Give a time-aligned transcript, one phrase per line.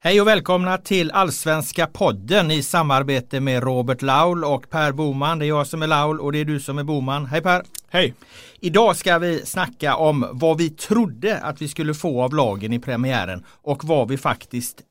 [0.00, 5.38] Hej och välkomna till Allsvenska podden i samarbete med Robert Laul och Per Boman.
[5.38, 7.26] Det är jag som är Laul och det är du som är Boman.
[7.26, 7.62] Hej Per!
[7.88, 8.14] Hej!
[8.60, 12.78] Idag ska vi snacka om vad vi trodde att vi skulle få av lagen i
[12.78, 14.82] premiären och vad vi faktiskt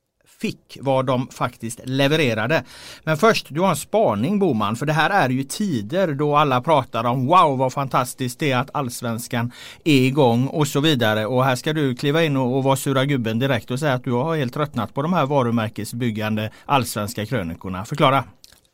[0.41, 2.63] fick, vad de faktiskt levererade.
[3.03, 6.61] Men först, du har en spaning Boman, för det här är ju tider då alla
[6.61, 9.51] pratar om wow vad fantastiskt det är att allsvenskan
[9.83, 11.25] är igång och så vidare.
[11.25, 14.03] Och här ska du kliva in och, och vara sura gubben direkt och säga att
[14.03, 17.85] du har helt tröttnat på de här varumärkesbyggande allsvenska krönikorna.
[17.85, 18.23] Förklara!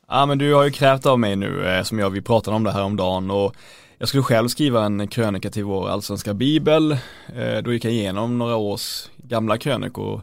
[0.08, 2.64] Ja men du har ju krävt av mig nu eh, som jag, vi pratade om
[2.64, 3.54] det här om dagen och
[3.98, 6.92] jag skulle själv skriva en krönika till vår allsvenska bibel.
[7.36, 10.22] Eh, då gick jag igenom några års gamla krönikor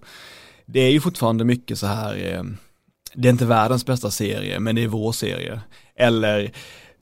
[0.72, 2.44] det är ju fortfarande mycket så här, eh,
[3.14, 5.62] det är inte världens bästa serie, men det är vår serie.
[5.96, 6.52] Eller,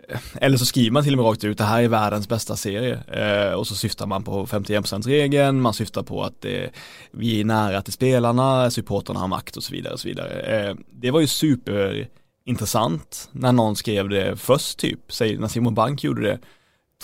[0.09, 2.55] eh, eller så skriver man till och med rakt ut, det här är världens bästa
[2.55, 2.99] serie.
[3.07, 6.69] Eh, och så syftar man på 51%-regeln, man syftar på att eh,
[7.11, 9.93] vi är nära till spelarna, supporterna har makt och så vidare.
[9.93, 10.41] Och så vidare.
[10.41, 16.03] Eh, det var ju superintressant när någon skrev det först typ, säg när Simon Bank
[16.03, 16.39] gjorde det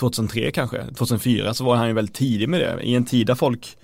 [0.00, 2.82] 2003 kanske, 2004 så var han ju väldigt tidig med det.
[2.82, 3.76] I en tid där folk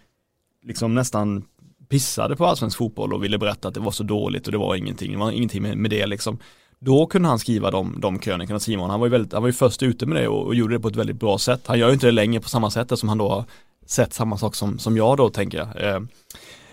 [0.62, 1.44] liksom nästan
[1.92, 4.74] pissade på allsvensk fotboll och ville berätta att det var så dåligt och det var
[4.74, 6.38] ingenting, det var ingenting med, med det liksom.
[6.78, 8.90] Då kunde han skriva de, de krönikorna, Simon.
[8.90, 10.80] Han var ju, väldigt, han var ju först ute med det och, och gjorde det
[10.80, 11.60] på ett väldigt bra sätt.
[11.66, 13.44] Han gör ju inte det längre på samma sätt som han då har
[13.86, 15.68] sett samma sak som, som jag då tänker jag.
[15.82, 16.02] Eh,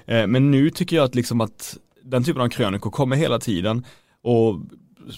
[0.06, 3.86] eh, men nu tycker jag att liksom att den typen av krönikor kommer hela tiden
[4.24, 4.60] och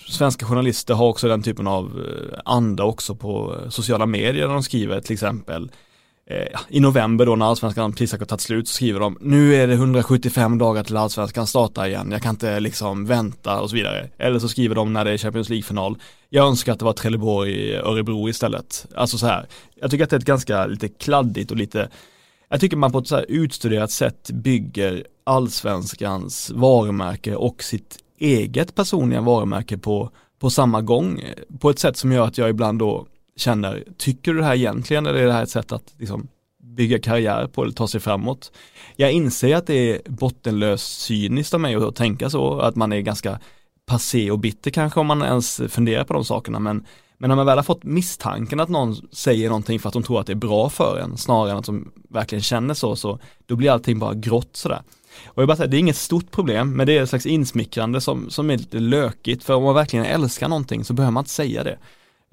[0.08, 4.54] svenska journalister har också den typen av eh, anda också på eh, sociala medier när
[4.54, 5.72] de skriver till exempel Eh,
[6.32, 9.68] Eh, i november då när allsvenskan precis har tagit slut så skriver de nu är
[9.68, 14.10] det 175 dagar till allsvenskan startar igen, jag kan inte liksom vänta och så vidare.
[14.18, 15.98] Eller så skriver de när det är Champions League-final,
[16.30, 18.86] jag önskar att det var Trelleborg Örebro istället.
[18.96, 21.90] Alltså så här, jag tycker att det är ett ganska lite kladdigt och lite,
[22.50, 28.76] jag tycker man på ett så här utstuderat sätt bygger allsvenskans varumärke och sitt eget
[28.76, 31.24] personliga varumärke på, på samma gång.
[31.60, 33.06] På ett sätt som gör att jag ibland då
[33.42, 36.28] känner, tycker du det här egentligen eller är det här ett sätt att liksom
[36.64, 38.52] bygga karriär på eller ta sig framåt?
[38.96, 43.00] Jag inser att det är bottenlöst cyniskt av mig att tänka så, att man är
[43.00, 43.40] ganska
[43.86, 46.86] passé och bitter kanske om man ens funderar på de sakerna men
[47.22, 50.20] men när man väl har fått misstanken att någon säger någonting för att de tror
[50.20, 53.56] att det är bra för en snarare än att de verkligen känner så, så då
[53.56, 54.82] blir allting bara grått sådär.
[55.26, 58.02] Och jag bara säger, det är inget stort problem, men det är ett slags insmickrande
[58.02, 61.32] som, som är lite lökigt, för om man verkligen älskar någonting så behöver man inte
[61.32, 61.78] säga det.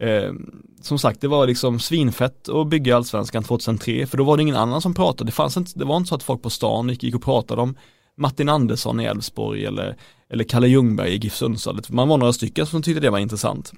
[0.02, 0.32] Eh,
[0.80, 4.56] som sagt, det var liksom svinfett att bygga allsvenskan 2003, för då var det ingen
[4.56, 5.28] annan som pratade.
[5.28, 7.62] Det, fanns inte, det var inte så att folk på stan gick, gick och pratade
[7.62, 7.76] om
[8.16, 9.96] Martin Andersson i Elfsborg eller,
[10.30, 11.80] eller Kalle Ljungberg i GIF Sundsvall.
[11.88, 13.72] Man var några stycken som tyckte det var intressant.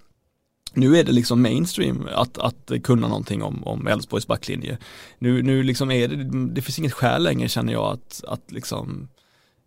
[0.74, 4.78] Nu är det liksom mainstream att, att kunna någonting om, om Elfsborgs backlinje.
[5.18, 9.08] Nu, nu liksom är det, det finns inget skäl längre känner jag att, att liksom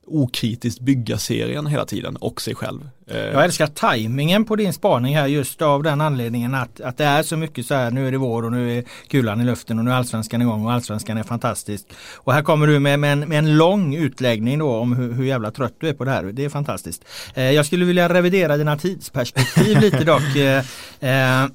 [0.08, 2.90] okritiskt bygga serien hela tiden och sig själv.
[3.08, 7.04] Eh, jag älskar tajmingen på din spaning här just av den anledningen att, att det
[7.04, 9.80] är så mycket så här nu är det vår och nu är kulan i luften
[9.80, 11.86] och nu är allsvenskan igång och allsvenskan är fantastisk.
[12.16, 15.26] Och här kommer du med, med, en, med en lång utläggning då om hur, hur
[15.26, 16.24] jävla trött du är på det här.
[16.24, 17.06] Det är fantastiskt.
[17.34, 20.36] Eh, jag skulle vilja revidera dina tidsperspektiv lite dock.
[20.36, 20.64] Eh,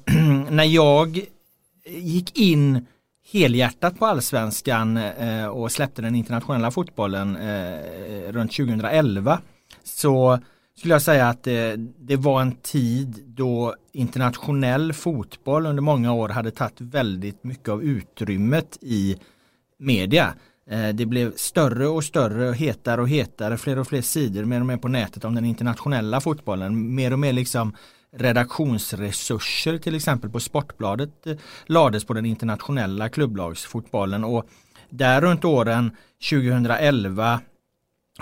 [0.49, 1.21] när jag
[1.85, 2.85] gick in
[3.31, 9.41] helhjärtat på allsvenskan eh, och släppte den internationella fotbollen eh, runt 2011
[9.83, 10.39] så
[10.77, 16.29] skulle jag säga att det, det var en tid då internationell fotboll under många år
[16.29, 19.15] hade tagit väldigt mycket av utrymmet i
[19.79, 20.33] media.
[20.69, 24.59] Eh, det blev större och större, och hetare och hetare, fler och fler sidor mer
[24.59, 26.95] och mer på nätet om den internationella fotbollen.
[26.95, 27.73] Mer och mer liksom
[28.11, 34.23] redaktionsresurser till exempel på Sportbladet eh, lades på den internationella klubblagsfotbollen.
[34.23, 34.49] Och
[34.89, 35.91] där runt åren
[36.29, 37.41] 2011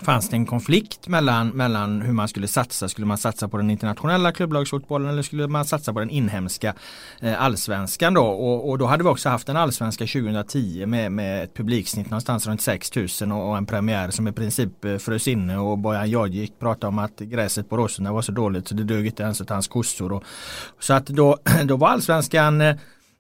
[0.02, 2.90] fanns det en konflikt mellan, mellan hur man skulle satsa.
[2.90, 6.74] Skulle man satsa på den internationella klubblagsfotbollen eller skulle man satsa på den inhemska
[7.20, 8.26] eh, allsvenskan då?
[8.26, 12.48] Och, och, då hade vi också haft en allsvenska 2010 med, med ett publiksnitt någonstans
[12.48, 16.52] runt 6000 och, och en premiär som i princip eh, frös inne och Bojan Djordjic
[16.60, 19.50] pratade om att gräset på Råsunda var så dåligt så det dög inte ens åt
[19.50, 20.12] hans kossor.
[20.12, 20.24] Och,
[20.80, 22.76] så att då, då var allsvenskan eh,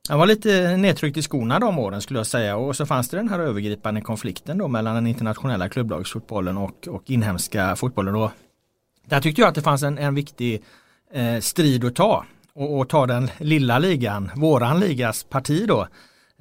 [0.10, 3.18] han var lite nedtryckt i skorna de åren skulle jag säga och så fanns det
[3.18, 8.16] den här övergripande konflikten då mellan den internationella klubblagsfotbollen och, och inhemska fotbollen.
[8.16, 8.32] Och
[9.06, 10.64] där tyckte jag att det fanns en, en viktig
[11.14, 15.88] eh, strid att ta och, och, ta den lilla ligan, våran ligas parti då.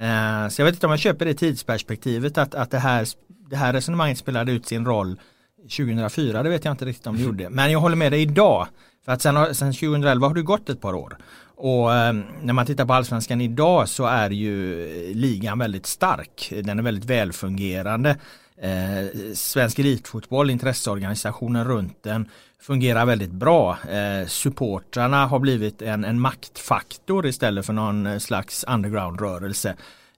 [0.00, 3.06] Eh, så jag vet inte om jag köper det tidsperspektivet att, att det, här,
[3.50, 5.20] det här resonemanget spelade ut sin roll
[5.62, 7.50] 2004, det vet jag inte riktigt om det gjorde.
[7.50, 8.66] Men jag håller med dig idag.
[9.04, 11.16] För att sen, sen 2011 har det gått ett par år.
[11.56, 12.12] Och eh,
[12.42, 16.52] när man tittar på allsvenskan idag så är ju ligan väldigt stark.
[16.64, 18.16] Den är väldigt välfungerande.
[18.62, 22.28] Eh, Svensk Elitfotboll, intresseorganisationen runt den
[22.60, 23.78] fungerar väldigt bra.
[23.90, 29.76] Eh, supportrarna har blivit en, en maktfaktor istället för någon slags underground-rörelse.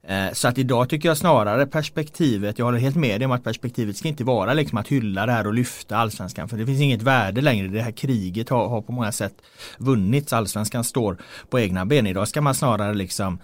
[0.09, 3.45] Eh, så att idag tycker jag snarare perspektivet, jag håller helt med dig om att
[3.45, 6.49] perspektivet ska inte vara liksom att hylla det här och lyfta allsvenskan.
[6.49, 7.69] För det finns inget värde längre.
[7.69, 9.35] Det här kriget har, har på många sätt
[9.79, 10.33] vunnits.
[10.33, 11.19] Allsvenskan står
[11.51, 12.07] på egna ben.
[12.07, 13.39] Idag ska man snarare liksom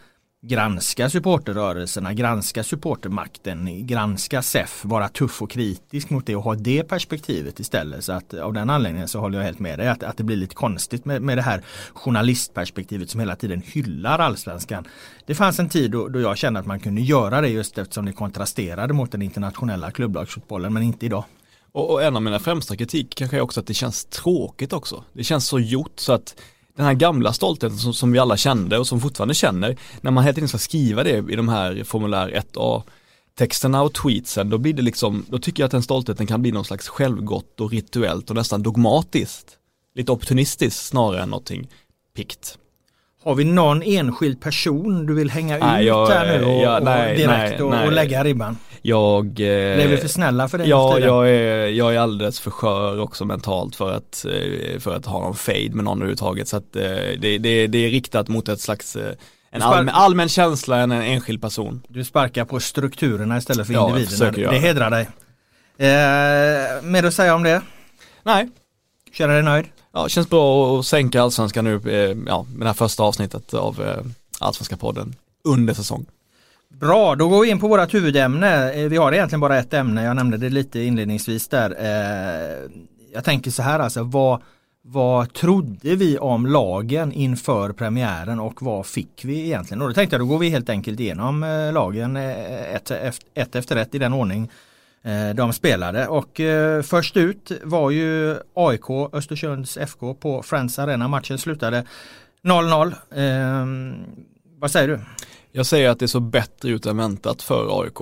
[0.47, 6.83] granska supporterrörelserna, granska supportermakten, granska SEF, vara tuff och kritisk mot det och ha det
[6.83, 8.05] perspektivet istället.
[8.05, 10.37] Så att av den anledningen så håller jag helt med dig att, att det blir
[10.37, 11.63] lite konstigt med, med det här
[11.95, 14.85] journalistperspektivet som hela tiden hyllar allsvenskan.
[15.27, 18.05] Det fanns en tid då, då jag kände att man kunde göra det just eftersom
[18.05, 21.25] det kontrasterade mot den internationella klubblagsfotbollen men inte idag.
[21.73, 25.05] Och, och en av mina främsta kritik kanske är också att det känns tråkigt också.
[25.13, 26.37] Det känns så gjort så att
[26.77, 30.25] den här gamla stoltheten som, som vi alla kände och som fortfarande känner, när man
[30.25, 32.83] hela tiden ska skriva det i de här formulär 1A
[33.39, 36.53] texterna och tweetsen, då blir det liksom, då tycker jag att den stoltheten kan bli
[36.53, 39.59] någon slags självgott och rituellt och nästan dogmatiskt.
[39.95, 41.69] Lite opportunistiskt snarare än någonting
[42.17, 42.59] pikt.
[43.25, 46.81] Har vi någon enskild person du vill hänga nej, ut jag, här nu och, ja,
[46.83, 48.59] nej, och direkt nej, och, och, lägga ribban?
[48.87, 49.27] Jag...
[49.27, 50.69] Eh, Blev vi för snälla för dig?
[50.69, 55.07] Ja, jag är, jag är alldeles för skör också mentalt för att, eh, för att
[55.07, 56.49] ha någon fade med någon överhuvudtaget.
[56.49, 56.83] Så att eh,
[57.19, 59.15] det, det, det är riktat mot ett slags eh,
[59.51, 61.83] en allmän, allmän känsla än en enskild person.
[61.89, 64.51] Du sparkar på strukturerna istället för ja, individerna.
[64.51, 65.09] Det hedrar dig.
[65.79, 67.63] Eh, mer att säga om det?
[68.23, 68.49] Nej.
[69.13, 69.67] Känner dig nöjd?
[69.93, 73.83] Ja, känns bra att sänka allsvenskan nu, eh, ja, med det här första avsnittet av
[73.83, 74.05] eh,
[74.39, 75.15] Allsvenska podden
[75.45, 76.07] under säsong.
[76.81, 78.73] Bra, då går vi in på vårt huvudämne.
[78.73, 81.71] Eh, vi har egentligen bara ett ämne, jag nämnde det lite inledningsvis där.
[81.79, 82.71] Eh,
[83.13, 84.43] jag tänker så här alltså, vad,
[84.83, 89.83] vad trodde vi om lagen inför premiären och vad fick vi egentligen?
[89.83, 92.91] Och då tänkte jag då går vi helt enkelt igenom eh, lagen ett,
[93.35, 94.51] ett efter ett i den ordning
[95.35, 96.41] de spelade och
[96.83, 101.09] först ut var ju AIK Östersunds FK på Friends Arena.
[101.09, 101.85] Matchen slutade
[102.43, 102.95] 0-0.
[103.15, 103.95] Ehm,
[104.59, 105.01] vad säger du?
[105.57, 108.01] Jag säger att det såg bättre ut än väntat för AIK.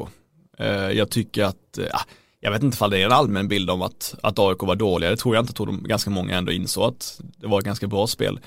[0.58, 2.04] Eh, jag tycker att, eh, ah,
[2.40, 5.10] jag vet inte ifall det är en allmän bild om att, att AIK var dåliga,
[5.10, 7.64] det tror jag inte, jag tror de, ganska många ändå insåg att det var ett
[7.64, 8.40] ganska bra spel.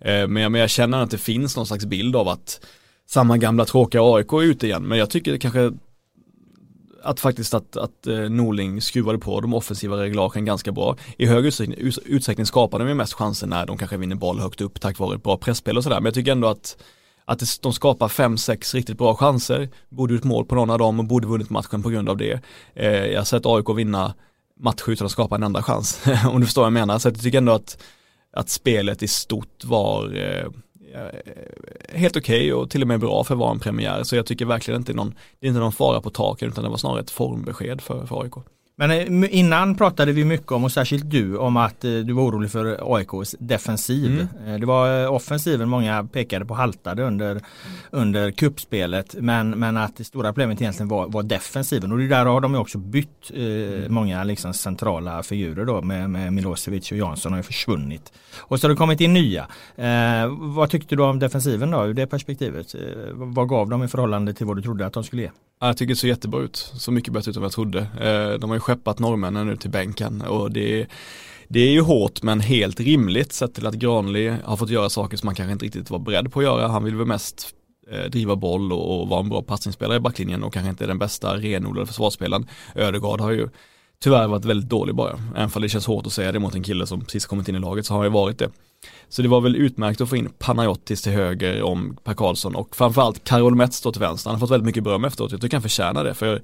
[0.00, 2.66] Eh, men jag, men jag känner att det finns någon slags bild av att
[3.08, 5.72] samma gamla tråkiga AIK är ute igen, men jag tycker kanske
[7.02, 10.96] att faktiskt att, att Norling skruvade på de offensiva reglagen ganska bra.
[11.18, 14.80] I hög utsträckning, utsträckning skapade de mest chanser när de kanske vinner boll högt upp
[14.80, 15.96] tack vare ett bra pressspel och sådär.
[15.96, 16.76] Men jag tycker ändå att
[17.24, 20.98] att de skapar fem, sex riktigt bra chanser, borde gjort mål på någon av dem
[20.98, 22.40] och borde vunnit matchen på grund av det.
[22.74, 24.14] Eh, jag har sett AIK vinna
[24.60, 26.98] matcher utan att skapa en enda chans, om du förstår vad jag menar.
[26.98, 27.82] Så jag tycker ändå att,
[28.32, 30.46] att spelet i stort var eh,
[30.94, 31.20] eh
[31.94, 34.02] helt okej okay och till och med bra för att vara en premiär.
[34.02, 36.70] Så jag tycker verkligen inte någon, det är inte någon fara på taket utan det
[36.70, 38.34] var snarare ett formbesked för, för AIK.
[38.82, 42.22] Men eh, innan pratade vi mycket om, och särskilt du, om att eh, du var
[42.22, 44.10] orolig för AIKs defensiv.
[44.10, 44.54] Mm.
[44.54, 47.40] Eh, det var offensiven många pekade på haltade under,
[47.90, 52.26] under kuppspelet men, men att det stora problemet egentligen var, var defensiven och det där
[52.26, 53.94] har de också bytt eh, mm.
[53.94, 58.12] många liksom centrala figurer då med, med Milosevic och Jansson har ju försvunnit.
[58.38, 59.46] Och så har det kommit in nya.
[59.76, 62.74] Eh, vad tyckte du om defensiven då ur det perspektivet?
[62.74, 62.80] Eh,
[63.12, 65.30] vad gav de i förhållande till vad du trodde att de skulle ge?
[65.64, 67.80] Jag tycker det ser jättebra ut, så mycket bättre ut än vad jag trodde.
[67.80, 70.86] Eh, de har ju skeppat norrmännen nu till bänken och det,
[71.48, 75.16] det är ju hårt men helt rimligt sett till att Granli har fått göra saker
[75.16, 76.68] som han kanske inte riktigt var beredd på att göra.
[76.68, 77.54] Han vill väl mest
[77.90, 81.36] eh, driva boll och, vara en bra passningsspelare i backlinjen och kanske inte den bästa
[81.36, 82.46] renodlade försvarsspelaren.
[82.74, 83.48] Ödegard har ju
[84.02, 85.18] tyvärr varit väldigt dålig bara.
[85.36, 87.56] Även om det känns hårt att säga det mot en kille som precis kommit in
[87.56, 88.50] i laget så har han ju varit det.
[89.08, 92.76] Så det var väl utmärkt att få in Panayotis till höger om Per Karlsson och
[92.76, 94.30] framförallt Karol Metz till vänster.
[94.30, 95.32] Han har fått väldigt mycket beröm efteråt.
[95.32, 96.42] Jag tycker han förtjänar det för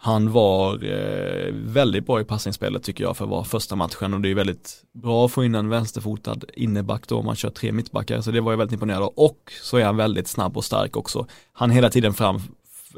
[0.00, 4.20] han var eh, väldigt bra i passningsspelet tycker jag för att vara första matchen och
[4.20, 7.72] det är väldigt bra att få in en vänsterfotad inneback då om man kör tre
[7.72, 10.64] mittbackar så det var jag väldigt imponerad av och så är han väldigt snabb och
[10.64, 11.26] stark också.
[11.52, 12.40] Han är hela tiden fram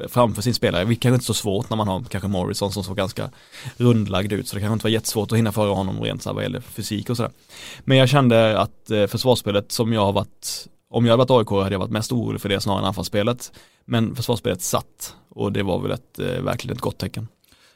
[0.07, 2.83] framför sin spelare, vilket kanske inte är så svårt när man har kanske Morrison som
[2.83, 3.29] såg ganska
[3.77, 6.43] rundlagd ut så det kanske inte var jättesvårt att hinna före honom rent så vad
[6.43, 7.31] gäller fysik och sådär.
[7.79, 11.63] Men jag kände att eh, försvarsspelet som jag har varit, om jag hade varit AIK
[11.63, 13.51] hade jag varit mest orolig för det snarare än anfallsspelet.
[13.85, 17.27] Men försvarsspelet satt och det var väl ett, eh, verkligen ett gott tecken.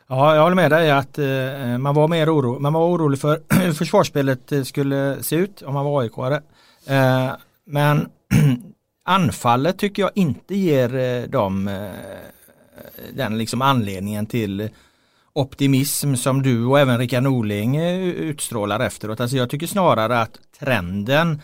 [0.08, 3.42] Ja, jag håller med dig att eh, man var mer oro, man var orolig för
[3.50, 6.12] hur försvarsspelet eh, skulle se ut om man var aik
[6.88, 7.32] eh,
[7.66, 8.10] Men
[9.06, 11.90] anfallet tycker jag inte ger eh, dem eh,
[13.14, 14.70] den liksom anledningen till
[15.34, 19.20] optimism som du och även Rickard Norling eh, utstrålar efteråt.
[19.20, 21.42] Alltså jag tycker snarare att trenden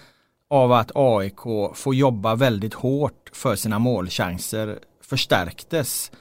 [0.50, 1.42] av att AIK
[1.74, 6.12] får jobba väldigt hårt för sina målchanser förstärktes.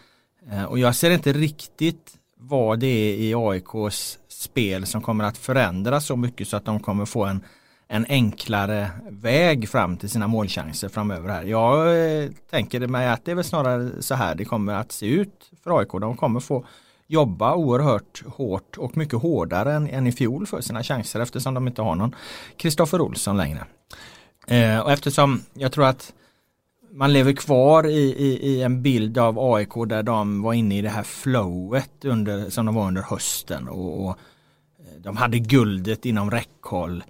[0.68, 6.06] Och jag ser inte riktigt vad det är i AIKs spel som kommer att förändras
[6.06, 7.44] så mycket så att de kommer få en,
[7.92, 11.42] en enklare väg fram till sina målchanser framöver här.
[11.42, 11.86] Jag
[12.22, 15.50] eh, tänker mig att det är väl snarare så här det kommer att se ut
[15.64, 15.88] för AIK.
[15.92, 16.64] De kommer få
[17.06, 21.66] jobba oerhört hårt och mycket hårdare än, än i fjol för sina chanser eftersom de
[21.66, 22.14] inte har någon
[22.56, 23.64] Kristoffer Olsson längre.
[24.46, 26.12] Eh, och eftersom jag tror att
[26.92, 30.82] man lever kvar i, i, i, en bild av AIK där de var inne i
[30.82, 34.10] det här flowet under, som de var under hösten och, och
[34.78, 37.04] eh, de hade guldet inom räckhåll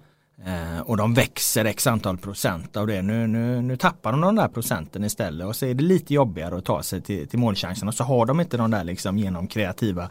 [0.45, 3.01] eh, och de växer x antal procent av det.
[3.01, 6.57] Nu, nu, nu tappar de de där procenten istället och så är det lite jobbigare
[6.57, 9.47] att ta sig till, till målchansen och så har de inte de där liksom genom
[9.47, 10.09] kreativa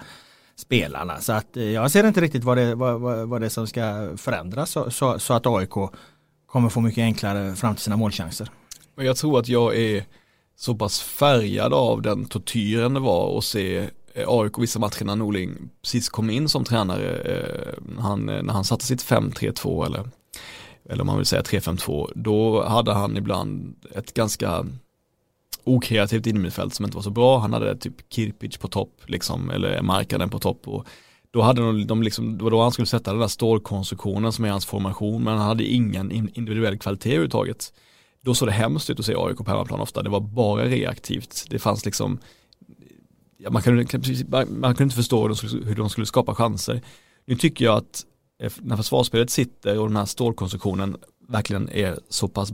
[0.56, 1.20] spelarna.
[1.20, 4.12] Så att eh, jag ser inte riktigt vad det, vad, vad, vad det som ska
[4.16, 5.74] förändras så, så, så att AIK
[6.46, 8.50] kommer få mycket enklare fram till sina målchanser.
[8.96, 10.04] Men jag tror att jag är
[10.56, 13.78] så pass färgad av den tortyren det var att se
[14.14, 18.52] eh, AIK vissa matcher när Norling precis kom in som tränare, eh, han, eh, när
[18.52, 20.10] han satte sitt 5-3-2 eller,
[20.90, 24.66] eller om man vill säga 3-5-2, då hade han ibland ett ganska
[25.64, 27.38] okreativt innermittfält som inte var så bra.
[27.38, 30.68] Han hade typ Kirpic på topp, liksom, eller Markaden på topp.
[30.68, 30.86] Och
[31.30, 34.44] då hade de, de liksom, det var då han skulle sätta den där stålkonstruktionen som
[34.44, 37.72] är hans formation, men han hade ingen individuell kvalitet överhuvudtaget
[38.20, 40.02] då såg det hemskt ut att se AIK på hemmaplan ofta.
[40.02, 41.44] Det var bara reaktivt.
[41.50, 42.18] Det fanns liksom,
[43.38, 43.84] ja, man, kunde,
[44.46, 46.82] man kunde inte förstå hur de, skulle, hur de skulle skapa chanser.
[47.26, 48.06] Nu tycker jag att
[48.58, 50.96] när försvarsspelet sitter och den här stålkonstruktionen
[51.28, 52.52] verkligen är så pass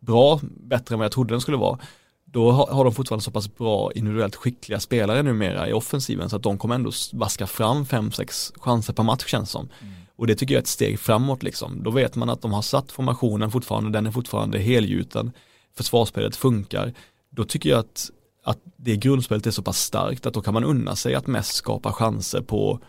[0.00, 1.78] bra, bättre än vad jag trodde den skulle vara,
[2.24, 6.42] då har de fortfarande så pass bra individuellt skickliga spelare numera i offensiven så att
[6.42, 9.68] de kommer ändå vaska fram 5-6 chanser per match känns som.
[9.80, 9.94] Mm.
[10.16, 11.82] Och det tycker jag är ett steg framåt liksom.
[11.82, 15.32] Då vet man att de har satt formationen fortfarande, den är fortfarande helgjuten,
[15.76, 16.92] försvarsspelet funkar.
[17.30, 18.10] Då tycker jag att,
[18.44, 21.54] att det grundspelet är så pass starkt att då kan man unna sig att mest
[21.54, 22.80] skapa chanser på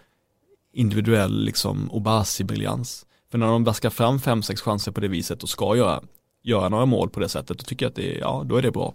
[0.77, 3.05] individuell liksom Obasi-briljans.
[3.31, 6.03] För när de vaskar fram fem sex chanser på det viset och ska göra,
[6.43, 8.61] göra några mål på det sättet, då tycker jag att det är, ja, då är
[8.61, 8.93] det bra.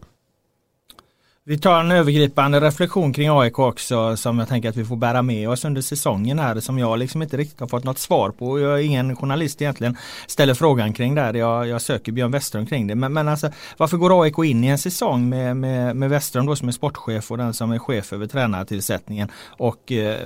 [1.44, 5.22] Vi tar en övergripande reflektion kring AIK också som jag tänker att vi får bära
[5.22, 8.60] med oss under säsongen här som jag liksom inte riktigt har fått något svar på.
[8.60, 9.96] Jag är ingen journalist egentligen.
[10.26, 11.38] Ställer frågan kring det.
[11.38, 12.94] Jag, jag söker Björn Westerholm kring det.
[12.94, 16.56] Men, men alltså, varför går AIK in i en säsong med, med, med Westerholm då
[16.56, 20.18] som är sportchef och den som är chef över tränartillsättningen och eh,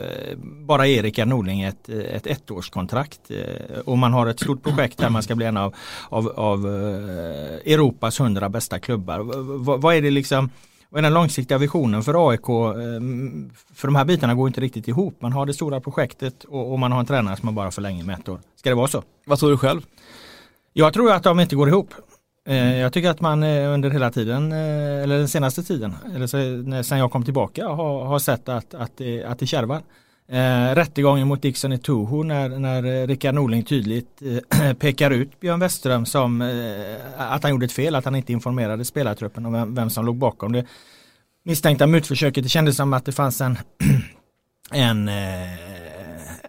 [0.42, 3.20] bara Erika Norling ett, ett ettårskontrakt.
[3.30, 5.74] Eh, och man har ett stort projekt där man ska bli en av,
[6.08, 9.18] av, av eh, Europas hundra bästa klubbar.
[9.18, 10.50] V vad är det liksom
[10.94, 12.48] är den långsiktiga visionen för AIK?
[12.48, 15.22] Ehm, för de här bitarna går inte riktigt ihop.
[15.22, 18.04] Man har det stora projektet och, och man har en tränare som man bara förlänger
[18.04, 18.40] med ett år.
[18.56, 19.02] Ska det vara så?
[19.26, 19.80] Vad tror du själv?
[20.72, 21.94] Jag tror att de inte går ihop.
[22.48, 26.82] Eh, jag tycker att man eh, under hela tiden, eh, eller den senaste tiden, eller
[26.82, 29.82] sen jag kom tillbaka, har, har sett att, att, det, att det kärvar.
[30.28, 35.40] Eh, rättegången mot Dixon i Toho när, när eh, Rickard Norling tydligt eh, pekar ut
[35.40, 39.52] Björn Westerström som eh, att han gjorde ett fel, att han inte informerade spelartruppen om
[39.52, 40.66] vem, vem som låg bakom det
[41.44, 42.44] misstänkta mutförsöket.
[42.44, 43.58] Det kändes som att det fanns en,
[44.72, 45.58] en, eh,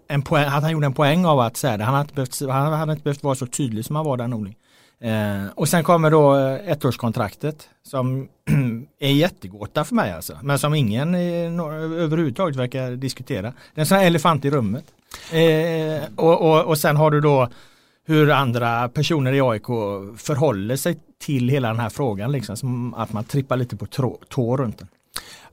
[0.08, 1.84] en poäng, att han gjorde en poäng av att säga det.
[1.84, 4.28] Han hade inte behövt, han hade inte behövt vara så tydlig som han var där
[4.28, 4.56] Norling.
[5.00, 8.27] Eh, och sen kommer då eh, ettårskontraktet som
[9.00, 10.39] är jättegåta för mig alltså.
[10.44, 13.42] Men som ingen överhuvudtaget verkar diskutera.
[13.42, 14.86] Det är en sån här elefant i rummet.
[15.32, 17.50] Eh, och, och, och sen har du då
[18.06, 19.66] hur andra personer i AIK
[20.18, 22.32] förhåller sig till hela den här frågan.
[22.32, 24.88] Liksom, som att man trippar lite på tå, tå runt den.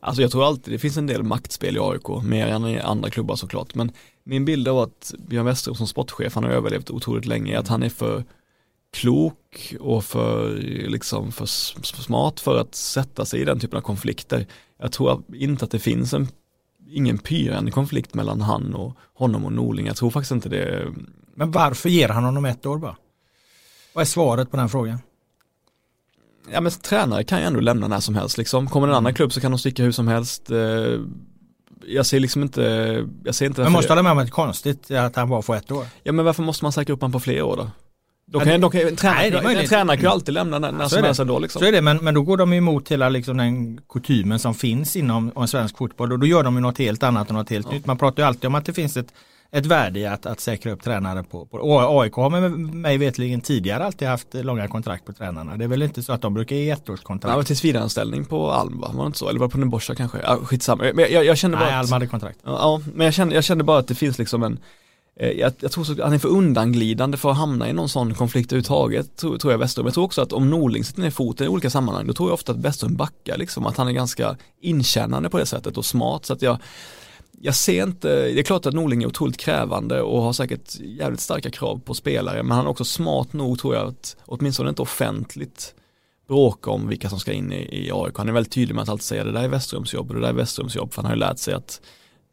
[0.01, 3.11] Alltså jag tror alltid det finns en del maktspel i AIK, mer än i andra
[3.11, 3.75] klubbar såklart.
[3.75, 3.93] Men
[4.25, 7.69] min bild av att Björn Westerholm som sportchef, han har överlevt otroligt länge, är att
[7.69, 8.25] han är för
[8.95, 10.57] klok och för,
[10.89, 14.47] liksom, för smart för att sätta sig i den typen av konflikter.
[14.79, 16.29] Jag tror inte att det finns en,
[16.89, 19.87] ingen pyrande konflikt mellan han och honom och Norling.
[19.87, 20.93] Jag tror faktiskt inte det.
[21.35, 22.97] Men varför ger han honom ett år bara?
[23.95, 24.99] Vad är svaret på den frågan?
[26.53, 28.69] Ja men tränare kan ju ändå lämna när som helst liksom.
[28.69, 29.15] Kommer en annan mm.
[29.15, 30.51] klubb så kan de sticka hur som helst.
[30.51, 31.01] Eh,
[31.87, 32.63] jag ser liksom inte,
[33.25, 35.43] jag ser inte Men måste hålla med om att det är konstigt att han bara
[35.43, 35.87] får ett år?
[36.03, 37.71] Ja men varför måste man säkra upp honom på fler år då?
[38.27, 40.89] Då kan, då kan, en, tränare, nej, en tränare kan ju alltid lämna när, när
[40.89, 41.39] som helst ändå.
[41.39, 41.61] Liksom.
[41.61, 44.97] Så är det, men, men då går de emot hela liksom, den kutymen som finns
[44.97, 47.67] inom om svensk fotboll och då gör de ju något helt annat och något helt
[47.67, 47.73] ja.
[47.73, 47.87] nytt.
[47.87, 49.15] Man pratar ju alltid om att det finns ett,
[49.53, 53.41] ett värde i att, att säkra upp tränare på, på AIK har med mig vetligen
[53.41, 55.57] tidigare alltid haft långa kontrakt på tränarna.
[55.57, 57.33] Det är väl inte så att de brukar ge ettårskontrakt.
[57.33, 58.91] Ja, men tills på Alm va?
[58.95, 59.29] Var det inte så?
[59.29, 60.19] Eller var det på Nebosha kanske?
[60.23, 60.85] Ja, skitsamma.
[60.95, 62.39] Men jag, jag kände bara Nej, Alm hade kontrakt.
[62.45, 64.59] Ja, men jag kände, jag kände bara att det finns liksom en
[65.17, 68.15] Eh, jag, jag, tror att han är för undanglidande för att hamna i någon sån
[68.15, 69.87] konflikt överhuvudtaget, tror, tror jag Westholm.
[69.87, 72.35] Jag tror också att om Norling sätter ner foten i olika sammanhang, då tror jag
[72.35, 76.27] ofta att Westholm backar liksom, att han är ganska inkännande på det sättet och smart.
[76.27, 76.59] Så att jag,
[77.41, 81.21] jag ser inte, det är klart att Norling är otroligt krävande och har säkert jävligt
[81.21, 84.83] starka krav på spelare men han är också smart nog tror jag att åtminstone inte
[84.83, 85.75] offentligt
[86.29, 88.19] bråka om vilka som ska in i, i AIK.
[88.19, 90.21] Han är väldigt tydlig med att alltid säga det där är Westerums jobb och det
[90.21, 91.81] där är Westerums jobb för han har ju lärt sig att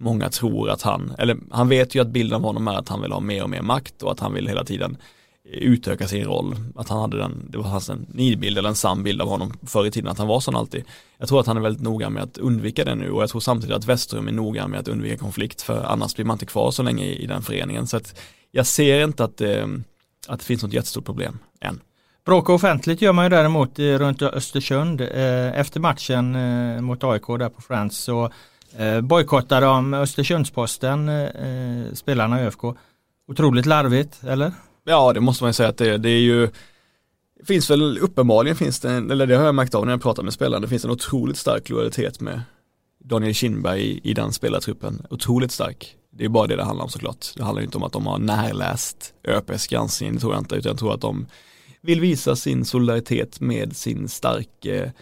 [0.02, 3.02] många tror att han, eller han vet ju att bilden av honom är att han
[3.02, 4.98] vill ha mer och mer makt och att han vill hela tiden
[5.44, 6.56] utöka sin roll.
[6.76, 9.54] Att han hade den, det var hans en nidbild eller en sann bild av honom
[9.68, 10.84] förr i tiden att han var sån alltid.
[11.18, 13.42] Jag tror att han är väldigt noga med att undvika det nu och jag tror
[13.42, 16.72] samtidigt att Westerum är noga med att undvika konflikt för annars blir man inte kvar
[16.72, 17.88] så länge i, i den föreningen.
[17.88, 18.20] Så att
[18.52, 19.68] jag ser inte att, eh,
[20.28, 21.80] att det finns något jättestort problem än.
[22.26, 25.02] Bråka offentligt gör man ju däremot runt Östersund.
[25.02, 28.32] Eh, efter matchen eh, mot AIK där på Friends så
[28.78, 32.64] eh, bojkottade de Östersundsposten, eh, eh, spelarna i ÖFK.
[33.28, 34.52] Otroligt larvigt, eller?
[34.84, 36.50] Ja, det måste man ju säga att det, det är ju
[37.44, 40.34] finns väl uppenbarligen finns det, eller det har jag märkt av när jag pratar med
[40.34, 42.42] spelarna, det finns en otroligt stark lojalitet med
[43.04, 45.06] Daniel Kindberg i, i den spelartruppen.
[45.10, 45.96] Otroligt stark.
[46.10, 47.26] Det är bara det det handlar om såklart.
[47.36, 50.70] Det handlar inte om att de har närläst ÖPs granskning, det tror jag inte, utan
[50.70, 51.28] jag tror att de
[51.82, 54.94] vill visa sin solidaritet med sin starke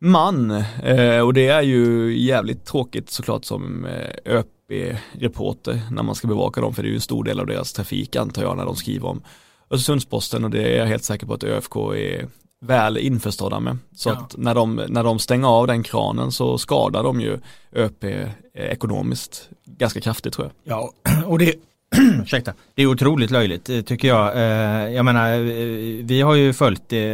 [0.00, 0.50] man.
[0.82, 6.60] Eh, och det är ju jävligt tråkigt såklart som eh, ÖP-reporter när man ska bevaka
[6.60, 8.76] dem, för det är ju en stor del av deras trafik antar jag när de
[8.76, 9.22] skriver om
[9.70, 12.28] Östersundsposten och det är jag helt säker på att ÖFK är
[12.60, 13.78] väl införstådda med.
[13.96, 14.12] Så ja.
[14.12, 17.38] att när de, när de stänger av den kranen så skadar de ju
[17.72, 18.04] ÖP
[18.54, 20.76] ekonomiskt ganska kraftigt tror jag.
[20.76, 20.92] Ja,
[21.26, 21.54] och det,
[22.22, 22.54] Ursäkta.
[22.74, 24.36] Det är otroligt löjligt eh, tycker jag.
[24.36, 25.40] Eh, jag menar, eh,
[26.04, 27.04] vi har ju följt det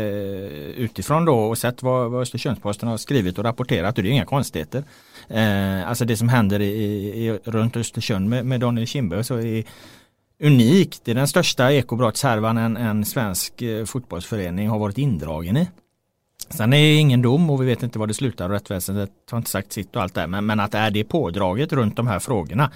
[0.77, 4.25] utifrån då och sett vad, vad Östersundsposten har skrivit och rapporterat och det är inga
[4.25, 4.85] konstigheter.
[5.87, 6.73] Alltså det som händer i,
[7.27, 9.65] i, runt Östersund med, med Daniel Kindberg så är
[10.43, 11.01] unikt.
[11.05, 15.69] Det är den största ekobrottshärvan en, en svensk fotbollsförening har varit indragen i.
[16.51, 19.39] Sen är det ingen dom och vi vet inte var det slutar och rättsväsendet har
[19.39, 22.07] inte sagt sitt och allt det men, men att det är det pådraget runt de
[22.07, 22.71] här frågorna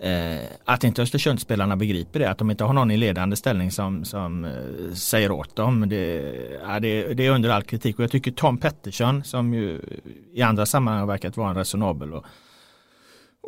[0.00, 4.04] Eh, att inte Östersundsspelarna begriper det, att de inte har någon i ledande ställning som,
[4.04, 5.88] som eh, säger åt dem.
[5.88, 9.80] Det, ja, det, det, är under all kritik och jag tycker Tom Pettersson som ju
[10.32, 12.24] i andra sammanhang har verkat vara en resonabel och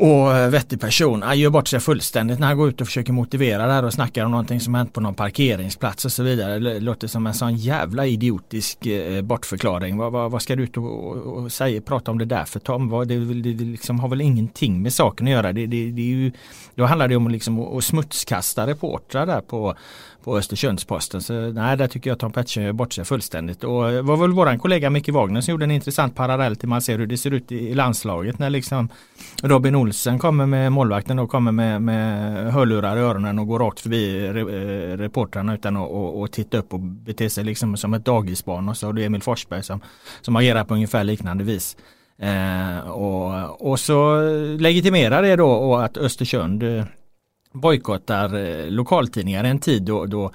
[0.00, 1.22] och eh, vettig person.
[1.22, 3.92] Han gör bort sig fullständigt när han går ut och försöker motivera det här och
[3.92, 6.58] snackar om någonting som hänt på någon parkeringsplats och så vidare.
[6.58, 9.96] Det låter som en sån jävla idiotisk eh, bortförklaring.
[9.96, 12.60] Vad, vad, vad ska du ut och, och, och, säga, prata om det där för
[12.60, 12.88] Tom?
[12.88, 15.52] Vad, det, det, det liksom har väl ingenting med saken att göra.
[15.52, 16.32] Det, det, det är ju,
[16.74, 19.76] då handlar det om liksom att smutskasta reportrar där på
[20.24, 21.22] på Östersundsposten.
[21.22, 23.64] Så nej, där tycker jag Tom Pettersson gör bort sig fullständigt.
[23.64, 26.82] Och det var väl våran kollega Micke Wagner som gjorde en intressant parallell till man
[26.82, 28.88] ser hur det ser ut i, landslaget när liksom
[29.42, 33.80] Robin Olsen kommer med målvakten och kommer med, med hörlurar i öronen och går rakt
[33.80, 37.94] förbi re, eh, reportrarna utan att och, och titta upp och bete sig liksom som
[37.94, 38.68] ett dagisbarn.
[38.68, 39.80] Och så har du Emil Forsberg som,
[40.20, 41.76] som agerar på ungefär liknande vis.
[42.18, 44.20] Eh, och, och så
[44.58, 46.84] legitimerar det då att Östersund eh,
[47.52, 50.30] bojkottar eh, lokaltidningar en tid då, då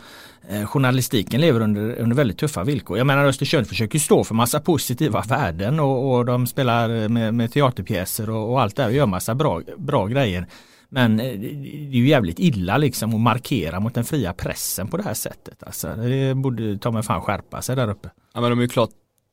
[0.49, 2.97] eh, journalistiken lever under, under väldigt tuffa villkor.
[2.97, 7.33] Jag menar Östersund försöker stå för massa positiva värden och, och de spelar eh, med,
[7.33, 10.47] med teaterpjäser och, och allt det och gör massa bra, bra grejer.
[10.89, 14.97] Men eh, det är ju jävligt illa liksom att markera mot den fria pressen på
[14.97, 15.63] det här sättet.
[15.63, 18.09] Alltså, det borde ta mig fan skärpa sig där uppe.
[18.33, 18.91] Ja men de är ju klart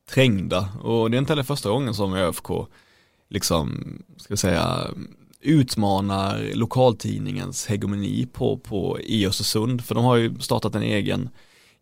[0.09, 2.49] trängda och det är inte heller första gången som ÖFK
[3.29, 4.79] liksom, ska säga,
[5.43, 9.85] utmanar lokaltidningens hegemoni på, på e i Östersund.
[9.85, 11.29] För de har ju startat en egen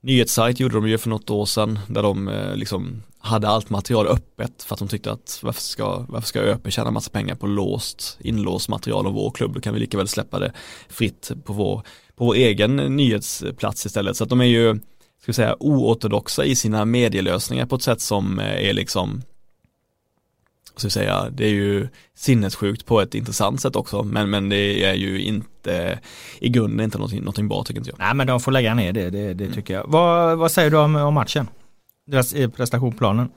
[0.02, 4.08] nyhetssajt, gjorde de ju för något år sedan, där de eh, liksom hade allt material
[4.08, 7.48] öppet för att de tyckte att varför ska, varför ska ÖP tjäna massa pengar på
[7.48, 10.52] låst, inlåst material om vår klubb, då kan vi lika väl släppa det
[10.90, 11.82] fritt på vår,
[12.16, 14.18] på vår egen nyhetsplats istället.
[14.18, 14.76] Så att de är ju,
[15.22, 19.22] ska vi säga, oortodoxa i sina medielösningar på ett sätt som eh, är liksom
[20.76, 24.84] så att säga, det är ju sinnessjukt på ett intressant sätt också men, men det
[24.86, 26.00] är ju inte
[26.40, 28.00] i grunden inte någonting, någonting bra tycker inte jag.
[28.00, 29.56] Nej men de får lägga ner det, det, det mm.
[29.56, 29.84] tycker jag.
[29.88, 31.48] Vad, vad säger du om, om matchen?
[32.08, 33.30] Deras prestationplanen?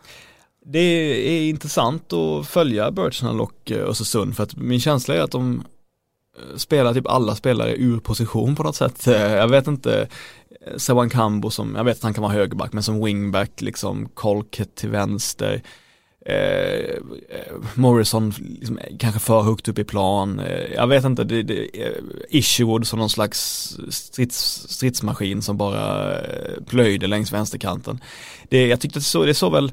[0.67, 5.31] Det är intressant att följa Birchnall och eh, Östersund för att min känsla är att
[5.31, 5.65] de
[6.39, 9.07] eh, spelar typ alla spelare ur position på något sätt.
[9.07, 10.09] Eh, jag vet inte,
[10.77, 14.75] Sewan Kambo som, jag vet att han kan vara högerback men som wingback liksom, Colket
[14.75, 15.63] till vänster
[16.27, 16.95] Eh,
[17.29, 20.39] eh, Morrison liksom, kanske för högt upp i plan.
[20.39, 21.93] Eh, jag vet inte, det, det, eh,
[22.29, 23.39] Isherwood som någon slags
[23.91, 28.01] strids, stridsmaskin som bara eh, plöjde längs vänsterkanten.
[28.49, 29.73] Det, jag tyckte det så, det såg väl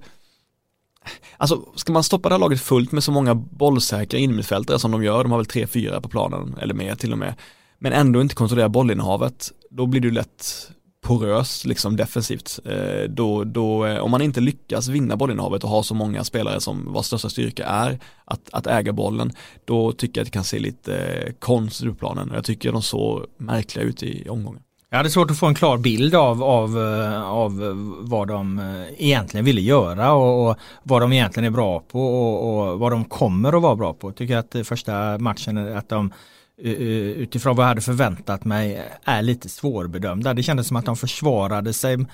[1.38, 5.04] Alltså ska man stoppa det här laget fullt med så många bollsäkra innermittfältare som de
[5.04, 7.34] gör, de har väl tre, fyra på planen eller mer till och med,
[7.80, 12.60] men ändå inte kontrollera bollinnehavet, då blir det lätt poröst liksom defensivt.
[12.66, 16.62] Eh, då, då, eh, om man inte lyckas vinna bollinnehavet och ha så många spelare
[16.62, 19.32] som vars största styrka är att, att äga bollen,
[19.66, 22.32] då tycker jag att det kan se lite eh, konstigt ut på planen.
[22.34, 24.62] Jag tycker de såg märkliga ut i omgången.
[24.90, 26.78] Jag hade svårt att få en klar bild av, av,
[27.26, 27.62] av
[28.02, 28.62] vad de
[28.98, 33.06] egentligen ville göra och, och vad de egentligen är bra på och, och, vad de
[33.06, 34.08] kommer att vara bra på.
[34.08, 36.14] Jag tycker att första matchen att de
[36.64, 40.34] Eh, eh, utifrån vad jag hade förväntat mig eh, är lite svårbedömda.
[40.34, 42.08] Det kändes som att de försvarade sig mm,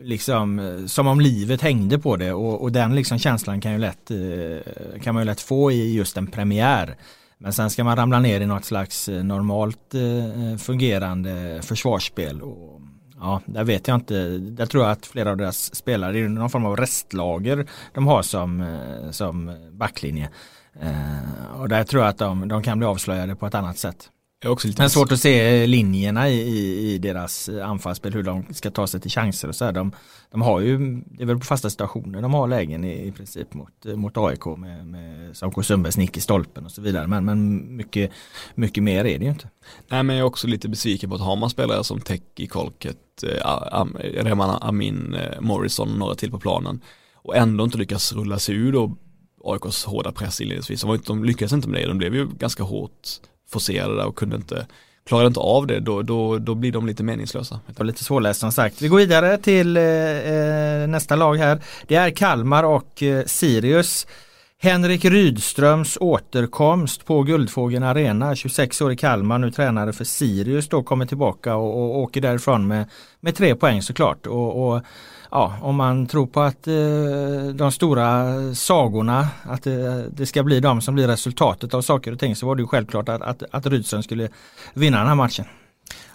[0.00, 4.10] liksom som om livet hängde på det och, och den liksom känslan kan, ju lätt,
[5.02, 6.96] kan man ju lätt få i just en premiär.
[7.38, 9.94] Men sen ska man ramla ner i något slags normalt
[10.58, 12.42] fungerande försvarsspel.
[12.42, 12.80] Och,
[13.20, 14.38] ja, där vet jag inte.
[14.38, 18.22] Där tror jag att flera av deras spelare är någon form av restlager de har
[18.22, 18.78] som,
[19.10, 20.30] som backlinje.
[20.80, 24.10] Eh, och där tror jag att de, de kan bli avslöjade på ett annat sätt.
[24.40, 28.22] Det är också lite Men svårt att se linjerna i, i, i, deras anfallsspel, hur
[28.22, 29.72] de ska ta sig till chanser och så här.
[29.72, 29.92] De,
[30.30, 33.54] de har ju, det är väl på fasta situationer de har lägen i, i princip
[33.54, 37.06] mot, mot AIK med, med Sauko Sundbergs nick i stolpen och så vidare.
[37.06, 38.10] Men, men mycket,
[38.54, 39.48] mycket mer är det ju inte.
[39.88, 42.96] Nej men jag är också lite besviken på att har man spelare som Teki, Kolket,
[43.22, 46.80] äh, Reman Amin, äh, Morrison och några till på planen
[47.14, 48.96] och ändå inte lyckas rulla sig ur då
[49.52, 50.82] AIKs hårda press inledningsvis.
[50.82, 53.08] De, de lyckades inte med det, de blev ju ganska hårt
[53.50, 54.66] forcerade där och kunde inte
[55.08, 57.60] Klarar inte av det då, då, då blir de lite meningslösa.
[57.66, 58.82] Det var lite svårläst som sagt.
[58.82, 61.60] Vi går vidare till eh, eh nästa lag här.
[61.86, 64.06] Det är Kalmar och eh, Sirius.
[64.60, 70.82] Henrik Rydströms återkomst på Guldfågeln Arena, 26 år i Kalmar, nu tränare för Sirius då
[70.82, 72.84] kommer tillbaka och, och åker därifrån med,
[73.20, 74.26] med tre poäng såklart.
[74.26, 74.82] Och, och
[75.30, 80.60] ja, om man tror på att eh, de stora sagorna, att det, det, ska bli
[80.60, 83.42] de som blir resultatet av saker och ting så var det ju självklart att, att,
[83.50, 84.28] att Rydström skulle
[84.74, 85.44] vinna den här matchen.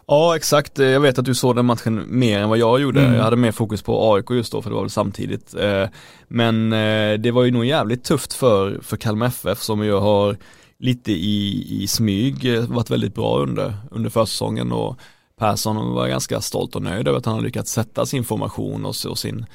[0.07, 3.01] Ja exakt, jag vet att du såg den matchen mer än vad jag gjorde.
[3.01, 3.13] Mm.
[3.13, 5.55] Jag hade mer fokus på AIK just då för det var väl samtidigt.
[5.55, 5.87] Eh,
[6.27, 10.37] men eh, det var ju nog jävligt tufft för, för Kalmar FF som ju har
[10.79, 14.99] lite i, i smyg varit väldigt bra under, under försäsongen och
[15.43, 18.95] Persson var ganska stolt och nöjd över att han har lyckats sätta sin formation och,
[19.09, 19.45] och sin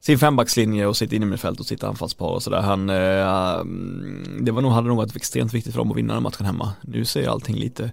[0.00, 2.60] sin fembackslinje och sitt innermittfält och sitt anfallspar och sådär.
[2.60, 6.14] Han, eh, mm, det var nog, hade nog varit extremt viktigt för dem att vinna
[6.14, 6.72] den matchen hemma.
[6.80, 7.92] Nu ser allting lite,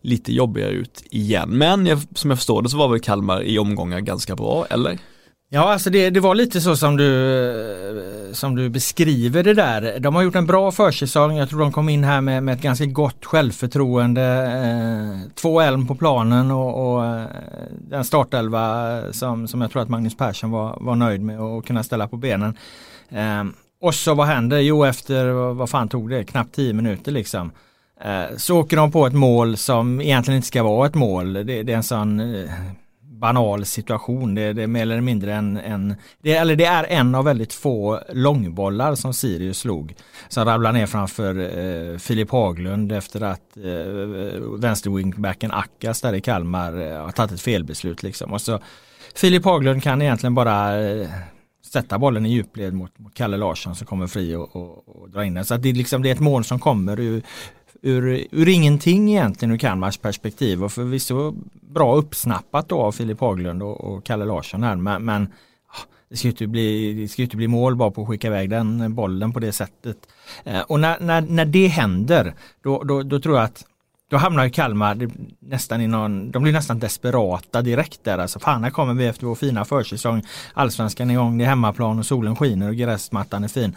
[0.00, 1.50] lite jobbigare ut igen.
[1.50, 4.98] Men jag, som jag förstår det så var väl Kalmar i omgångar ganska bra, eller?
[5.54, 7.40] Ja, alltså det, det var lite så som du,
[8.28, 10.00] eh, som du beskriver det där.
[10.00, 11.36] De har gjort en bra försäsong.
[11.36, 14.22] Jag tror de kom in här med, med ett ganska gott självförtroende.
[14.22, 17.26] Eh, två elm på planen och, och eh,
[17.88, 21.82] den startelva som, som jag tror att Magnus Persson var, var nöjd med att kunna
[21.82, 22.56] ställa på benen.
[23.08, 23.44] Eh,
[23.80, 24.58] och så vad händer?
[24.58, 26.24] Jo, efter vad fan tog det?
[26.24, 27.50] Knappt tio minuter liksom.
[28.00, 31.32] Eh, så åker de på ett mål som egentligen inte ska vara ett mål.
[31.32, 32.50] Det, det är en sån eh,
[33.20, 34.34] banal situation.
[34.34, 37.52] Det, det, är mer eller mindre en, en det, eller det är en av väldigt
[37.52, 39.94] få långbollar som Sirius slog.
[40.28, 46.92] Som ramlar ner framför eh, Filip Haglund efter att eh, vänsterwingbacken Akkas där i Kalmar
[46.92, 48.02] eh, har tagit ett felbeslut.
[48.02, 48.32] Liksom.
[48.32, 48.60] Och så
[49.14, 51.08] Filip Haglund kan egentligen bara eh,
[51.72, 55.24] sätta bollen i djupled mot, mot Kalle Larsson som kommer fri och, och, och dra
[55.24, 55.44] in den.
[55.44, 57.22] Så det, är liksom, det är ett mål som kommer ur,
[57.86, 63.62] ur, ur ingenting egentligen ur Kalmars perspektiv och förvisso bra uppsnappat då av Filip Haglund
[63.62, 65.22] och, och Kalle Larsson här men, men
[65.68, 68.26] ah, det ska ju inte bli, det ska inte bli mål bara på att skicka
[68.26, 69.96] iväg den bollen på det sättet.
[70.44, 73.64] Eh, och när, när, när det händer då, då, då tror jag att
[74.10, 78.18] då hamnar ju Kalmar nästan i någon, de blir nästan desperata direkt där.
[78.18, 80.22] Alltså fan här kommer vi efter vår fina försäsong.
[80.54, 83.76] Allsvenskan är igång, det är hemmaplan och solen skiner och gräsmattan är fin.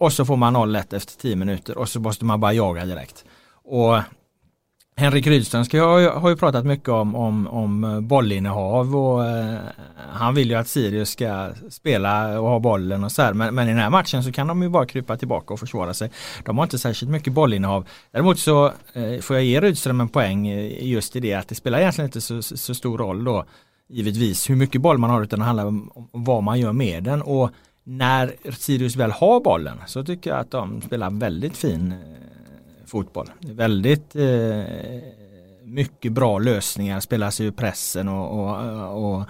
[0.00, 3.24] Och så får man 0-1 efter 10 minuter och så måste man bara jaga direkt.
[3.64, 4.00] Och
[4.96, 9.58] Henrik Rydström har, har ju pratat mycket om, om, om eh, bollinnehav och eh,
[10.12, 13.32] han vill ju att Sirius ska spela och ha bollen och så här.
[13.32, 15.94] Men, men, i den här matchen så kan de ju bara krypa tillbaka och försvara
[15.94, 16.10] sig.
[16.44, 17.88] De har inte särskilt mycket bollinnehav.
[18.10, 21.54] Däremot så eh, får jag ge Rydström en poäng eh, just i det att det
[21.54, 23.44] spelar egentligen inte så, så stor roll då
[23.88, 27.04] givetvis hur mycket boll man har utan det handlar om, om vad man gör med
[27.04, 27.22] den.
[27.22, 27.50] Och
[27.84, 33.30] när Sirius väl har bollen så tycker jag att de spelar väldigt fin eh, fotboll.
[33.40, 34.64] Väldigt eh,
[35.64, 39.24] mycket bra lösningar, spelas ur pressen och, och, och,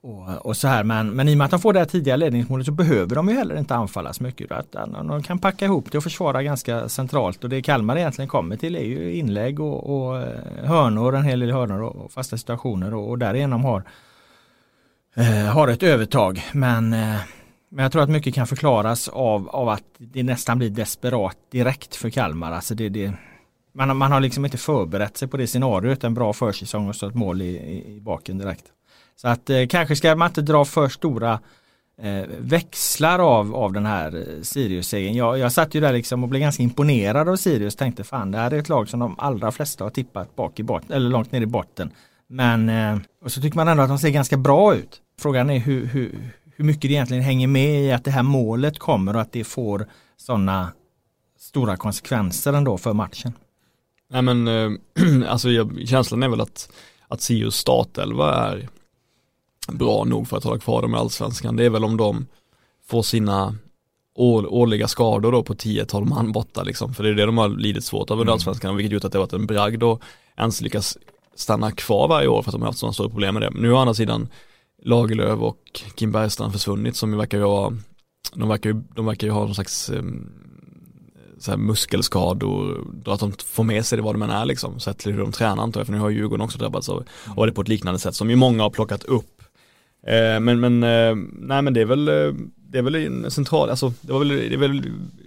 [0.00, 0.84] och, och så här.
[0.84, 3.28] Men, men i och med att de får det här tidiga ledningsmålet så behöver de
[3.28, 4.52] ju heller inte anfalla så mycket.
[4.52, 8.56] Att de kan packa ihop det och försvara ganska centralt och det Kalmar egentligen kommer
[8.56, 12.94] till är ju inlägg och, och eh, hörnor, en hel del hörnor och fasta situationer
[12.94, 13.82] och, och därigenom har,
[15.14, 16.42] eh, har ett övertag.
[16.52, 17.16] Men eh,
[17.74, 21.96] men jag tror att mycket kan förklaras av, av att det nästan blir desperat direkt
[21.96, 22.52] för Kalmar.
[22.52, 23.12] Alltså det, det,
[23.72, 27.08] man, man har liksom inte förberett sig på det scenariot, en bra försäsong och så
[27.08, 28.64] ett mål i, i, i baken direkt.
[29.16, 31.40] Så att eh, kanske ska man inte dra för stora
[32.02, 35.14] eh, växlar av, av den här eh, Sirius-segern.
[35.14, 37.76] Jag, jag satt ju där liksom och blev ganska imponerad av Sirius.
[37.76, 40.62] Tänkte fan det här är ett lag som de allra flesta har tippat bak i
[40.62, 41.90] botten, eller långt ner i botten.
[42.26, 45.00] Men eh, och så tycker man ändå att de ser ganska bra ut.
[45.20, 46.18] Frågan är hur, hur,
[46.56, 49.44] hur mycket det egentligen hänger med i att det här målet kommer och att det
[49.44, 49.86] får
[50.16, 50.72] sådana
[51.38, 53.32] stora konsekvenser ändå för matchen.
[54.10, 54.70] Nej men eh,
[55.28, 55.48] alltså
[55.86, 56.72] känslan är väl att,
[57.08, 58.68] att Sirius startelva är
[59.72, 61.56] bra nog för att hålla kvar dem i allsvenskan.
[61.56, 62.26] Det är väl om de
[62.86, 63.56] får sina
[64.16, 66.94] årliga skador då på 10-12 man borta liksom.
[66.94, 68.32] För det är det de har lidit svårt av under mm.
[68.32, 70.02] allsvenskan, vilket gjort att det varit en bragd och
[70.36, 70.98] ens lyckas
[71.34, 73.50] stanna kvar varje år för att de har haft sådana stora problem med det.
[73.50, 74.28] Nu å andra sidan
[74.84, 77.72] Lagerlöf och Kim Bergstrand försvunnit som ju verkar ju ha,
[78.34, 80.30] de verkar ju, de verkar ju ha någon slags ehm,
[81.38, 84.98] så här muskelskador, att de får med sig det vad de än är liksom, sett
[84.98, 87.04] till hur de tränar antar jag, för nu har Djurgården också drabbats av,
[87.36, 89.42] av det på ett liknande sätt som ju många har plockat upp.
[90.06, 93.70] Eh, men, men, eh, nej men det är väl, eh, det är väl en central,
[93.70, 94.82] alltså det var väl, det är väl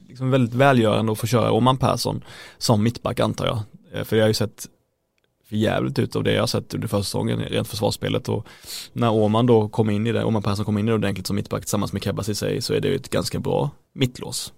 [0.08, 2.24] liksom väldigt välgörande att få köra Oman Persson
[2.58, 3.60] som mittback antar jag.
[3.94, 4.68] Eh, för jag har ju sett
[5.50, 8.48] för jävligt ut av det jag har sett under försäsongen, rent försvarsspelet och
[8.94, 11.36] när Åman då kom in i det, Åman Persson kom in i det ordentligt som
[11.36, 14.54] mittback tillsammans med Kebba sig så är det ju ett ganska bra mittlås.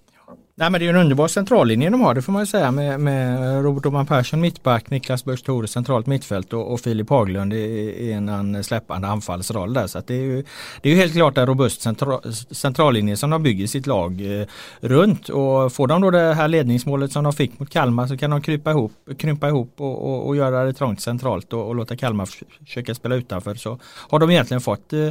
[0.59, 2.99] Nej men det är en underbar centrallinje de har, det får man ju säga med,
[2.99, 7.57] med Robert Oman Persson mittback, Niklas Börs Thore centralt mittfält och, och Filip Haglund i,
[7.57, 9.87] i en släppande anfallsroll där.
[9.87, 10.43] Så att det, är ju,
[10.81, 14.47] det är ju helt klart en robust central, centrallinje som de bygger sitt lag eh,
[14.79, 15.29] runt.
[15.29, 18.41] Och får de då det här ledningsmålet som de fick mot Kalmar så kan de
[18.41, 22.25] krypa ihop, krympa ihop och, och, och göra det trångt centralt och, och låta Kalmar
[22.65, 23.55] försöka spela utanför.
[23.55, 25.09] Så har de egentligen fått eh,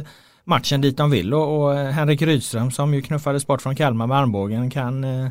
[0.49, 4.17] matchen dit de vill och, och Henrik Rydström som ju knuffades bort från Kalmar med
[4.17, 5.29] armbågen kan, eh,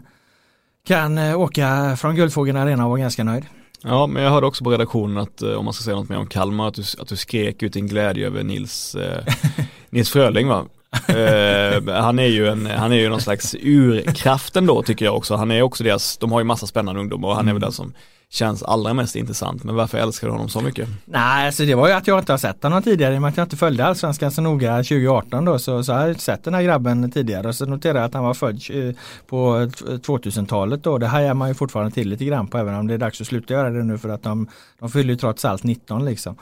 [0.87, 3.45] kan eh, åka från Guldfågeln Arena och vara ganska nöjd.
[3.83, 6.27] Ja, men jag hörde också på redaktionen att om man ska säga något mer om
[6.27, 9.35] Kalmar, att du, att du skrek ut din glädje över Nils, eh,
[9.91, 10.65] Nils Fröling va?
[11.11, 15.37] uh, han är ju en, han är ju någon slags urkraften då tycker jag också.
[15.37, 17.73] Han är också deras, de har ju massa spännande ungdomar och han är väl den
[17.73, 17.95] som
[18.31, 19.65] känns allra mest intressant.
[19.65, 20.89] Men varför älskar du honom så mycket?
[21.05, 23.15] Nej, alltså det var ju att jag inte har sett honom tidigare.
[23.15, 26.07] I och med att jag inte följde Allsvenskan så noga 2018 då så, så har
[26.07, 27.49] jag sett den här grabben tidigare.
[27.49, 28.95] Och så noterade jag att han var född eh,
[29.27, 30.99] på 2000-talet då.
[30.99, 33.27] Det hajar man ju fortfarande till lite grann på även om det är dags att
[33.27, 34.49] sluta göra det nu för att de,
[34.81, 36.37] de fyller ju trots allt 19 liksom.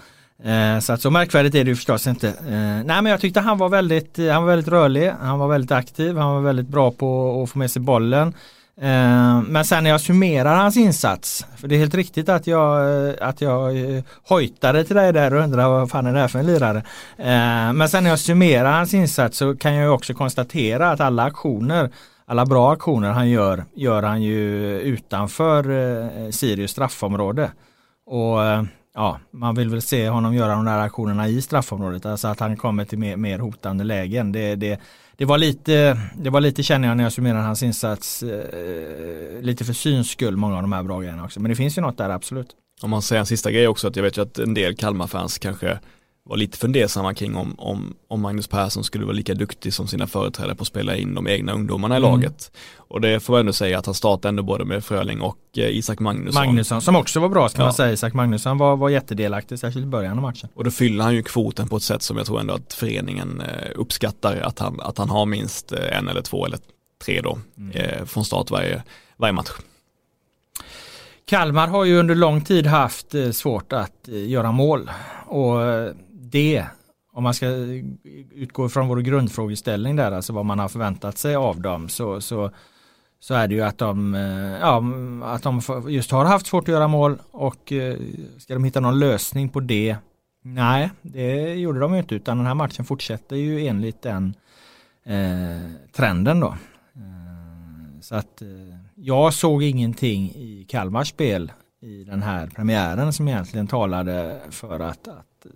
[0.44, 2.28] Eh, så att så märkvärdigt är det ju förstås inte.
[2.28, 5.48] Eh, nej men jag tyckte han var väldigt, eh, han var väldigt rörlig, han var
[5.48, 8.34] väldigt aktiv, han var väldigt bra på att få med sig bollen.
[8.80, 13.06] Eh, men sen när jag summerar hans insats, för det är helt riktigt att jag,
[13.08, 16.28] eh, att jag eh, hojtade till dig där och undrade vad fan är det här
[16.28, 16.82] för en lirare.
[17.74, 21.90] Men sen när jag summerar hans insats så kan jag också konstatera att alla aktioner,
[22.26, 27.50] alla bra aktioner han gör, gör han ju utanför Sirius straffområde.
[28.06, 28.38] Och
[28.94, 32.56] ja, man vill väl se honom göra de där aktionerna i straffområdet, alltså att han
[32.56, 34.32] kommer till mer, mer hotande lägen.
[34.32, 34.80] Det, det,
[35.16, 39.64] det var lite, det var lite känner jag när jag summerar hans insats, eh, lite
[39.64, 41.40] för syns skull många av de här bra grejerna också.
[41.40, 42.48] Men det finns ju något där absolut.
[42.82, 45.38] Om man säger en sista grej också, att jag vet ju att en del Kalmar-fans
[45.38, 45.78] kanske
[46.28, 50.06] var lite fundersamma kring om, om, om Magnus Persson skulle vara lika duktig som sina
[50.06, 52.10] företrädare på att spela in de egna ungdomarna i mm.
[52.10, 52.50] laget.
[52.76, 55.76] Och det får man ändå säga att han startade ändå både med Fröling och eh,
[55.76, 56.46] Isak Magnusson.
[56.46, 57.64] Magnusson som också var bra ska ja.
[57.64, 57.92] man säga.
[57.92, 60.48] Isak Magnusson var, var jättedelaktig, särskilt i början av matchen.
[60.54, 63.40] Och då fyller han ju kvoten på ett sätt som jag tror ändå att föreningen
[63.40, 66.58] eh, uppskattar att han, att han har minst eh, en eller två eller
[67.04, 67.70] tre då mm.
[67.70, 68.82] eh, från start varje,
[69.16, 69.50] varje match.
[71.24, 74.90] Kalmar har ju under lång tid haft svårt att göra mål
[75.26, 75.60] och
[76.36, 76.66] det,
[77.12, 77.46] om man ska
[78.30, 82.50] utgå från vår grundfrågeställning där, alltså vad man har förväntat sig av dem, så, så,
[83.20, 84.82] så är det ju att de, eh, ja,
[85.22, 87.96] att de just har haft svårt att göra mål och eh,
[88.38, 89.96] ska de hitta någon lösning på det?
[90.42, 94.34] Nej, det gjorde de ju inte utan den här matchen fortsätter ju enligt den
[95.04, 96.48] eh, trenden då.
[96.94, 98.42] Eh, så att
[98.94, 105.08] jag såg ingenting i Kalmars spel i den här premiären som egentligen talade för att,
[105.08, 105.46] att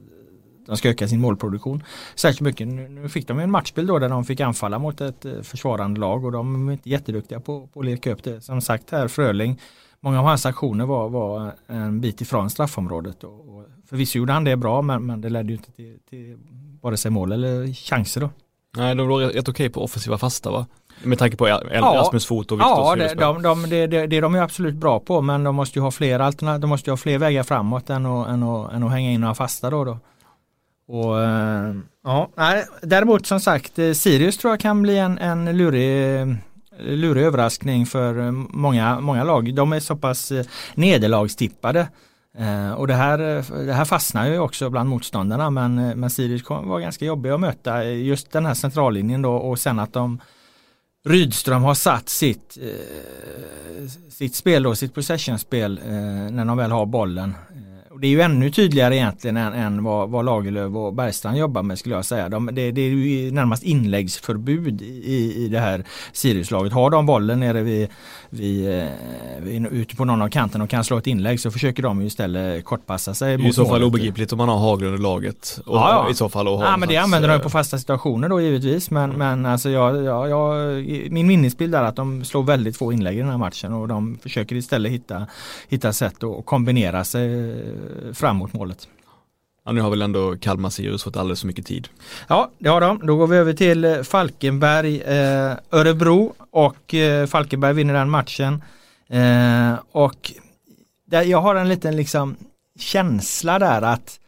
[0.70, 1.82] de ska öka sin målproduktion
[2.14, 2.68] särskilt mycket.
[2.68, 6.24] Nu fick de en matchbild då där de fick anfalla mot ett eh, försvarande lag
[6.24, 8.40] och de är inte jätteduktiga på, på att leka upp det.
[8.40, 9.60] Som sagt här Fröling,
[10.00, 13.24] många av hans aktioner var, var en bit ifrån straffområdet.
[13.24, 16.38] Och, och förvisso gjorde han det bra men, men det ledde ju inte till, till
[16.80, 18.30] vare sig mål eller chanser då.
[18.76, 20.66] Nej, de var rätt okej på offensiva fasta va?
[21.02, 24.42] Med tanke på Rasmus Fot och Viktor Ja, det, de, de, det, det, de är
[24.42, 27.18] absolut bra på men de måste ju ha fler alternativ, de måste ju ha fler
[27.18, 29.84] vägar framåt än att, än att, än att hänga in några fasta då.
[29.84, 29.98] då.
[30.90, 31.74] Och, eh,
[32.04, 36.36] ja, nej, däremot som sagt, eh, Sirius tror jag kan bli en, en lurig
[36.78, 39.54] lurig överraskning för eh, många, många lag.
[39.54, 41.88] De är så pass eh, nederlagstippade.
[42.76, 43.18] Och det här,
[43.66, 47.84] det här fastnar ju också bland motståndarna men, men Sirius var ganska jobbiga att möta
[47.84, 50.20] just den här centrallinjen då och sen att de
[51.04, 55.92] Rydström har satt sitt, eh, sitt spel då, sitt possessionspel eh,
[56.30, 57.34] när de väl har bollen.
[58.00, 61.78] Det är ju ännu tydligare egentligen än, än vad, vad Lagerlöf och Bergstrand jobbar med
[61.78, 62.28] skulle jag säga.
[62.28, 66.72] De, det, det, är ju närmast inläggsförbud i, i det här Siriuslaget.
[66.72, 67.88] Har de bollen nere vid,
[68.30, 68.88] vid, eh,
[69.38, 72.06] vid, ute på någon av kanten och kan slå ett inlägg så försöker de ju
[72.06, 73.48] istället kortpassa sig.
[73.48, 75.60] I så fall obegripligt om man har Haglund i laget.
[75.66, 76.10] Och, ja, ja.
[76.10, 78.90] I så fall och ja men det använder de på fasta situationer då givetvis.
[78.90, 79.18] Men, mm.
[79.18, 83.20] men alltså jag, jag, jag, min minnesbild är att de slår väldigt få inlägg i
[83.20, 85.26] den här matchen och de försöker istället hitta,
[85.68, 87.30] hitta sätt att kombinera sig
[88.14, 88.88] fram mot målet.
[89.64, 91.88] Ja, nu har väl ändå Kalmar Sirius fått alldeles för mycket tid.
[92.28, 93.06] Ja, det har de.
[93.06, 98.62] Då går vi över till eh, Falkenberg, eh, Örebro och eh, Falkenberg vinner den matchen.
[99.08, 100.32] Eh, och
[101.06, 102.36] där, jag har en liten liksom
[102.78, 104.20] känsla där att,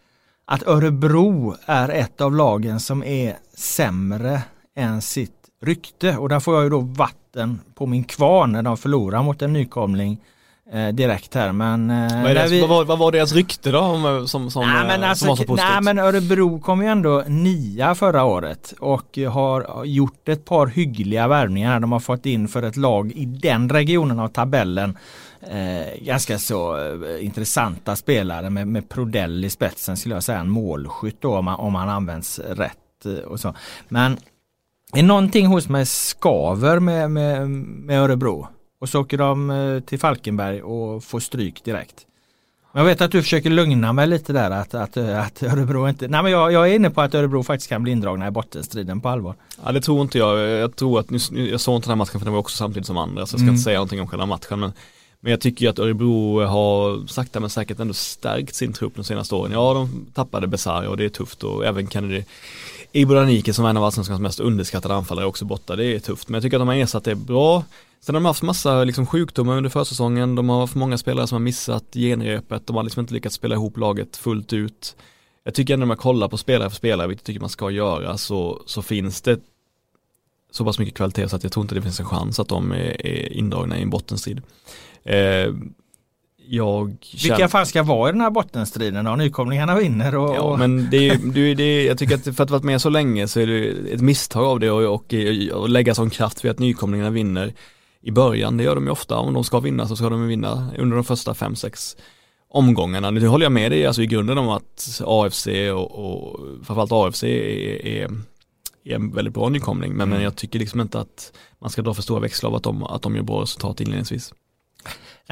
[0.45, 4.43] att Örebro är ett av lagen som är sämre
[4.77, 8.77] än sitt rykte och där får jag ju då vatten på min kvarn när de
[8.77, 10.19] förlorar mot en nykomling
[10.93, 12.61] direkt här men eh, vad, deras, vi...
[12.61, 15.37] vad, var, vad, var deras rykte då om, som, som, nej, men alltså, som var
[15.37, 15.69] så positivt?
[15.71, 21.29] Nej men Örebro kom ju ändå nia förra året och har gjort ett par hyggliga
[21.29, 21.81] värvningar.
[21.81, 24.99] De har fått in för ett lag i den regionen av tabellen
[25.41, 30.51] eh, ganska så eh, intressanta spelare med, med Prodell i spetsen skulle jag säga en
[30.51, 33.55] målskytt då om, om han används rätt eh, och så.
[33.89, 34.17] Men
[34.95, 38.49] är någonting hos mig skaver med, med, med Örebro.
[38.83, 42.07] Och så åker de eh, till Falkenberg och får stryk direkt.
[42.73, 46.09] Jag vet att du försöker lugna mig lite där att, att, att Örebro inte...
[46.09, 49.01] Nej men jag, jag är inne på att Örebro faktiskt kan bli indragna i bottenstriden
[49.01, 49.35] på allvar.
[49.65, 50.39] Ja det tror inte jag.
[50.39, 52.97] Jag tror att, jag såg inte den här matchen för den var också samtidigt som
[52.97, 53.49] andra så jag ska mm.
[53.49, 54.61] inte säga någonting om själva matchen.
[54.61, 54.73] Men,
[55.21, 59.35] men jag tycker att Örebro har sakta men säkert ändå stärkt sin trupp de senaste
[59.35, 59.53] åren.
[59.53, 62.25] Ja de tappade Besara och det är tufft och även Kennedy
[62.93, 65.77] Iboranike som är en av allsvenskans mest underskattade anfallare är också borta.
[65.77, 67.65] Det är tufft men jag tycker att de har ersatt det bra.
[68.01, 71.37] Sen har de haft massa liksom, sjukdomar under försäsongen, de har haft många spelare som
[71.37, 74.97] har missat genrepet, de har liksom inte lyckats spela ihop laget fullt ut.
[75.45, 77.71] Jag tycker ändå när man kollar på spelare för spelare, vilket jag tycker man ska
[77.71, 79.41] göra, så, så finns det
[80.51, 82.73] så pass mycket kvalitet så att jag tror inte det finns en chans att de
[82.73, 84.43] är, är indragna i en bottenstrid.
[85.05, 85.55] Eh,
[86.55, 87.35] jag känner...
[87.37, 89.17] Vilka fan ska vara i den här bottenstriden då?
[89.17, 90.37] Nykomlingarna vinner och...
[90.37, 93.29] Ja men det är, det, det, jag tycker att för att varit med så länge
[93.29, 95.15] så är det ett misstag av det och, och,
[95.53, 97.53] och lägga sån kraft vid att nykomlingarna vinner
[98.03, 98.57] i början.
[98.57, 99.17] Det gör de ju ofta.
[99.17, 101.97] Om de ska vinna så ska de vinna under de första fem sex
[102.49, 103.11] omgångarna.
[103.11, 107.23] Nu håller jag med dig alltså i grunden om att AFC och, och framförallt AFC
[107.25, 108.11] är, är,
[108.85, 109.93] är en väldigt bra nykomling.
[109.93, 110.09] Men, mm.
[110.09, 112.83] men jag tycker liksom inte att man ska dra för stora växlar av att de,
[112.83, 114.33] att de gör bra resultat inledningsvis.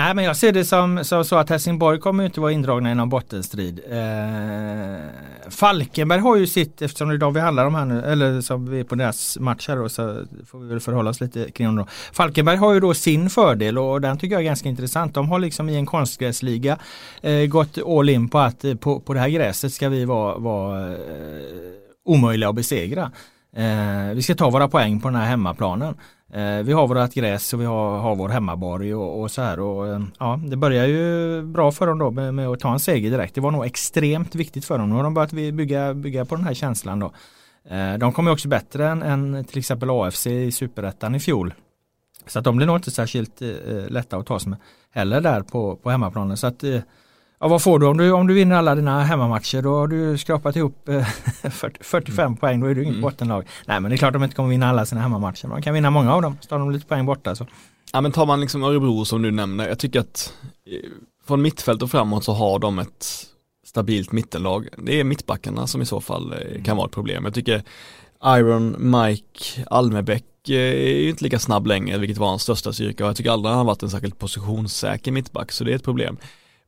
[0.00, 2.94] Nej men jag ser det som, som så att Helsingborg kommer inte vara indragna i
[2.94, 3.80] någon bottenstrid.
[3.90, 8.40] Eh, Falkenberg har ju sitt, eftersom det är de vi handlar om här nu, eller
[8.40, 11.50] som vi är på deras match här då, så får vi väl förhålla oss lite
[11.50, 11.86] kring dem.
[12.12, 15.14] Falkenberg har ju då sin fördel och den tycker jag är ganska intressant.
[15.14, 16.78] De har liksom i en konstgräsliga
[17.22, 20.38] eh, gått all in på att eh, på, på det här gräset ska vi vara,
[20.38, 20.96] vara eh,
[22.04, 23.10] omöjliga att besegra.
[23.56, 25.94] Eh, vi ska ta våra poäng på den här hemmaplanen.
[26.32, 29.60] Eh, vi har vårat gräs och vi har, har vår hemmaborg och, och så här.
[29.60, 32.80] Och, eh, ja, det börjar ju bra för dem då med, med, att ta en
[32.80, 33.34] seger direkt.
[33.34, 34.88] Det var nog extremt viktigt för dem.
[34.88, 37.12] Nu har de börjat bygga, bygga på den här känslan då.
[37.68, 41.54] Eh, de kommer också bättre än, än till exempel AFC i superettan i fjol.
[42.26, 43.48] Så att de blir nog inte särskilt eh,
[43.88, 44.58] lätta att ta sig med
[44.90, 46.36] heller där på, på hemmaplanen.
[46.36, 46.80] Så att eh,
[47.42, 49.62] Ja, vad får du om, du om du vinner alla dina hemmamatcher?
[49.62, 50.88] Då har du skrapat ihop
[51.80, 52.36] 45 mm.
[52.36, 53.02] poäng, då är du inget mm.
[53.02, 53.48] bottenlag.
[53.66, 55.62] Nej men det är klart att de inte kommer vinna alla sina hemmamatcher, men de
[55.62, 56.36] kan vinna många av dem.
[56.40, 57.34] Så tar de lite poäng borta.
[57.34, 57.46] Så.
[57.92, 60.34] Ja men tar man liksom Örebro som du nämner, jag tycker att
[60.66, 60.90] eh,
[61.26, 63.06] från mittfält och framåt så har de ett
[63.66, 64.68] stabilt mittenlag.
[64.78, 66.76] Det är mittbackarna som i så fall eh, kan mm.
[66.76, 67.24] vara ett problem.
[67.24, 67.62] Jag tycker
[68.24, 73.04] Iron, Mike, Almebäck eh, är ju inte lika snabb längre, vilket var hans största styrka.
[73.04, 76.16] Jag tycker aldrig han har varit en särskilt positionssäker mittback, så det är ett problem.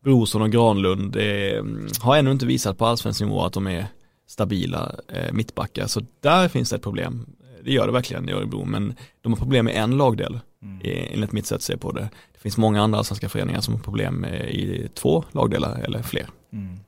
[0.02, 1.64] Brorsson och Granlund eh,
[2.00, 3.86] har ännu inte visat på allsvensk nivå att de är
[4.26, 5.86] stabila eh, mittbackar.
[5.86, 7.26] Så där finns det ett problem.
[7.64, 10.80] Det gör det verkligen i Örebro, men de har problem med en lagdel mm.
[10.84, 12.08] enligt mitt sätt att se på det.
[12.32, 16.26] Det finns många andra svenska föreningar som har problem i två lagdelar eller fler.
[16.52, 16.80] Mm.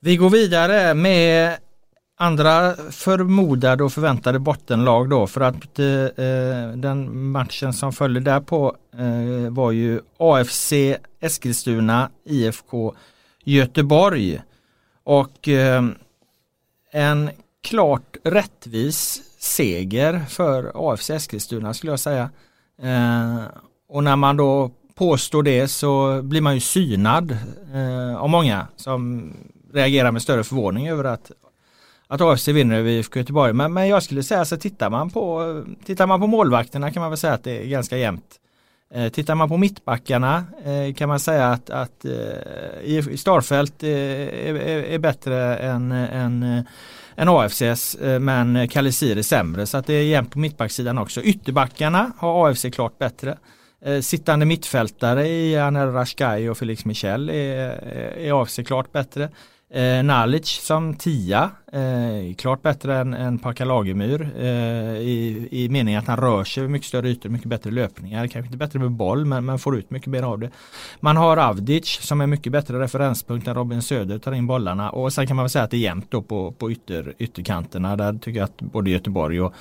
[0.00, 1.56] Vi går vidare med
[2.22, 9.52] andra förmodade och förväntade bottenlag då för att eh, den matchen som följde därpå eh,
[9.52, 10.72] var ju AFC
[11.20, 12.94] Eskilstuna IFK
[13.44, 14.42] Göteborg
[15.04, 15.84] och eh,
[16.92, 17.30] en
[17.62, 22.30] klart rättvis seger för AFC Eskilstuna skulle jag säga.
[22.82, 23.42] Eh,
[23.88, 27.38] och när man då påstår det så blir man ju synad
[27.74, 29.32] eh, av många som
[29.72, 31.30] reagerar med större förvåning över att
[32.12, 33.52] att AFC vinner över IFK Göteborg.
[33.52, 37.10] Men, men jag skulle säga så tittar man på tittar man på målvakterna kan man
[37.10, 38.38] väl säga att det är ganska jämnt.
[38.94, 44.54] Eh, tittar man på mittbackarna eh, kan man säga att, att eh, Starfelt eh, är,
[44.54, 46.64] är, är bättre än, än, eh,
[47.16, 51.22] än AFCs eh, men Kalisir är sämre så att det är jämnt på mittbacksidan också.
[51.22, 53.38] Ytterbackarna har AFC klart bättre.
[54.02, 57.34] Sittande mittfältare i Anel Rashkai och Felix Michel är,
[58.18, 59.28] är AFC klart bättre.
[59.74, 64.46] Eh, Nalic som tia, eh, klart bättre än, än Paka Lagemyr eh,
[64.96, 68.56] i, i meningen att han rör sig mycket större ytor, mycket bättre löpningar, kanske inte
[68.56, 70.50] bättre med boll men, men får ut mycket mer av det.
[71.00, 75.12] Man har Avdic som är mycket bättre referenspunkt än Robin Söder tar in bollarna och
[75.12, 78.12] sen kan man väl säga att det är jämnt då på, på ytter, ytterkanterna där
[78.12, 79.54] tycker jag att både Göteborg och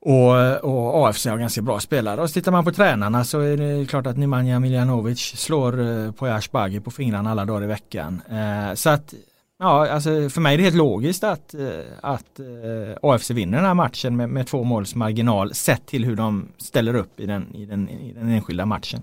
[0.00, 2.20] och, och AFC har ganska bra spelare.
[2.20, 6.12] Och så tittar man på tränarna så är det klart att Nemanja Miljanovic slår eh,
[6.12, 8.22] på Ashbagi på fingrarna alla dagar i veckan.
[8.30, 9.14] Eh, så att
[9.62, 11.60] Ja, alltså för mig är det helt logiskt att, eh,
[12.00, 16.16] att eh, AFC vinner den här matchen med, med två måls marginal sett till hur
[16.16, 19.02] de ställer upp i den, i den, i den enskilda matchen.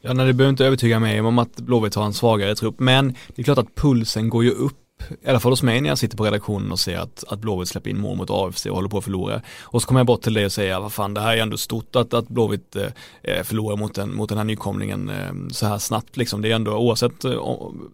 [0.00, 3.14] Ja, nej, du behöver inte övertyga mig om att Blåvitt har en svagare trupp, men
[3.34, 4.81] det är klart att pulsen går ju upp
[5.22, 7.68] i alla fall hos mig när jag sitter på redaktionen och ser att, att Blåvitt
[7.68, 9.42] släpper in mål mot AFC och håller på att förlora.
[9.60, 11.56] Och så kommer jag bort till det och säger, vad fan det här är ändå
[11.56, 12.86] stort att, att Blåvitt eh,
[13.22, 16.42] eh förlorar mot den, mot den här nykomlingen eh, så här snabbt liksom.
[16.42, 17.32] Det är ändå, oavsett eh,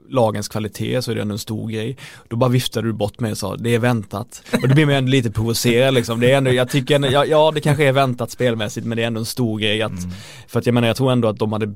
[0.09, 1.97] lagens kvalitet så är det ändå en stor grej.
[2.29, 4.43] Då bara viftade du bort mig och sa, det är väntat.
[4.63, 6.21] Och då blir man ändå lite provocerad liksom.
[6.21, 9.03] Det är ändå, jag tycker ändå, ja, ja det kanske är väntat spelmässigt men det
[9.03, 10.11] är ändå en stor grej att, mm.
[10.49, 11.75] för att jag menar jag tror ändå att de hade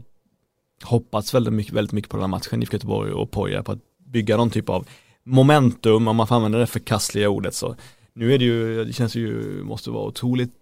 [0.82, 3.78] hoppats väldigt mycket, väldigt mycket på den här matchen, IFK Göteborg och Poja på att
[4.06, 4.86] bygga någon typ av
[5.24, 7.76] momentum, om man får använda det förkastliga ordet så
[8.14, 10.54] nu är det ju, det känns ju, måste vara otroligt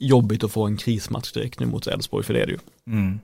[0.00, 2.58] jobbigt att få en krismatch direkt nu mot Elfsborg, för det är det ju.
[2.86, 3.20] Mm.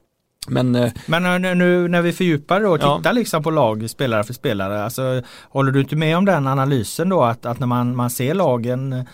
[0.48, 3.12] Men, eh, Men eh, nu när vi fördjupar och tittar ja.
[3.12, 7.22] liksom på lag spelare för spelare, alltså, håller du inte med om den analysen då
[7.22, 9.04] att, att när man, man ser lagen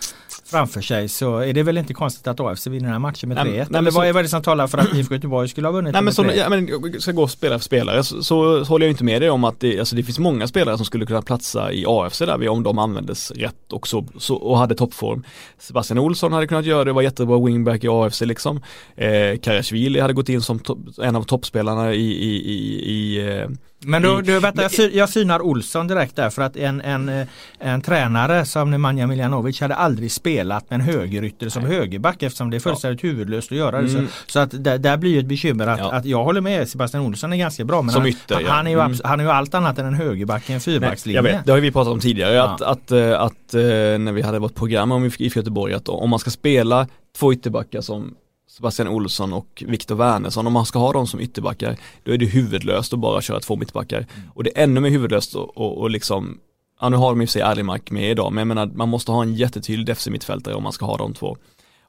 [0.47, 3.39] framför sig så är det väl inte konstigt att AFC vinner den här matchen med
[3.39, 3.77] 3-1.
[3.77, 6.15] Eller vad är det som talar för att IFK Göteborg skulle ha vunnit nej, men
[6.15, 9.31] så, ja, men Ska gå spelare för spelare så, så, håller jag inte med dig
[9.31, 12.49] om att det, alltså det finns många spelare som skulle kunna platsa i AFC där
[12.49, 15.25] om de användes rätt och, så, så, och hade toppform.
[15.59, 18.63] Sebastian Olsson hade kunnat göra det, var jättebra wingback i AFC liksom.
[18.97, 20.61] Eh, Karasvili hade gått in som
[21.03, 23.49] en av toppspelarna i, i, i, i eh,
[23.87, 27.27] men då, då vänta, jag, jag synar Olsson direkt där för att en, en, eh,
[27.59, 31.73] en tränare som Nemanja Miljanovic hade aldrig spelat med en högerytter som Nej.
[31.73, 33.09] högerback eftersom det är fullständigt ja.
[33.11, 33.89] huvudlöst att göra det.
[33.89, 34.07] Mm.
[34.07, 35.93] Så, så att där, där blir ju ett bekymmer att, ja.
[35.93, 38.51] att jag håller med Sebastian Olsson är ganska bra men som han, ytter, han, ja.
[38.51, 38.99] han, är ju, mm.
[39.05, 41.19] han är ju allt annat än en högerback i en fyrbackslinje.
[41.19, 43.61] Jag vet, det har vi pratat om tidigare att, att, att, att eh,
[43.99, 47.81] när vi hade vårt program om IFK Göteborg att om man ska spela två ytterbackar
[47.81, 48.15] som
[48.57, 52.27] Sebastian Olsson och Viktor Wernersson, om man ska ha dem som ytterbackar, då är det
[52.27, 53.99] huvudlöst att bara köra två mittbackar.
[53.99, 54.31] Mm.
[54.35, 56.39] Och det är ännu mer huvudlöst att och, och liksom,
[56.81, 58.89] ja nu har de i och för sig Erlimark med idag, men jag menar man
[58.89, 61.37] måste ha en jättetydlig defensiv mittfältare om man ska ha de två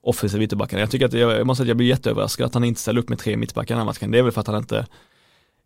[0.01, 0.79] offensiva ytterbackarna.
[0.79, 3.01] Jag tycker att, jag, jag måste säga att jag blir jätteöverraskad att han inte ställer
[3.01, 4.11] upp med tre mittbackar den här matchen.
[4.11, 4.85] Det är väl för att han inte,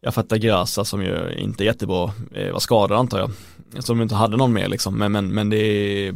[0.01, 4.15] jag fattar Grasa som ju inte är jättebra, eh, var skadad antar jag, som inte
[4.15, 6.13] hade någon mer liksom, men, men, men det är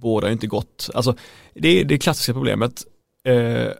[0.00, 0.90] båda inte gott.
[0.94, 1.14] Alltså
[1.54, 2.84] det är det klassiska problemet.
[3.24, 3.72] Eh,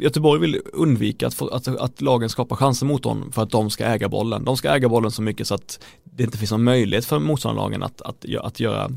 [0.00, 3.70] Göteborg vill undvika att, få, att, att, lagen skapar chanser mot dem för att de
[3.70, 4.44] ska äga bollen.
[4.44, 7.82] De ska äga bollen så mycket så att det inte finns någon möjlighet för motståndarlagen
[7.82, 8.90] att, att, att, göra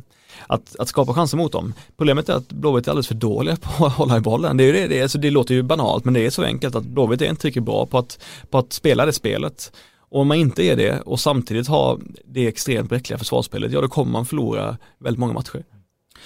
[0.47, 1.73] att, att skapa chanser mot dem.
[1.97, 4.57] Problemet är att Blåvitt är alldeles för dåliga på att hålla i bollen.
[4.57, 6.85] Det, är det, det, alltså det låter ju banalt men det är så enkelt att
[6.85, 8.19] Blåvitt är inte riktigt bra på att,
[8.49, 9.71] på att spela det spelet.
[10.09, 13.87] Och om man inte är det och samtidigt har det extremt bräckliga försvarsspelet, ja då
[13.87, 15.63] kommer man förlora väldigt många matcher.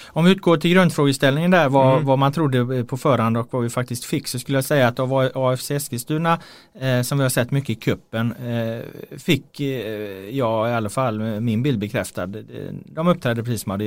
[0.08, 2.06] Om vi utgår till grundfrågeställningen där vad, mm.
[2.06, 5.00] vad man trodde på förhand och vad vi faktiskt fick så skulle jag säga att
[5.00, 6.40] av AFC Eskilstuna
[6.82, 9.68] eh, som vi har sett mycket i kuppen eh, fick eh,
[10.30, 12.28] jag i alla fall min bild bekräftad.
[12.86, 13.86] De uppträdde precis som de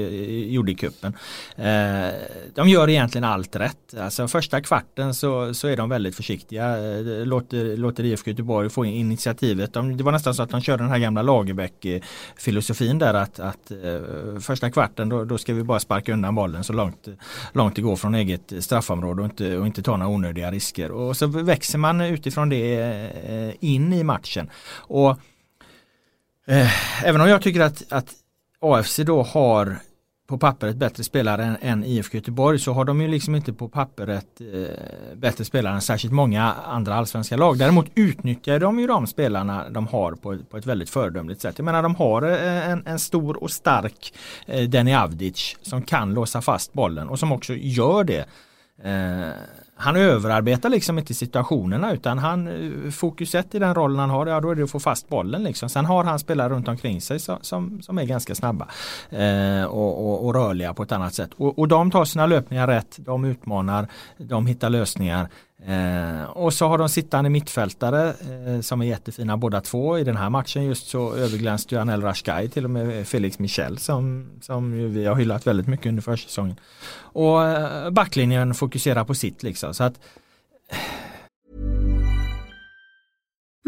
[0.48, 1.16] gjorde i kuppen.
[1.56, 2.08] Eh,
[2.54, 3.94] de gör egentligen allt rätt.
[4.00, 6.78] Alltså första kvarten så, så är de väldigt försiktiga.
[6.78, 9.72] Eh, låter, låter IFK Göteborg få initiativet.
[9.72, 13.70] De, det var nästan så att de körde den här gamla Lagerbäck-filosofin där att, att
[13.70, 17.08] eh, första kvarten då, då ska vi bara sparka sparka undan bollen så långt,
[17.52, 20.90] långt det går från eget straffområde och inte, och inte ta några onödiga risker.
[20.90, 24.50] Och så växer man utifrån det eh, in i matchen.
[24.88, 25.10] Och
[26.46, 28.14] eh, Även om jag tycker att, att
[28.60, 29.78] AFC då har
[30.32, 33.68] på pappret bättre spelare än, än IFK Göteborg så har de ju liksom inte på
[33.68, 37.58] pappret eh, bättre spelare än särskilt många andra allsvenska lag.
[37.58, 41.58] Däremot utnyttjar de ju de spelarna de har på, på ett väldigt föredömligt sätt.
[41.58, 44.14] Jag menar de har eh, en, en stor och stark
[44.46, 48.24] eh, Denny Avdic som kan låsa fast bollen och som också gör det.
[48.84, 49.32] Eh,
[49.76, 54.40] han överarbetar liksom inte situationerna utan han eh, fokuset i den rollen han har, ja
[54.40, 55.68] då är det att få fast bollen liksom.
[55.68, 58.68] Sen har han spelare runt omkring sig som, som, som är ganska snabba
[59.10, 61.30] eh, och, och, och, rörliga på ett annat sätt.
[61.36, 65.28] Och, och de tar sina löpningar rätt, de utmanar, de hittar lösningar.
[65.66, 69.98] Eh, och så har de sittande mittfältare eh, som är jättefina båda två.
[69.98, 73.78] I den här matchen just så överglänste ju Anel Rashkai till och med Felix Michel
[73.78, 76.56] som, som vi har hyllat väldigt mycket under försäsongen.
[76.94, 79.74] Och eh, backlinjen fokuserar på sitt liksom.
[79.74, 80.00] Så att,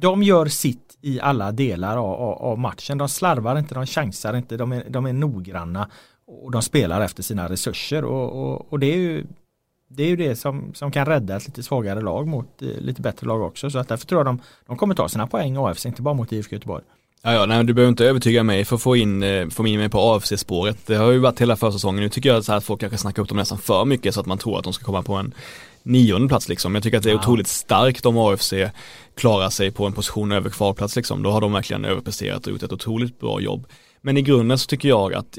[0.00, 2.98] De gör sitt i alla delar av, av, av, matchen.
[2.98, 5.90] De slarvar inte, de chansar inte, de är, de är noggranna
[6.26, 9.26] och de spelar efter sina resurser och, och, och det är ju
[9.88, 13.02] det är ju det som, som kan rädda ett lite svagare lag mot eh, lite
[13.02, 13.70] bättre lag också.
[13.70, 16.32] Så att därför tror jag de, de kommer ta sina poäng AFC, inte bara mot
[16.32, 16.84] IFK Göteborg.
[17.22, 19.78] Ja, ja, nej, du behöver inte övertyga mig för att få in, eh, få in
[19.78, 20.86] mig på AFC-spåret.
[20.86, 22.02] Det har ju varit hela försäsongen.
[22.02, 24.20] Nu tycker jag så här att folk kanske snackar upp dem nästan för mycket så
[24.20, 25.34] att man tror att de ska komma på en
[25.90, 26.74] nionde plats liksom.
[26.74, 27.20] Jag tycker att det är ja.
[27.20, 28.52] otroligt starkt om AFC
[29.16, 31.22] klarar sig på en position över kvalplats liksom.
[31.22, 33.66] Då har de verkligen överpresterat och gjort ett otroligt bra jobb.
[34.00, 35.38] Men i grunden så tycker jag att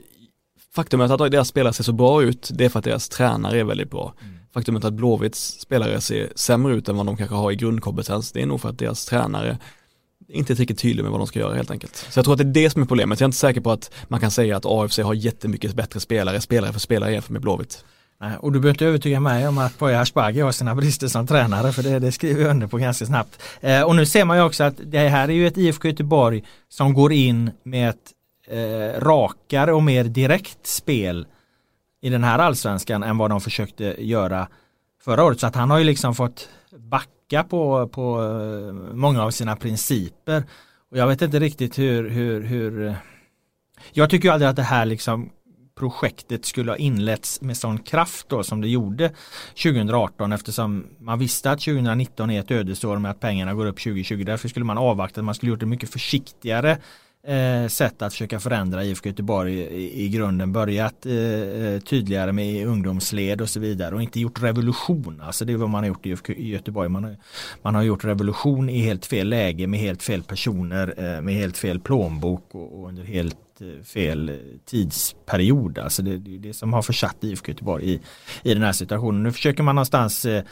[0.75, 3.63] faktumet att deras spelare ser så bra ut, det är för att deras tränare är
[3.63, 4.13] väldigt bra.
[4.21, 4.35] Mm.
[4.53, 8.41] Faktumet att Blåvitts spelare ser sämre ut än vad de kanske har i grundkompetens, det
[8.41, 9.57] är nog för att deras tränare
[10.33, 11.95] inte är riktigt tydlig med vad de ska göra helt enkelt.
[11.95, 13.19] Så jag tror att det är det som är problemet.
[13.19, 16.41] Jag är inte säker på att man kan säga att AFC har jättemycket bättre spelare,
[16.41, 17.85] spelare för spelare jämfört med Blåvitt.
[18.39, 21.71] Och du behöver inte övertyga mig om att Poya Asbaghi har sina brister som tränare
[21.71, 23.41] för det, det skriver jag under på ganska snabbt.
[23.61, 26.43] Eh, och nu ser man ju också att det här är ju ett IFK Göteborg
[26.69, 28.11] som går in med ett
[28.47, 31.27] eh, rakare och mer direkt spel
[32.01, 34.47] i den här allsvenskan än vad de försökte göra
[35.03, 35.39] förra året.
[35.39, 40.43] Så att han har ju liksom fått backa på, på eh, många av sina principer.
[40.91, 42.93] Och jag vet inte riktigt hur, hur, hur eh,
[43.91, 45.29] jag tycker ju aldrig att det här liksom
[45.75, 49.11] projektet skulle ha inletts med sån kraft då som det gjorde
[49.63, 54.23] 2018 eftersom man visste att 2019 är ett ödesår med att pengarna går upp 2020.
[54.23, 56.77] Därför skulle man avvakta, man skulle gjort det mycket försiktigare
[57.27, 60.53] eh, sätt att försöka förändra IFK Göteborg i, i grunden.
[60.53, 65.21] Börjat eh, eh, tydligare med ungdomsled och så vidare och inte gjort revolution.
[65.21, 66.89] Alltså det är vad man har gjort i IFK Göteborg.
[66.89, 67.17] Man har,
[67.61, 71.57] man har gjort revolution i helt fel läge med helt fel personer eh, med helt
[71.57, 74.35] fel plånbok och, och under helt Eh, fel eh,
[74.65, 75.79] tidsperiod.
[75.79, 77.99] Alltså det, det är det som har försatt IFK Göteborg i,
[78.43, 79.23] i den här situationen.
[79.23, 80.43] Nu försöker man någonstans eh,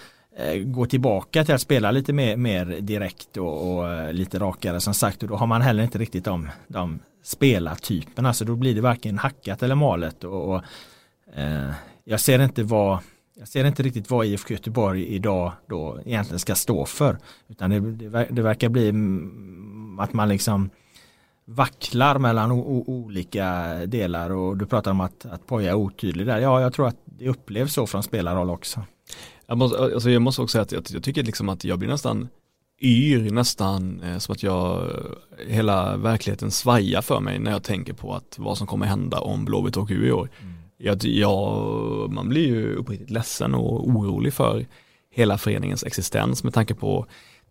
[0.66, 5.24] gå tillbaka till att spela lite mer, mer direkt och, och, lite rakare som sagt
[5.24, 9.18] och då har man heller inte riktigt de, de spelartyperna så då blir det varken
[9.18, 10.64] hackat eller malet och, och
[11.36, 11.72] eh,
[12.04, 13.00] jag ser inte vad
[13.40, 17.80] jag ser inte riktigt vad IFK Göteborg idag då egentligen ska stå för utan det,
[17.80, 20.70] det, det verkar bli mm, att man liksom
[21.50, 26.40] vacklar mellan olika delar och du pratar om att, att Poja är otydlig där.
[26.40, 28.82] Ja, jag tror att det upplevs så från spelarhåll också.
[29.48, 31.90] Jag måste, alltså jag måste också säga att jag, jag tycker liksom att jag blir
[31.90, 32.28] nästan
[32.82, 34.88] yr nästan eh, som att jag,
[35.48, 39.46] hela verkligheten svajar för mig när jag tänker på att vad som kommer hända om
[39.46, 40.30] Blåvitt åker ur i år.
[40.42, 40.54] Mm.
[40.78, 44.66] Jag, jag, man blir ju uppriktigt ledsen och orolig för
[45.12, 47.06] hela föreningens existens med tanke på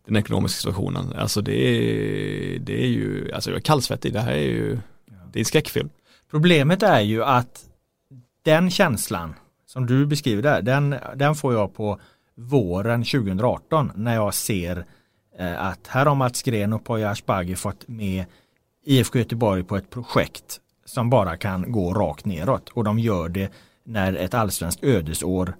[0.08, 1.12] den ekonomiska situationen.
[1.12, 4.78] Alltså det är, det är ju, alltså jag är kallsvettig, det här är ju,
[5.32, 5.90] det är en skräckfilm.
[6.30, 7.64] Problemet är ju att
[8.44, 9.34] den känslan
[9.66, 12.00] som du beskriver där, den, den får jag på
[12.34, 14.84] våren 2018 när jag ser
[15.38, 18.24] eh, att här har Mats Gren och Poya Asbaghi fått med
[18.84, 23.52] IFK Göteborg på ett projekt som bara kan gå rakt neråt och de gör det
[23.84, 25.56] när ett allsvenskt ödesår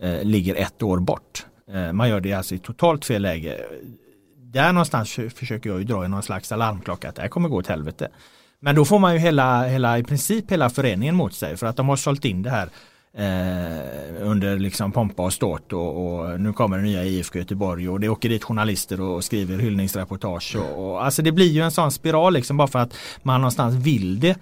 [0.00, 1.46] eh, ligger ett år bort.
[1.74, 3.60] Eh, man gör det alltså i totalt fel läge.
[4.36, 7.56] Där någonstans försöker jag ju dra i någon slags alarmklocka att det här kommer gå
[7.56, 8.08] åt helvete.
[8.60, 11.76] Men då får man ju hela, hela, i princip hela föreningen mot sig för att
[11.76, 12.68] de har sålt in det här
[13.18, 13.80] Eh,
[14.20, 18.08] under liksom pompa och ståt och, och, nu kommer det nya IFK Göteborg och det
[18.08, 20.56] åker dit journalister och skriver hyllningsreportage.
[20.56, 23.74] Och, och, alltså det blir ju en sån spiral liksom bara för att man någonstans
[23.74, 24.38] vill det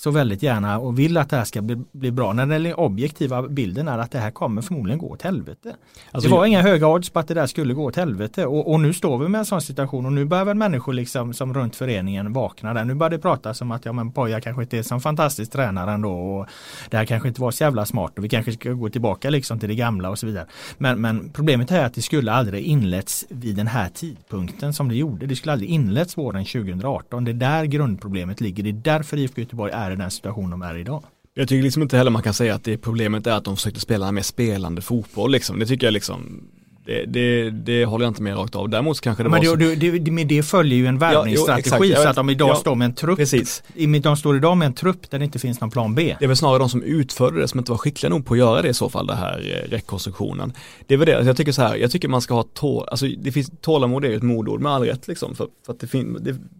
[0.00, 2.32] så väldigt gärna och vill att det här ska bli, bli bra.
[2.32, 5.76] När den objektiva bilden är att det här kommer förmodligen gå åt helvete.
[6.10, 8.72] Alltså, det var inga höga odds på att det där skulle gå åt helvete och,
[8.72, 11.54] och, nu står vi med en sån situation och nu börjar väl människor liksom som
[11.54, 12.84] runt föreningen vakna där.
[12.84, 15.92] Nu börjar det pratas om att ja men Poja kanske inte är som fantastisk tränare
[15.92, 16.46] ändå och
[16.90, 19.58] det här kanske inte var så jävla smart och vi kanske ska gå tillbaka liksom
[19.58, 20.46] till det gamla och så vidare.
[20.78, 24.96] Men, men problemet är att det skulle aldrig inletts vid den här tidpunkten som det
[24.96, 25.26] gjorde.
[25.26, 27.24] Det skulle aldrig inletts våren 2018.
[27.24, 28.62] Det är där grundproblemet ligger.
[28.62, 31.02] Det är därför IFK Göteborg är i den situation de är idag.
[31.34, 33.80] Jag tycker liksom inte heller man kan säga att det problemet är att de försökte
[33.80, 35.58] spela en mer spelande fotboll liksom.
[35.58, 36.48] Det tycker jag liksom
[36.90, 38.68] det, det, det, håller jag inte med rakt av.
[38.68, 39.98] Däremot så kanske det men var det, så...
[39.98, 42.84] det, med det följer ju en värvningsstrategi ja, så att de idag ja, står med
[42.84, 43.18] en trupp.
[43.18, 43.62] Precis.
[44.02, 46.16] De står idag med en trupp där det inte finns någon plan B.
[46.18, 48.38] Det är väl snarare de som utförde det som inte var skickliga nog på att
[48.38, 50.52] göra det i så fall, det här eh, rekonstruktionen.
[50.86, 52.88] Det är väl det, alltså jag tycker så här, jag tycker man ska ha tål,
[52.88, 55.34] alltså det finns, tålamod är ett modord med all rätt liksom.
[55.34, 56.18] För, för att det finns,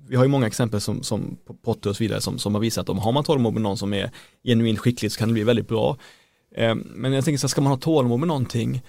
[0.08, 2.82] vi har ju många exempel som, som Potter och så vidare som, som har visat
[2.82, 4.10] att om har man tålamod med någon som är
[4.44, 5.96] genuint skicklig så kan det bli väldigt bra.
[6.56, 8.82] Eh, men jag tänker så här, ska man ha tålamod med någonting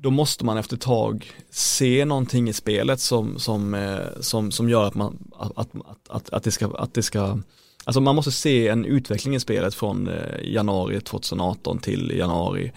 [0.00, 4.68] då måste man efter ett tag se någonting i spelet som, som, eh, som, som
[4.68, 5.68] gör att, man, att, att,
[6.08, 7.38] att, att, det ska, att det ska
[7.84, 12.72] Alltså man måste se en utveckling i spelet från eh, januari 2018 till januari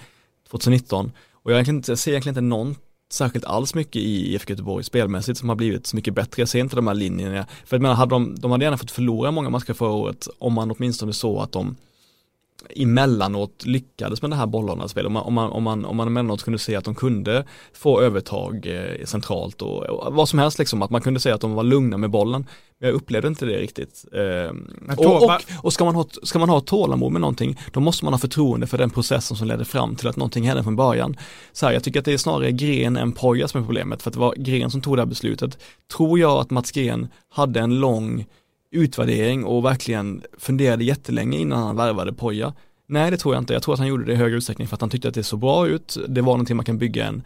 [0.49, 2.75] 2019 och jag, inte, jag ser egentligen inte någon
[3.13, 6.41] särskilt alls mycket i IFK Göteborg spelmässigt som har blivit så mycket bättre.
[6.41, 7.45] Jag ser inte de här linjerna.
[7.65, 10.53] För jag menar, hade de, de hade gärna fått förlora många matcher förra året om
[10.53, 11.75] man åtminstone så att de
[12.75, 16.43] emellanåt lyckades med det här bollhållandet Om man, om, man, om, man, om man emellanåt
[16.43, 20.81] kunde se att de kunde få övertag eh, centralt och, och, vad som helst liksom,
[20.81, 22.45] att man kunde säga att de var lugna med bollen.
[22.79, 24.05] Men jag upplevde inte det riktigt.
[24.13, 24.55] Eh,
[24.97, 28.13] och, och, och, ska, man ha, ska man ha tålamod med någonting, då måste man
[28.13, 31.17] ha förtroende för den processen som ledde fram till att någonting hände från början.
[31.51, 34.09] Så här, jag tycker att det är snarare Gren än Poja som är problemet, för
[34.09, 35.57] att det var Gren som tog det här beslutet.
[35.97, 38.25] Tror jag att Mats Gren hade en lång
[38.71, 42.53] utvärdering och verkligen funderade jättelänge innan han värvade Poja.
[42.87, 44.75] Nej det tror jag inte, jag tror att han gjorde det i högre utsträckning för
[44.75, 47.23] att han tyckte att det såg bra ut, det var någonting man kan bygga en,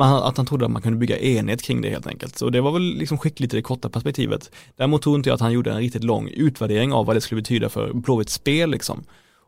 [0.00, 2.38] att han trodde att man kunde bygga enhet kring det helt enkelt.
[2.38, 4.50] Så det var väl liksom skickligt i det korta perspektivet.
[4.76, 7.40] Däremot tror inte jag att han gjorde en riktigt lång utvärdering av vad det skulle
[7.40, 9.04] betyda för Blåvitts spel liksom.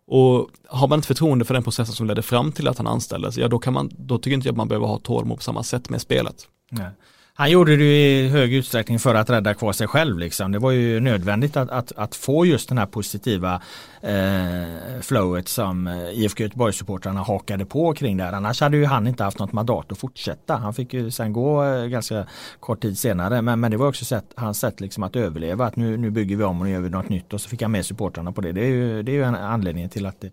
[0.07, 3.39] Och har man inte förtroende för den processen som ledde fram till att han anställdes,
[3.39, 5.63] ja då kan man, då tycker inte jag att man behöver ha tålamod på samma
[5.63, 6.49] sätt med spelet.
[6.71, 6.91] Nej.
[7.39, 10.19] Han gjorde det i hög utsträckning för att rädda kvar sig själv.
[10.19, 10.53] Liksom.
[10.53, 13.63] Det var ju nödvändigt att, att, att få just den här positiva
[14.01, 18.33] eh, flowet som eh, IFK Göteborg-supportrarna hakade på kring där.
[18.33, 20.57] Annars hade ju han inte haft något mandat att fortsätta.
[20.57, 22.27] Han fick ju sen gå eh, ganska
[22.61, 23.43] kort tid senare.
[23.43, 25.67] Men, men det var också sätt, hans sätt liksom att överleva.
[25.67, 27.33] Att nu, nu bygger vi om och nu gör vi något nytt.
[27.33, 28.53] Och så fick han med supportrarna på det.
[28.53, 30.31] Det är ju, det är ju en anledning till att det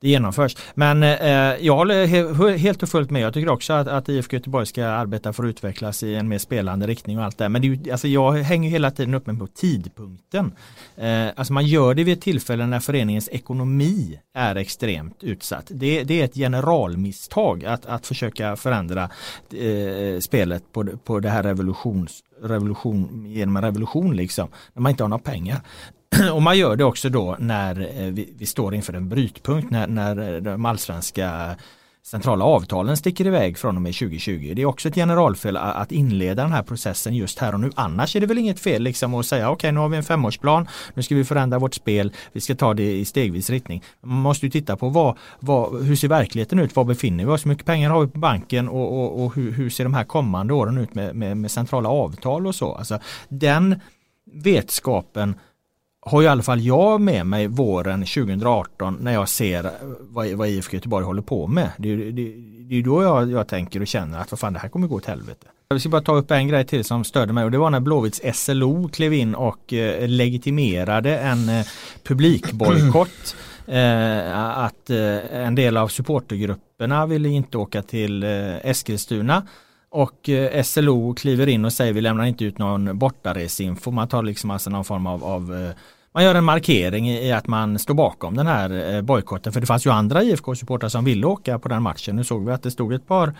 [0.00, 0.56] det genomförs.
[0.74, 3.22] Men eh, jag håller helt och fullt med.
[3.22, 6.38] Jag tycker också att, att IFK Göteborg ska arbeta för att utvecklas i en mer
[6.38, 9.38] spelande riktning och allt det Men det är, alltså jag hänger hela tiden upp mig
[9.38, 10.52] på tidpunkten.
[10.96, 15.66] Eh, alltså man gör det vid ett tillfälle när föreningens ekonomi är extremt utsatt.
[15.68, 19.10] Det, det är ett generalmisstag att, att försöka förändra
[19.54, 25.02] eh, spelet på, på det här revolutions revolution, genom en revolution liksom, när man inte
[25.02, 25.60] har några pengar.
[26.32, 29.86] och man gör det också då när eh, vi, vi står inför en brytpunkt när,
[29.86, 31.56] när eh, de allsvenska
[32.02, 34.52] centrala avtalen sticker iväg från och med 2020.
[34.56, 37.70] Det är också ett generalfel att inleda den här processen just här och nu.
[37.74, 40.02] Annars är det väl inget fel liksom att säga okej okay, nu har vi en
[40.02, 43.82] femårsplan, nu ska vi förändra vårt spel, vi ska ta det i stegvis riktning.
[44.00, 47.44] Man måste ju titta på vad, vad, hur ser verkligheten ut, var befinner vi oss,
[47.44, 50.04] hur mycket pengar har vi på banken och, och, och hur, hur, ser de här
[50.04, 52.74] kommande åren ut med, med, med centrala avtal och så.
[52.74, 52.98] Alltså,
[53.28, 53.80] den
[54.32, 55.34] vetskapen
[56.02, 59.70] har i alla fall jag med mig våren 2018 när jag ser eh,
[60.00, 61.70] vad, vad IFK Göteborg håller på med.
[61.78, 62.34] Det, det,
[62.68, 64.96] det är då jag, jag tänker och känner att vad fan det här kommer gå
[64.96, 65.46] åt helvete.
[65.68, 67.80] Jag ska bara ta upp en grej till som störde mig och det var när
[67.80, 71.66] Blåvitts SLO klev in och eh, legitimerade en eh,
[72.04, 73.36] publikbojkott.
[73.66, 79.46] Eh, att eh, en del av supportergrupperna ville inte åka till eh, Eskilstuna
[79.90, 83.90] och eh, SLO kliver in och säger vi lämnar inte ut någon bortaresinfo.
[83.90, 85.70] Man tar liksom alltså någon form av, av eh,
[86.12, 89.52] man gör en markering i att man står bakom den här eh, bojkotten.
[89.52, 92.16] För det fanns ju andra IFK-supportrar som ville åka på den matchen.
[92.16, 93.34] Nu såg vi att det stod ett par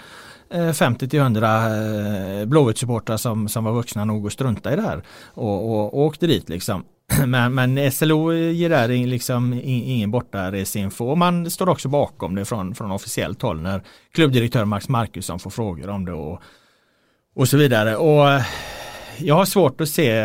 [0.50, 5.02] 50-100 Blåvitt-supportrar som, som var vuxna nog att strunta i det här.
[5.34, 6.84] Och, och, och åkte dit liksom.
[7.26, 12.74] Men, men SLO ger där liksom ingen bortareseinfo och man står också bakom det från,
[12.74, 13.82] från officiellt håll när
[14.12, 16.42] klubbdirektör Max Markusson får frågor om det och,
[17.34, 17.96] och så vidare.
[17.96, 18.42] Och eh,
[19.18, 20.18] jag har svårt att se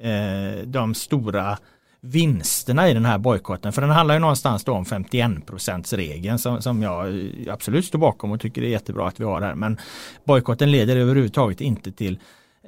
[0.00, 1.58] eh, de stora
[2.00, 3.72] vinsterna i den här bojkotten.
[3.72, 7.98] För den handlar ju någonstans då om 51 regeln som, som jag eh, absolut står
[7.98, 9.54] bakom och tycker det är jättebra att vi har här.
[9.54, 9.78] Men
[10.24, 12.18] bojkotten leder överhuvudtaget inte till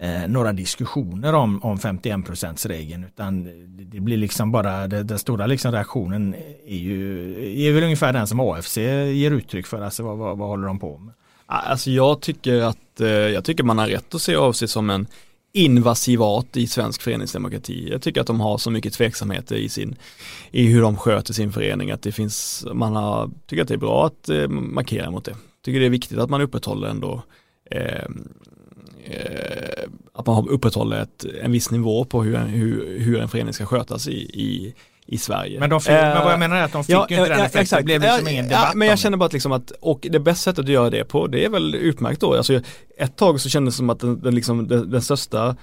[0.01, 5.47] eh, några diskussioner om, om 51 regeln utan det blir liksom bara det, den stora
[5.47, 6.35] liksom reaktionen
[6.67, 9.83] är ju är väl ungefär den som AFC ger uttryck för.
[9.83, 11.15] Alltså vad, vad, vad håller de på med?
[11.47, 15.07] Alltså jag tycker att eh, jag tycker man har rätt att se AFC som en
[15.53, 17.89] invasiv art i svensk föreningsdemokrati.
[17.91, 19.97] Jag tycker att de har så mycket tveksamheter i, sin,
[20.51, 23.79] i hur de sköter sin förening att det finns, man har, tycker att det är
[23.79, 25.37] bra att eh, markera mot det.
[25.65, 27.23] Tycker det är viktigt att man upprätthåller ändå
[27.71, 28.09] eh,
[29.05, 33.67] eh, att man upprätthåller ett, en viss nivå på hur, hur, hur en förening ska
[33.67, 34.75] skötas i, i,
[35.07, 35.61] i Sverige.
[35.61, 37.37] Men, de fick, men vad jag menar är att de fick ja, ju inte ja,
[37.37, 37.81] den effekten, exakt.
[37.81, 40.07] det blev liksom ja, ingen debatt ja, Men jag känner bara att, liksom att, och
[40.11, 42.35] det bästa sättet att göra det på, det är väl utmärkt då.
[42.35, 42.61] Alltså,
[42.99, 45.57] ett tag så kändes det som att den, den, liksom, den, den största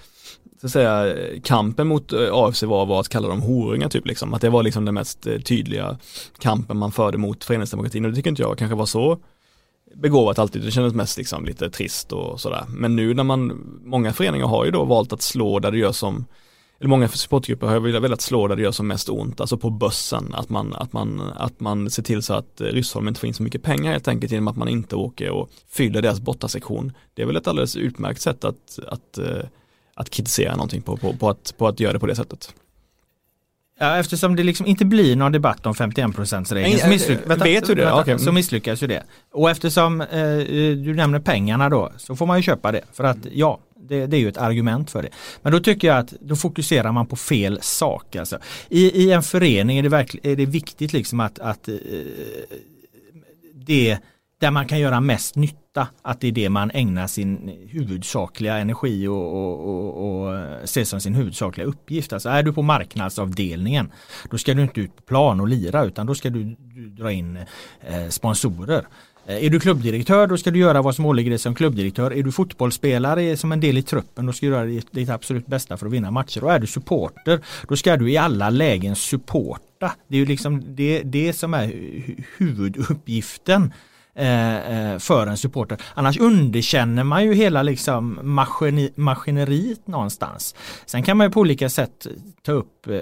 [0.62, 4.34] så att säga, kampen mot eh, AFC var, var att kalla dem horungar typ liksom.
[4.34, 5.98] Att det var liksom den mest eh, tydliga
[6.40, 9.20] kampen man förde mot föreningsdemokratin och det tycker inte jag kanske var så
[9.96, 12.66] begåvat alltid, det kändes mest liksom lite trist och sådär.
[12.70, 13.48] Men nu när man,
[13.84, 16.26] många föreningar har ju då valt att slå där det gör som,
[16.80, 20.34] eller många supportgrupper har velat slå där det gör som mest ont, alltså på bössen,
[20.34, 23.44] att man, att man, att man ser till så att Ryssholm inte får in så
[23.44, 26.92] mycket pengar helt enkelt genom att man inte åker och fyller deras bortasektion.
[27.14, 29.46] Det är väl ett alldeles utmärkt sätt att, att, eh,
[29.94, 32.54] att kritisera någonting på, på, på, att, på att göra det på det sättet.
[33.82, 37.86] Ja, eftersom det liksom inte blir någon debatt om 51%-regeln så, misslyck vet du det?
[37.86, 38.18] Vänta, okay.
[38.18, 39.04] så misslyckas ju det.
[39.34, 40.38] Och eftersom eh,
[40.76, 42.82] du nämner pengarna då så får man ju köpa det.
[42.94, 45.10] För att ja, det, det, är ju ett argument för det.
[45.42, 48.16] Men då tycker jag att då fokuserar man på fel sak.
[48.16, 48.40] Alltså.
[48.70, 51.76] I, I en förening är det, är det viktigt liksom att, att eh,
[53.54, 53.98] det
[54.42, 59.08] där man kan göra mest nytta, att det är det man ägnar sin huvudsakliga energi
[59.08, 62.14] och, och, och, och eh, ser som sin huvudsakliga uppgift.
[62.14, 63.92] Alltså är du på marknadsavdelningen,
[64.32, 67.12] då ska du inte ut på plan och lira utan då ska du, du dra
[67.12, 67.38] in
[67.82, 68.86] eh, sponsorer.
[69.26, 72.12] Eh, är du klubbdirektör då ska du göra vad som åligger dig som klubbdirektör.
[72.12, 75.48] Är du fotbollsspelare eh, som en del i truppen då ska du göra ditt absolut
[75.48, 76.44] bästa för att vinna matcher.
[76.44, 79.92] Och är du supporter då ska du i alla lägen supporta.
[80.08, 81.74] Det är ju liksom det, det som är
[82.38, 83.74] huvuduppgiften
[84.16, 85.78] Eh, eh, för en supporter.
[85.94, 90.56] Annars underkänner man ju hela liksom maskini, maskineriet någonstans.
[90.86, 92.08] Sen kan man ju på olika sätt
[92.42, 92.94] ta upp eh,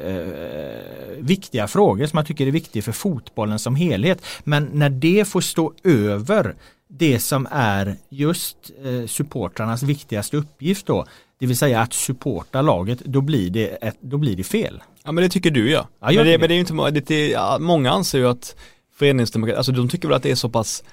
[1.18, 4.26] viktiga frågor som man tycker är viktiga för fotbollen som helhet.
[4.44, 6.56] Men när det får stå över
[6.88, 11.06] det som är just eh, supportrarnas viktigaste uppgift då,
[11.40, 14.82] det vill säga att supporta laget, då blir det, ett, då blir det fel.
[15.04, 15.88] Ja men det tycker du ja.
[16.00, 18.56] ja men, det, men det är ju inte, det, det, ja, många anser ju att
[18.96, 20.84] föreningsdemokrati, alltså de tycker väl att det är så pass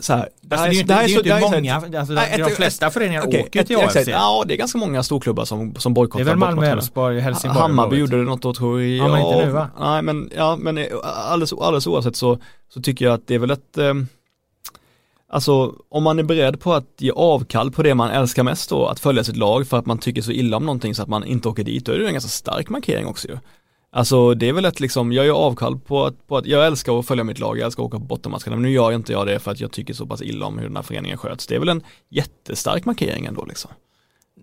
[0.00, 3.42] så här, det, alltså, det, är, ju inte många, alltså, nej, de flesta föreningar okay,
[3.42, 4.08] åker till AFC.
[4.08, 6.24] Ja, det är ganska många storklubbar som, som bojkottar.
[6.24, 7.62] Det är väl Malmö, Elfsborg, Helsingborg.
[7.62, 9.06] Hammarby gjorde det något år tror jag.
[9.06, 9.70] Ja, men inte nu va?
[9.80, 13.50] Nej, men, ja, men alldeles, alldeles oavsett så, så tycker jag att det är väl
[13.50, 13.94] ett eh,
[15.28, 18.86] Alltså om man är beredd på att ge avkall på det man älskar mest då,
[18.86, 21.24] att följa sitt lag för att man tycker så illa om någonting så att man
[21.24, 23.38] inte åker dit, då är det en ganska stark markering också ju.
[23.96, 26.98] Alltså det är väl ett liksom, jag gör avkall på att, på att jag älskar
[26.98, 29.26] att följa mitt lag, jag älskar att åka på bottenmatcherna, men nu gör inte jag
[29.26, 31.46] det för att jag tycker så pass illa om hur den här föreningen sköts.
[31.46, 33.70] Det är väl en jättestark markering ändå liksom.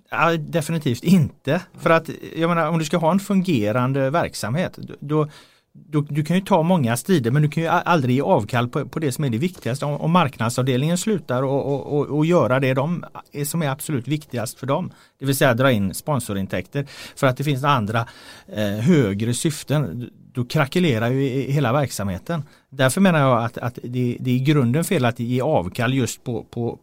[0.10, 1.62] Ja, definitivt inte.
[1.80, 5.28] För att jag menar om du ska ha en fungerande verksamhet då,
[5.74, 8.86] du, du, kan ju ta många strider men du kan ju aldrig ge avkall på,
[8.86, 9.86] på det som är det viktigaste.
[9.86, 14.08] Om, om marknadsavdelningen slutar och, och, och, och, göra det de, eh, som är absolut
[14.08, 14.92] viktigast för dem.
[15.20, 18.08] Det vill säga dra in sponsorintäkter för att det finns andra
[18.48, 20.10] eh, högre syften.
[20.34, 22.44] Då krackelerar ju hela verksamheten.
[22.70, 26.24] Därför menar jag att, att det, det är i grunden fel att ge avkall just
[26.24, 26.80] på, på,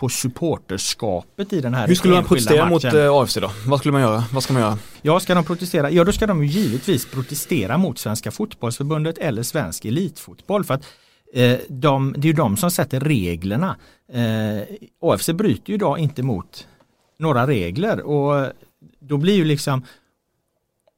[0.00, 2.72] på supporterskapet i den här Hur skulle man protestera matchen.
[2.72, 3.50] mot eh, AFC då?
[3.66, 4.24] Vad skulle man göra?
[4.32, 4.78] Vad ska man göra?
[5.02, 5.90] Ja, ska de protestera?
[5.90, 10.64] Ja, då ska de ju givetvis protestera mot Svenska fotbollsförbundet eller Svensk elitfotboll.
[10.64, 10.84] För att
[11.34, 13.76] eh, de, det är ju de som sätter reglerna.
[14.12, 16.66] Eh, AFC bryter ju idag inte mot
[17.18, 18.52] några regler och
[19.00, 19.82] då blir ju liksom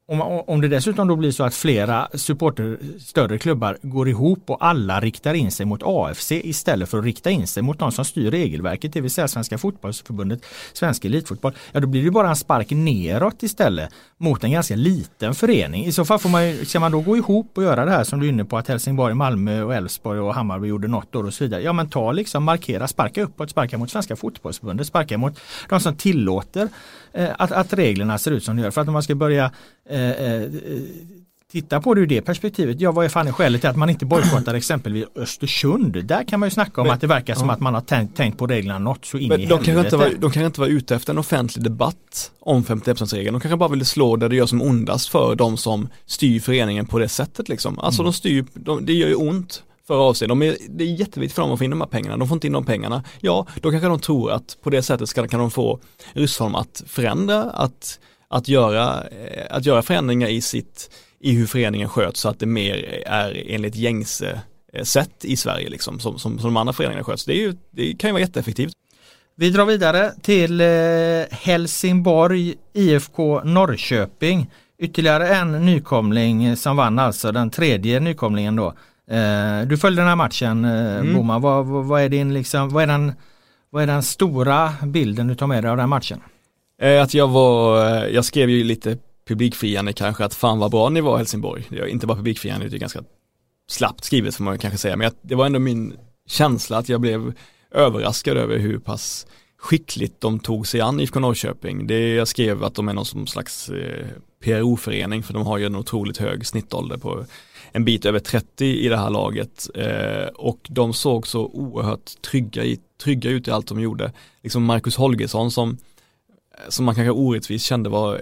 [0.09, 4.67] om, om det dessutom då blir så att flera supporter, större klubbar går ihop och
[4.67, 8.05] alla riktar in sig mot AFC istället för att rikta in sig mot de som
[8.05, 12.37] styr regelverket, det vill säga Svenska fotbollsförbundet, Svensk elitfotboll, ja då blir det bara en
[12.37, 15.85] spark neråt istället mot en ganska liten förening.
[15.85, 18.21] I så fall får man ska man då gå ihop och göra det här som
[18.21, 21.35] du är inne på att Helsingborg, Malmö och Elfsborg och Hammarby gjorde något år och
[21.35, 21.63] så vidare.
[21.63, 25.97] Ja men ta liksom markera, sparka uppåt, sparka mot Svenska fotbollsförbundet, sparka mot de som
[25.97, 26.69] tillåter
[27.15, 28.71] att, att reglerna ser ut som de gör.
[28.71, 29.51] För att om man ska börja
[29.91, 30.43] Eh, eh,
[31.53, 32.81] titta på det ur det perspektivet.
[32.81, 36.05] Ja, vad är fan skälet till att man inte bojkottar exempelvis Östersund?
[36.05, 37.55] Där kan man ju snacka om Men- att det verkar som ja.
[37.55, 39.81] att man har tänkt, tänkt på reglerna något så in Men i de kanske, inte
[39.83, 39.97] helvete.
[39.97, 43.33] var, de kanske inte var ute efter en offentlig debatt om 51%-regeln.
[43.35, 46.87] De kanske bara ville slå där det gör som ondast för de som styr föreningen
[46.87, 47.79] på det sättet liksom.
[47.79, 48.07] Alltså Mm.
[48.11, 50.29] de styr, de, det gör ju ont för av sig.
[50.29, 52.17] De är, det är jätteviktigt för dem att få in de här pengarna.
[52.17, 53.05] De får inte in de pengarna.
[53.21, 55.81] Ja, då kanske de tror att på det sättet ska, kan de få
[56.13, 61.89] Ryssholm att förändra, att, att, göra, eh, att göra förändringar i sitt i hur föreningen
[61.89, 64.41] sköts så att det mer är enligt gängse
[64.73, 67.25] eh, sätt i Sverige liksom som, som, som de andra föreningarna sköts.
[67.25, 68.73] Det, är ju, det kan ju vara jätteeffektivt.
[69.37, 70.67] Vi drar vidare till eh,
[71.31, 74.51] Helsingborg IFK Norrköping.
[74.79, 78.75] Ytterligare en nykomling som vann alltså den tredje nykomlingen då.
[79.11, 81.15] Eh, du följde den här matchen eh, Mm.
[81.15, 81.43] Boman.
[81.43, 83.13] Vad, vad, vad är din liksom, vad är den,
[83.71, 86.21] vad är den stora bilden du tar med dig av den matchen?
[86.83, 88.99] Eh, Att jag var, jag skrev ju lite
[89.29, 91.65] publikfriande kanske att fan vad bra ni var Helsingborg.
[91.69, 93.03] Det inte bara publikfriande, det är ganska
[93.71, 95.95] slappt skrivet får man kanske säga, men jag, det var ändå min
[96.29, 97.33] känsla att jag blev
[97.71, 99.27] överraskad över hur pass
[99.59, 101.87] skickligt de tog sig an IFK Norrköping.
[101.87, 104.07] Det jag skrev att de är någon slags eh,
[104.45, 107.25] PRO-förening för de har ju en otroligt hög snittålder på
[107.73, 112.65] en bit över 30 i det här laget eh, och de såg så oerhört trygga,
[112.65, 114.13] i, trygga ut i allt de gjorde.
[114.43, 115.79] Liksom Marcus Holgersson som
[116.69, 118.15] som man kanske orättvist kände var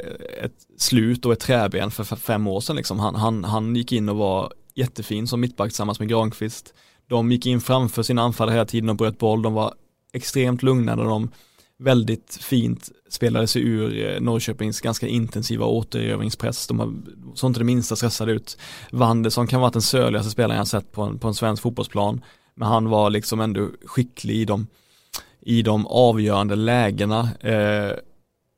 [0.43, 2.99] ett slut och ett träben för fem år sedan liksom.
[2.99, 6.75] han, han, han gick in och var jättefin som mittback tillsammans med Granqvist.
[7.07, 9.75] De gick in framför sina anfallare hela tiden och bröt boll, de var
[10.13, 11.31] extremt lugna när de
[11.79, 16.67] väldigt fint spelade sig ur eh, Norrköpings ganska intensiva återerövringspress.
[16.67, 16.95] De har,
[17.35, 18.59] såg inte det minsta stressade ut.
[18.91, 22.21] Wanderson kan vara den söligaste spelaren jag sett på en, på en svensk fotbollsplan.
[22.55, 24.67] Men han var liksom ändå skicklig i de,
[25.41, 27.29] i de avgörande lägena.
[27.41, 27.93] Eh,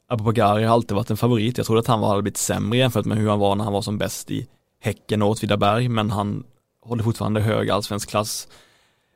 [0.09, 1.57] Abubakari har alltid varit en favorit.
[1.59, 3.72] Jag trodde att han var, hade blivit sämre jämfört med hur han var när han
[3.72, 4.46] var som bäst i
[4.80, 5.88] Häcken och Åtvidaberg.
[5.88, 6.44] Men han
[6.82, 8.48] håller fortfarande hög allsvensk klass.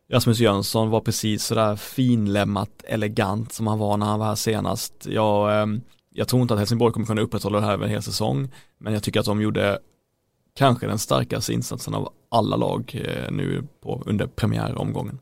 [0.08, 5.06] Rasmus Jönsson var precis sådär finlämmat elegant som han var när han var här senast.
[5.06, 5.80] Jag, ehm,
[6.10, 8.48] jag tror inte att Helsingborg kommer kunna upprätthålla det här över en hel säsong.
[8.78, 9.78] Men jag tycker att de gjorde
[10.56, 15.18] kanske den starkaste insatsen av alla lag eh, nu på, under premiäromgången.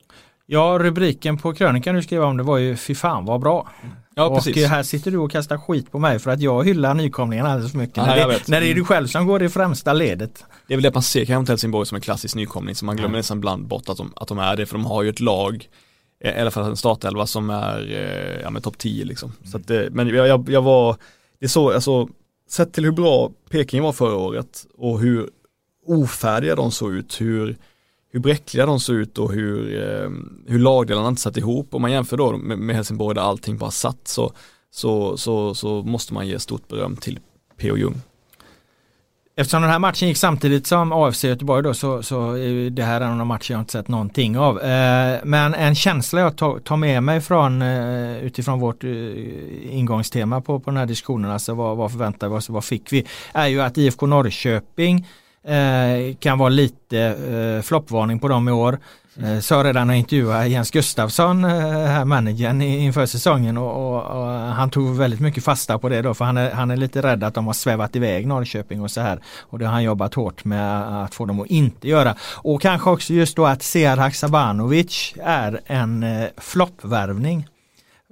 [0.47, 3.68] Ja, rubriken på krönikan du skrev om det var ju Fy fan vad bra.
[4.14, 4.57] Ja, och precis.
[4.57, 7.72] eh, här sitter du och kastar skit på mig för att jag hyllar nykomlingarna alldeles
[7.72, 7.97] för mycket.
[7.97, 10.45] Ja, när, det, när det är du själv som går i främsta ledet.
[10.66, 12.97] Det är väl det man ser kanske inte Helsingborg som en klassisk nykomling så man
[12.97, 15.20] glömmer nästan ibland bort att de, att de är det för de har ju ett
[15.20, 15.68] lag
[16.24, 19.32] eh, i alla fall en startelva som är eh, ja, med topp 10 liksom.
[19.45, 20.97] Så att, men jag, jag, jag var,
[21.40, 22.09] det är så, alltså
[22.51, 25.30] sett till hur bra Peking var förra året och hur
[25.86, 27.57] ofärdiga de såg ut, hur,
[28.14, 30.10] hur bräckliga de såg ut och hur, eh,
[30.46, 31.74] hur lagdelarna inte satt ihop.
[31.74, 34.32] Om man jämför då med, med Helsingborg där allting bara satt så,
[34.70, 37.18] så, så, så måste man ge stort beröm till
[37.58, 37.76] P.O.
[37.76, 37.94] Jung.
[39.36, 43.00] Eftersom den här matchen gick samtidigt som AFC Göteborg då så, så är det här
[43.00, 44.60] en av de matcher jag inte sett någonting av.
[44.60, 48.90] Eh, men en känsla jag tar, tar med mig från eh, utifrån vårt eh,
[49.70, 53.06] ingångstema på, på den här diskussionen, alltså vad, vad förväntar vi oss, vad fick vi,
[53.32, 55.06] är ju att IFK Norrköping
[55.47, 58.78] eh, kan vara lite eh, floppvarning på dem i år.
[59.22, 64.26] Eh, sa redan när jag intervjuade Jens Gustafsson, eh, managern inför säsongen och, och, och
[64.28, 67.24] han tog väldigt mycket fasta på det då för han är, han är lite rädd
[67.24, 70.45] att de har svävat iväg Norrköping och så här och det har han jobbat hårt
[70.45, 72.14] med att få dem att inte göra.
[72.22, 77.47] Och kanske också just då att Sead Haksabanovic är en eh, floppvärvning.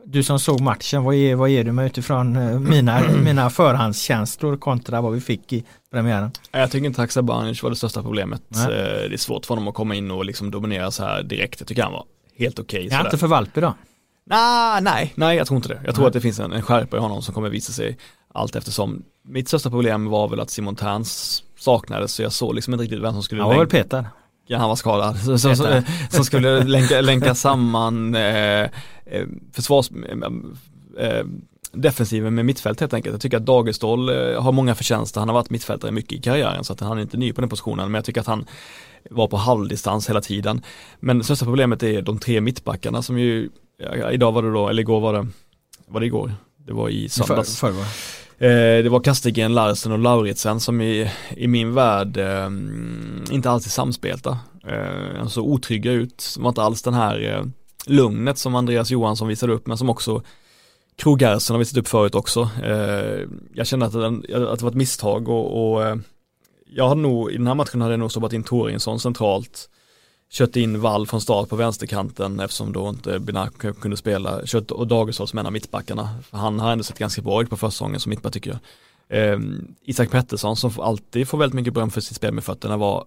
[0.05, 4.57] Du som såg matchen, vad ger, vad ger du mig utifrån eh, mina, mina förhandskänslor
[4.57, 6.31] kontra vad vi fick i premiären?
[6.51, 8.43] Jag tycker inte Haksabanovic var det största problemet.
[8.49, 8.63] Nej.
[8.65, 8.69] Eh,
[9.09, 11.61] Det är svårt för honom att komma in och liksom dominera så här direkt.
[11.61, 12.05] Jag tycker han var
[12.39, 12.87] helt okej.
[12.91, 13.75] Jag är inte för valp idag.
[14.27, 15.81] nah, nej, nej jag tror inte det.
[15.85, 16.07] Jag tror Nej.
[16.07, 17.99] att det finns en, en skärpa i honom som kommer visa sig
[18.35, 19.03] allt eftersom.
[19.25, 23.03] Mitt största problem var väl att Simon Terns saknades så jag såg liksom inte riktigt
[23.03, 24.05] vem som skulle Han var väl ja,
[24.51, 25.85] han var skadad, så, Peter.
[26.11, 28.69] som skulle länka, länka samman eh, eh,
[29.53, 31.25] försvars, eh, eh,
[31.73, 33.13] defensiven med mittfält helt enkelt.
[33.13, 36.65] Jag tycker att Dagestål eh, har många förtjänster, han har varit mittfältare mycket i karriären
[36.65, 38.47] så att han är inte ny på den positionen men jag tycker att han
[39.11, 40.63] var på halvdistans hela tiden.
[41.01, 44.69] Men det största problemet är de tre mittbackarna som ju, ja, idag var det då,
[44.69, 45.27] eller igår var det,
[45.87, 46.33] var det igår?
[46.67, 47.65] Det var i För, söndags.
[47.65, 47.75] Eh,
[48.43, 52.47] Eh, det var Kastegren, Larsen och Lauritsen som i, i min värld eh,
[53.31, 54.39] inte alltid samspelta.
[54.67, 57.45] Eh, såg otrygga ut, var inte alls den här eh,
[57.87, 60.23] lugnet som Andreas Johansson visade upp men som också
[60.97, 62.51] Krogersen har visat upp förut också.
[62.65, 63.21] Eh,
[63.55, 65.97] jag kände att, den, att det var ett misstag och, och eh,
[66.67, 69.69] jag hade nog, i den här matchen hade jag nog stoppat in Torinsson centralt
[70.33, 74.87] kört in Wall från start på vänsterkanten eftersom då inte Binak kunde spela, kört och
[74.87, 76.09] Dagestad som en av mittbackarna.
[76.31, 78.61] Han har ändå sett ganska bra ut på försäsongen som mittback tycker jag.
[79.19, 79.41] Eh,
[79.85, 83.05] Isak Pettersson som alltid får väldigt mycket beröm för sitt spel med fötterna var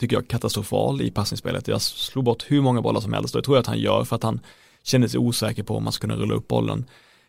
[0.00, 1.68] tycker jag katastrofal i passningsspelet.
[1.68, 4.04] Jag slog bort hur många bollar som helst och det tror jag att han gör
[4.04, 4.40] för att han
[4.82, 6.84] kände sig osäker på om man skulle kunna rulla upp bollen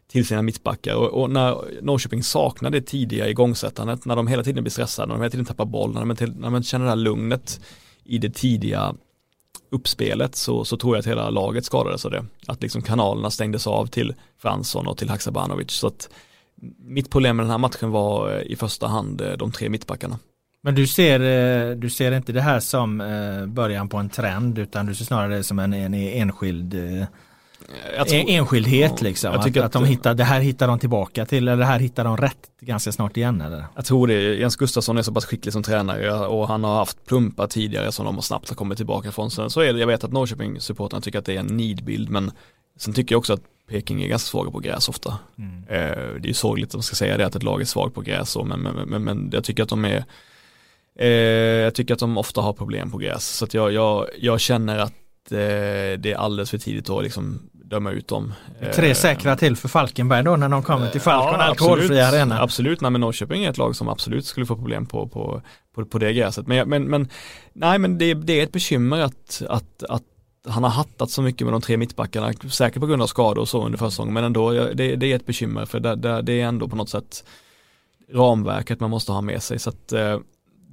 [0.08, 4.64] till sina mittbackar och, och när Norrköping saknar det tidiga igångsättandet, när de hela tiden
[4.64, 6.96] blir stressade, när de hela tiden tappar boll, när de, när de känner det här
[6.96, 7.62] lugnet
[8.04, 8.96] i det tidiga
[9.72, 12.26] uppspelet så, så tror jag att hela laget skadades av det.
[12.48, 15.72] Att liksom kanalerna stängdes av till Fransson och till Haksabanovic.
[15.72, 16.10] Så att
[16.80, 20.20] mitt problem med den här matchen var eh, i första hand eh, de tre mittbackarna.
[20.64, 22.98] Men du ser, eh, du ser inte det här som
[23.48, 26.76] början på en trend utan du ser snarare det som en, en enskild
[28.07, 29.41] tror, enskildhet ja, liksom.
[29.43, 32.03] Tycker att, att de hittar, det här hittar de tillbaka till eller det här hittar
[32.03, 33.66] de rätt ganska snart igen eller?
[33.76, 37.05] Jag tror det, Jens Gustafsson är så pass skicklig som tränare och han har haft
[37.05, 39.32] plumpar tidigare som de snabbt har kommit tillbaka från.
[39.32, 42.32] Sen så är det, jag vet att Norrköping-supportrarna tycker att det är en nidbild men
[42.78, 45.18] sen tycker jag också att Peking är ganska svaga på gräs ofta.
[45.38, 45.57] Mm.
[45.57, 47.95] Eh, det är ju sorgligt om man ska säga det att ett lag är svagt
[47.95, 50.05] på gräs men, men, men, men jag tycker att de är
[50.95, 51.07] eh,
[51.64, 54.78] jag tycker att de ofta har problem på gräs så att jag, jag, jag känner
[54.78, 54.93] att
[55.30, 57.40] det är alldeles för tidigt att liksom
[57.72, 58.34] döma ut dem.
[58.76, 62.42] Tre eh, säkra till för Falkenberg då när de kommer till Falcon ja, alkoholfria arena.
[62.42, 65.42] Absolut, nej men Norrköping är ett lag som absolut skulle få problem på, på,
[65.76, 66.48] på, på det gräset.
[66.48, 67.10] Men, men, men
[67.54, 70.04] nej men det, det är ett bekymmer att, att, att
[70.48, 73.50] han har hattat så mycket med de tre mittbackarna, säkert på grund av skador och
[73.50, 76.46] så under försäsongen, men ändå, det, det, är ett bekymmer för det, det, det, är
[76.46, 77.24] ändå på något sätt
[78.14, 79.60] ramverket man måste ha med sig.
[79.60, 80.20] Så att eh,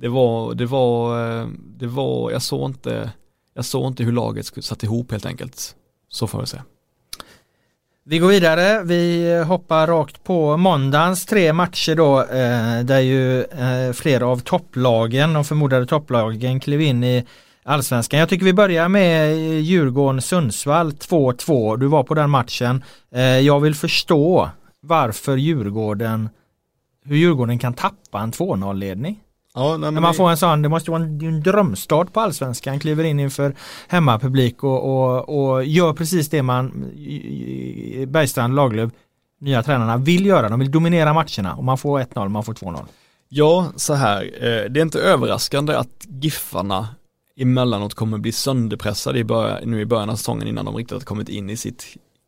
[0.00, 3.10] det var, det var, eh, det var, jag såg inte,
[3.58, 5.74] jag såg inte hur laget satt ihop helt enkelt.
[6.08, 6.64] Så får jag säga.
[8.04, 13.92] Vi går vidare, vi hoppar rakt på måndagens tre matcher då eh, där ju eh,
[13.92, 17.26] flera av topplagen, de förmodade topplagen klev in i
[17.62, 18.20] Allsvenskan.
[18.20, 21.76] Jag tycker vi börjar med eh, Djurgården-Sundsvall 2-2.
[21.76, 22.84] Du var på den matchen.
[23.14, 24.50] Eh, jag vill förstå
[24.80, 26.28] varför Djurgården,
[27.04, 29.20] hur Djurgården kan tappa en 2-0 ledning.
[29.58, 32.80] Ja, nej, När man får en sån, det måste vara en, en drömstart på allsvenskan,
[32.80, 33.54] kliver in inför
[33.88, 36.70] hemmapublik och, och, och gör precis det man
[38.06, 38.90] Bergstrand, Laglöf,
[39.40, 40.48] nya tränarna vill göra.
[40.48, 42.84] De vill dominera matcherna och man får 1-0, man får 2-0.
[43.28, 46.88] Ja, så här, eh, det är inte överraskande att Giffarna
[47.36, 51.00] emellanåt kommer bli sönderpressade i början, nu i början av säsongen innan de riktigt har
[51.00, 51.86] kommit in i sitt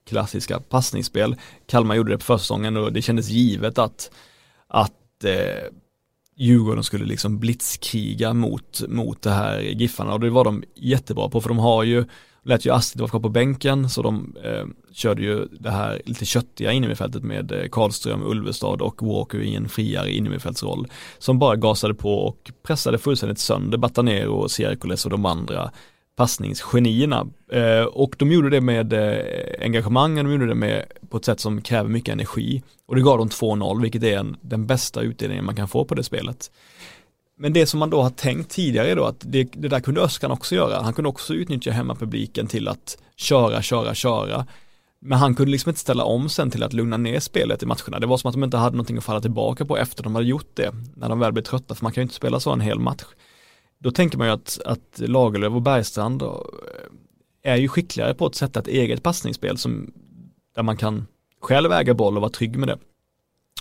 [0.08, 1.36] klassiska passningsspel.
[1.66, 4.10] Kalmar gjorde det på försäsongen och det kändes givet att,
[4.68, 5.70] att eh,
[6.40, 10.12] Djurgården skulle liksom blitzkriga mot, mot det här Giffarna.
[10.12, 12.04] Och det var de jättebra på för de har ju
[12.42, 16.24] lät ju Astrid vara kvar på bänken så de eh, körde ju det här lite
[16.24, 20.86] köttiga innermittfältet med eh, Karlström, Ulvestad och Walker i en friare innermittfältsroll
[21.18, 25.70] som bara gasade på och pressade fullständigt sönder Batanero, Cirkules och de andra
[26.20, 27.26] passningsgenierna.
[27.52, 31.40] Eh, och de gjorde det med eh, engagemang, de gjorde det med, på ett sätt
[31.40, 32.62] som kräver mycket energi.
[32.86, 35.94] Och det gav dem 2-0, vilket är en, den bästa utdelningen man kan få på
[35.94, 36.50] det spelet.
[37.38, 40.30] Men det som man då har tänkt tidigare då att det, det där kunde Öskan
[40.30, 40.82] också göra.
[40.82, 44.46] Han kunde också utnyttja hemmapubliken till att köra, köra, köra.
[45.00, 47.98] Men han kunde liksom inte ställa om sen till att lugna ner spelet i matcherna.
[48.00, 50.26] Det var som att de inte hade någonting att falla tillbaka på efter de hade
[50.26, 50.74] gjort det.
[50.94, 53.04] När de väl blev trötta, för man kan ju inte spela så en hel match.
[53.82, 56.28] Då tänker man ju att, att Lagerlöf och Bergstrand eh,
[57.42, 59.92] är ju skickligare på att sätta ett eget passningsspel som,
[60.54, 61.06] där man kan
[61.40, 62.78] själv äga boll och vara trygg med det.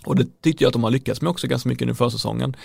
[0.05, 2.55] Och det tyckte jag att de har lyckats med också ganska mycket nu försäsongen.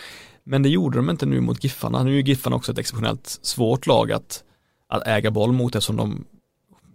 [0.44, 2.02] Men det gjorde de inte nu mot Giffarna.
[2.02, 4.44] Nu är Giffarna också ett exceptionellt svårt lag att,
[4.86, 6.24] att äga boll mot eftersom de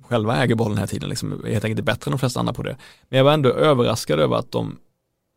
[0.02, 1.10] själva äger bollen den här tiden.
[1.10, 2.78] Liksom, helt enkelt är bättre än de flesta andra på det.
[3.10, 4.78] Men jag var ändå överraskad över att de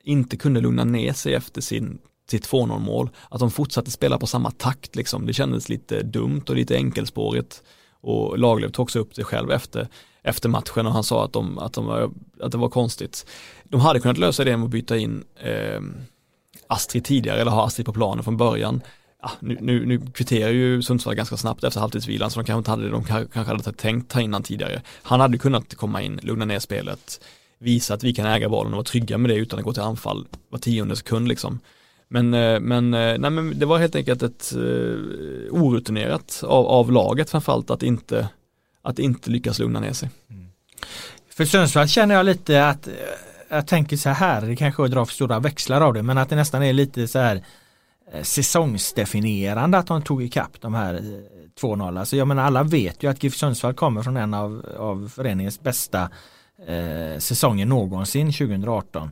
[0.05, 1.99] inte kunde lugna ner sig efter sin
[2.33, 5.27] sitt 2-0 mål, att de fortsatte spela på samma takt liksom.
[5.27, 7.63] Det kändes lite dumt och lite enkelspårigt.
[8.01, 9.89] Och Lagerlöf tog också upp det själv efter,
[10.23, 12.11] efter matchen och han sa att, de, att, de var,
[12.41, 13.27] att det var konstigt.
[13.65, 15.81] De hade kunnat lösa det med att byta in eh,
[16.67, 18.81] Astrid tidigare eller ha Astrid på planen från början.
[19.23, 22.71] Ja, nu, nu, nu kvitterar ju Sundsvall ganska snabbt efter halvtidsvilan så de kanske inte
[22.71, 24.83] hade det de kanske hade tänkt ta in han tidigare.
[25.03, 27.21] Han hade kunnat komma in, lugna ner spelet,
[27.59, 29.83] visa att vi kan äga bollen och vara trygga med det utan att gå till
[29.83, 31.61] anfall var tionde sekund liksom.
[32.13, 36.93] Men, eh, men, eh, nej, men det var helt enkelt ett uh, orutinerat av, av
[36.93, 38.29] laget framförallt att inte,
[38.83, 40.11] att inte lyckas lugna ner sig.
[40.31, 40.47] Mm.
[41.31, 42.89] För Sundsvall känner jag lite att
[43.49, 46.29] jag tänker så här, det kanske jag drar för stora växlar av det, men att
[46.29, 47.45] det nästan är lite så här
[48.23, 51.23] säsongsdefinierande att de tog ikapp de här
[51.61, 51.99] 2-0.
[51.99, 55.61] Alltså jag menar alla vet ju att GIF Sundsvall kommer från en av, av föreningens
[55.61, 56.11] bästa
[56.67, 59.11] eh, säsonger någonsin 2018.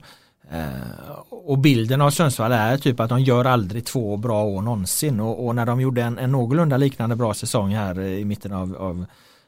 [0.52, 5.20] Eh, och bilden av Sundsvall är typ att de gör aldrig två bra år någonsin
[5.20, 8.76] och, och när de gjorde en, en någorlunda liknande bra säsong här i mitten av,
[8.76, 9.04] av,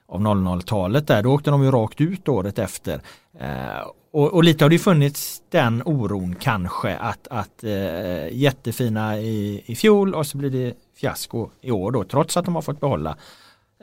[0.08, 1.22] av 00-talet där.
[1.22, 3.00] Då åkte de ju rakt ut året efter.
[3.40, 9.62] Eh, och, och, lite har det funnits den oron kanske att, att eh, jättefina i,
[9.66, 12.80] i fjol och så blir det fiasko i år då trots att de har fått
[12.80, 13.16] behålla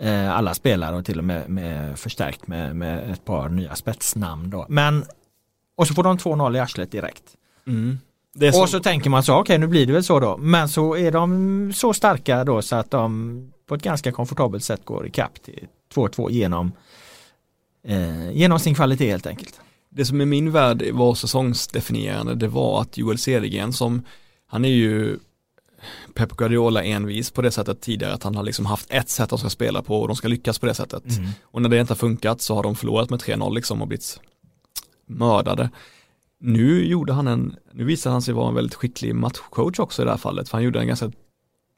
[0.01, 4.49] eh, alla spelare och till och med, med förstärkt med, med, ett par nya spetsnamn
[4.49, 4.65] då.
[4.69, 5.05] Men
[5.79, 7.23] och så får de 2-0 i arslet direkt.
[7.67, 7.99] Mm.
[8.53, 8.61] Så...
[8.61, 10.37] Och så tänker man så, okej okay, nu blir det väl så då.
[10.37, 14.85] Men så är de så starka då så att de på ett ganska komfortabelt sätt
[14.85, 16.71] går ikapp till 2-2 genom,
[17.87, 19.61] eh, genom sin kvalitet helt enkelt.
[19.89, 24.03] Det som i min värld var säsongsdefinierande det var att Joel Cedergren som
[24.47, 25.19] han är ju
[26.13, 29.39] Pep Guardiola envis på det sättet tidigare att han har liksom haft ett sätt de
[29.39, 31.17] ska spela på och de ska lyckas på det sättet.
[31.17, 31.29] Mm.
[31.43, 34.19] Och när det inte har funkat så har de förlorat med 3-0 liksom och blivit
[35.09, 35.69] mördade.
[36.39, 40.05] Nu gjorde han en, nu visade han sig vara en väldigt skicklig matchcoach också i
[40.05, 41.11] det här fallet, för han gjorde en ganska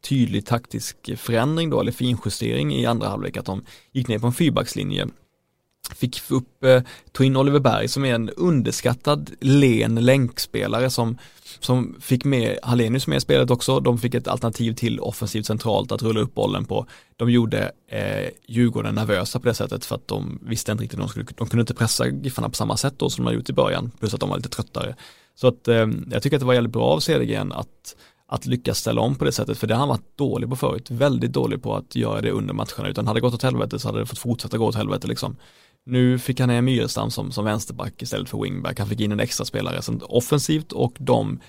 [0.04, 4.34] tydlig taktisk förändring då, eller finjustering i andra halvlek, att de gick ner på en
[4.34, 5.08] fyrbackslinje
[5.96, 11.18] fick upp, eh, tog in Oliver Berg som är en underskattad len länkspelare som,
[11.60, 13.80] som fick med Hallenius med i spelet också.
[13.80, 16.86] De fick ett alternativ till offensivt centralt att rulla upp bollen på.
[17.16, 21.10] De gjorde eh, Djurgården nervösa på det sättet för att de visste inte riktigt de
[21.10, 23.92] skulle, de kunde inte pressa Giffarna på samma sätt då som de gjort i början,
[24.00, 24.96] plus att de var lite tröttare.
[25.36, 27.96] Så att eh, jag tycker att det var jävligt bra av Cedergren att
[28.32, 30.92] att lyckas ställa om på det sättet, för det har han varit dålig på förut,
[30.92, 33.88] väldigt dålig på att göra det under matcherna, utan hade det gått åt helvete så
[33.88, 35.36] hade det fått fortsätta gå åt helvete liksom.
[35.86, 38.80] Nu fick han ner Myrestam som, som vänsterback istället för wingback.
[38.80, 41.40] Han fick in en extra spelare som offensivt och de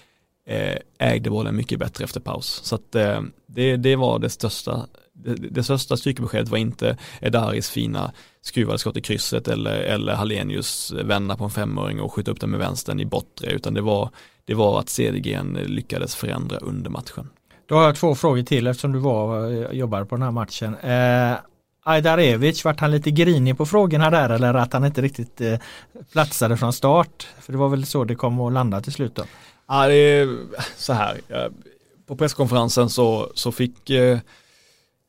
[0.47, 2.61] eh, ägde bollen mycket bättre efter paus.
[2.65, 7.71] Så att eh, det, det var det största det, det största styrkebeskedet var inte Edaris
[7.71, 12.41] fina skruvade skott i krysset eller, eller Hallenius vända på en femöring och skjuta upp
[12.41, 14.11] den med vänstern i bortre utan det var,
[14.45, 17.29] det var att Cedergren lyckades förändra under matchen.
[17.67, 20.75] Då har jag två frågor till eftersom du var eh, jobbade på den här matchen.
[20.75, 21.37] Eh,
[21.85, 25.59] Ajdarevic, vart han lite grinig på frågorna där eller att han inte riktigt eh,
[26.13, 27.29] platsade från start?
[27.41, 29.23] För det var väl så det kom att landa till slut då?
[29.69, 30.39] Ja, det är
[30.77, 31.21] så här.
[32.07, 34.19] På presskonferensen så, så fick eh,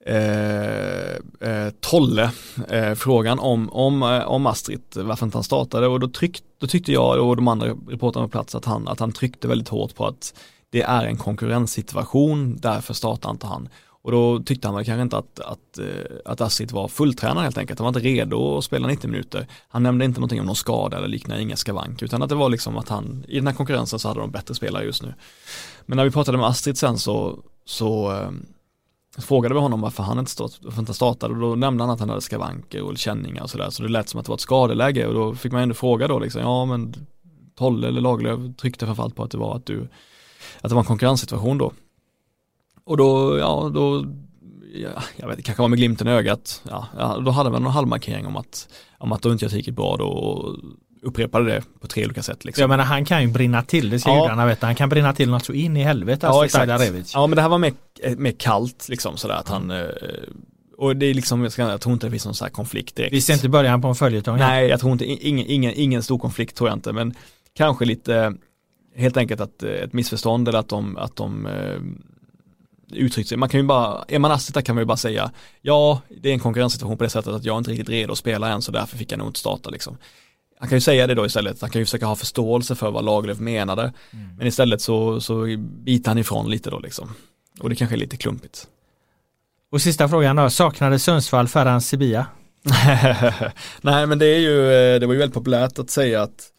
[0.06, 2.32] eh, eh Tolle
[2.70, 6.68] eh, frågan om, om, eh, om Astrid, varför inte han startade och då, tryck, då
[6.68, 9.96] tyckte jag och de andra reportrarna på plats att han, att han tryckte väldigt hårt
[9.96, 10.34] på att
[10.70, 13.70] det är en konkurrenssituation, därför startar inte han.
[14.04, 17.58] Och då tyckte han väl kanske inte att, att, eh, att Assit var fulltränad helt
[17.58, 17.80] enkelt.
[17.80, 19.48] Han var inte redo att spela 90 minuter.
[19.70, 22.02] Han nämnde inte någonting om någon skada eller liknande, inga skavank.
[22.02, 24.56] Utan att det var liksom att han, i den här konkurrensen så hade de bättre
[24.56, 25.14] spelare just nu.
[25.86, 28.32] Men när vi pratade med Astrid sen så, så eh,
[29.22, 32.00] frågade vi honom varför han inte, start, varför inte startade och då nämnde han att
[32.00, 33.70] han hade skavanker och känningar och sådär.
[33.70, 36.08] Så det lät som att det var ett skadeläge och då fick man ändå fråga
[36.08, 36.96] då liksom, ja men
[37.56, 39.88] Tolle eller Lagerlöf tryckte framförallt på att det var att du,
[40.62, 41.72] att det var en konkurrenssituation då.
[42.86, 44.06] Och då, ja, då,
[44.74, 47.72] ja, jag vet, kanske var med glimten i ögat, ja, ja, då hade man en
[47.72, 48.68] halvmarkering om att,
[48.98, 50.56] om att då inte jag gick bra då och
[51.02, 52.46] upprepade det på tre olika sätt.
[52.46, 52.62] Liksom.
[52.62, 54.22] Jag menar han kan ju brinna till, det ser ja.
[54.22, 56.26] gudarna veta, han kan brinna till något så in i helvete.
[56.26, 57.14] Ja, alltså, exakt.
[57.14, 57.74] ja men det här var mer,
[58.18, 59.86] mer kallt liksom sådär att han eh,
[60.78, 63.14] och det är liksom, jag, tror inte det finns någon sån här konflikt direkt.
[63.14, 64.38] Vi ser inte början på en följetong.
[64.38, 67.14] Nej, jag tror inte, ingen, ingen, ingen stor konflikt tror jag inte, men
[67.54, 68.34] kanske lite
[68.96, 71.80] helt enkelt att ett missförstånd eller att de, att de eh,
[72.96, 73.38] uttryckt sig.
[73.38, 75.32] Man kan ju bara, är man Astita kan man ju bara säga,
[75.62, 78.50] ja det är en konkurrenssituation på det sättet att jag inte riktigt redo att spela
[78.50, 79.98] än så därför fick jag nog inte starta liksom.
[80.60, 83.06] Han kan ju säga det då istället, han kan ju försöka ha förståelse för vad
[83.06, 83.82] Lagerlöf menade.
[83.82, 84.36] Mm.
[84.38, 87.10] Men istället så, så biter han ifrån lite då liksom.
[87.60, 88.68] Och det kanske är lite klumpigt.
[89.72, 92.26] Och sista frågan då, saknade Sundsvall Ferran Sibia?
[93.82, 96.50] Nej men det är ju, eh, det var ju väldigt populärt att säga att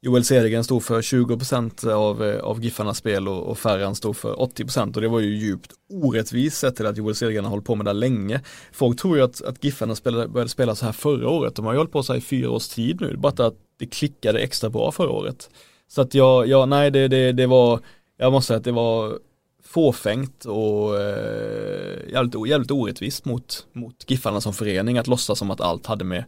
[0.00, 4.34] Joel Cedergren stod för 20% av, eh, av Giffarnas spel och, och Ferran stod för
[4.34, 7.74] 80% och det var ju djupt orättvist sett till att Joel Cedergren har hållit på
[7.74, 8.40] med det länge.
[8.72, 11.72] Folk tror ju att, att Giffarna spelade, började spela så här förra året, de har
[11.72, 14.70] ju hållit på så här i fyra års tid nu, bara att det klickade extra
[14.70, 15.50] bra förra året.
[15.88, 17.80] Så att jag, ja, nej det, det, det var,
[18.16, 19.18] jag måste säga att det var
[19.64, 25.60] fåfängt och eh, jävligt, jävligt orättvist mot, mot Giffarna som förening att låtsas som att
[25.60, 26.24] allt hade med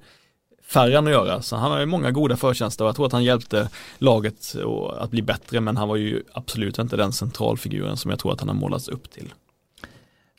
[0.70, 1.42] Ferran att göra.
[1.42, 3.68] Så han har ju många goda förtjänster och jag tror att han hjälpte
[3.98, 4.54] laget
[4.98, 8.40] att bli bättre men han var ju absolut inte den centralfiguren som jag tror att
[8.40, 9.32] han har målats upp till.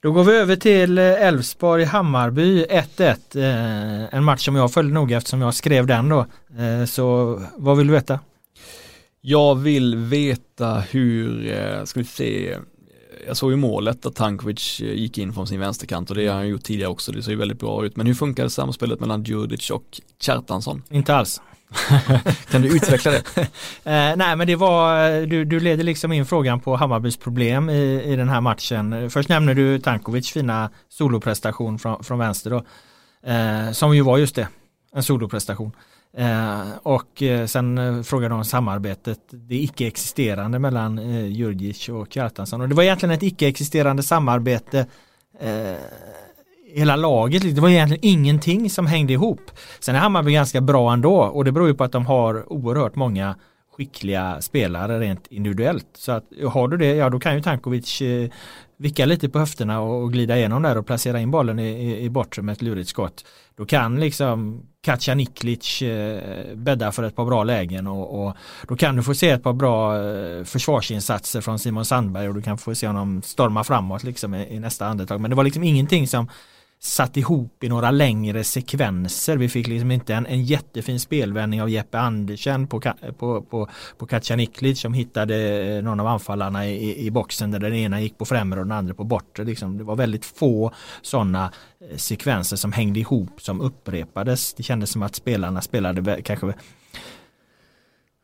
[0.01, 3.15] Då går vi över till eh, Elfsborg-Hammarby 1-1.
[3.35, 6.25] Eh, en match som jag följde noga eftersom jag skrev den då.
[6.57, 8.19] Eh, så vad vill du veta?
[9.21, 12.57] Jag vill veta hur, ska vi se,
[13.27, 16.35] jag såg ju målet att Tankovic eh, gick in från sin vänsterkant och det har
[16.35, 17.95] han gjort tidigare också, det ser ju väldigt bra ut.
[17.95, 20.83] Men hur funkar det samspelet mellan Djurdjic och Kjartansson?
[20.89, 21.41] Inte alls.
[22.51, 23.23] kan du utveckla det?
[23.83, 28.03] eh, nej men det var, du, du leder liksom in frågan på Hammarbys problem i,
[28.03, 29.09] i den här matchen.
[29.09, 32.63] Först nämner du Tankovic fina soloprestation från, från vänster då.
[33.29, 34.47] Eh, som ju var just det,
[34.93, 35.71] en soloprestation.
[36.17, 42.13] Eh, och eh, sen eh, frågade de om samarbetet, det icke-existerande mellan eh, Jurgic och
[42.13, 42.61] Kjartansson.
[42.61, 44.85] Och det var egentligen ett icke-existerande samarbete
[45.39, 45.75] eh,
[46.73, 49.51] hela laget, det var egentligen ingenting som hängde ihop.
[49.79, 52.95] Sen är Hammarby ganska bra ändå och det beror ju på att de har oerhört
[52.95, 53.35] många
[53.77, 55.87] skickliga spelare rent individuellt.
[55.93, 58.29] Så att har du det, ja då kan ju Tankovic eh,
[58.77, 62.03] vicka lite på höfterna och, och glida igenom där och placera in bollen i, i,
[62.03, 63.25] i bortre med ett lurigt skott.
[63.55, 68.35] Då kan liksom Katja Niklic eh, bädda för ett par bra lägen och, och,
[68.67, 72.41] då kan du få se ett par bra eh, försvarsinsatser från Simon Sandberg och du
[72.41, 75.21] kan få se honom storma framåt liksom i, i nästa andetag.
[75.21, 76.29] Men det var liksom ingenting som
[76.83, 79.37] satt ihop i några längre sekvenser.
[79.37, 82.81] Vi fick liksom inte en, en jättefin spelvändning av Jeppe Andersen på,
[83.17, 87.73] på, på, på Kacaniklic som hittade eh, någon av anfallarna i, i boxen där den
[87.73, 89.43] ena gick på främre och den andra på bortre.
[89.43, 89.77] Liksom.
[89.77, 91.51] Det var väldigt få sådana
[91.89, 94.53] eh, sekvenser som hängde ihop som upprepades.
[94.53, 96.53] Det kändes som att spelarna spelade kanske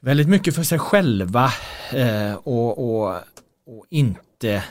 [0.01, 1.51] väldigt mycket för sig själva
[1.93, 3.15] eh, och, och,
[3.67, 4.61] och inte eh,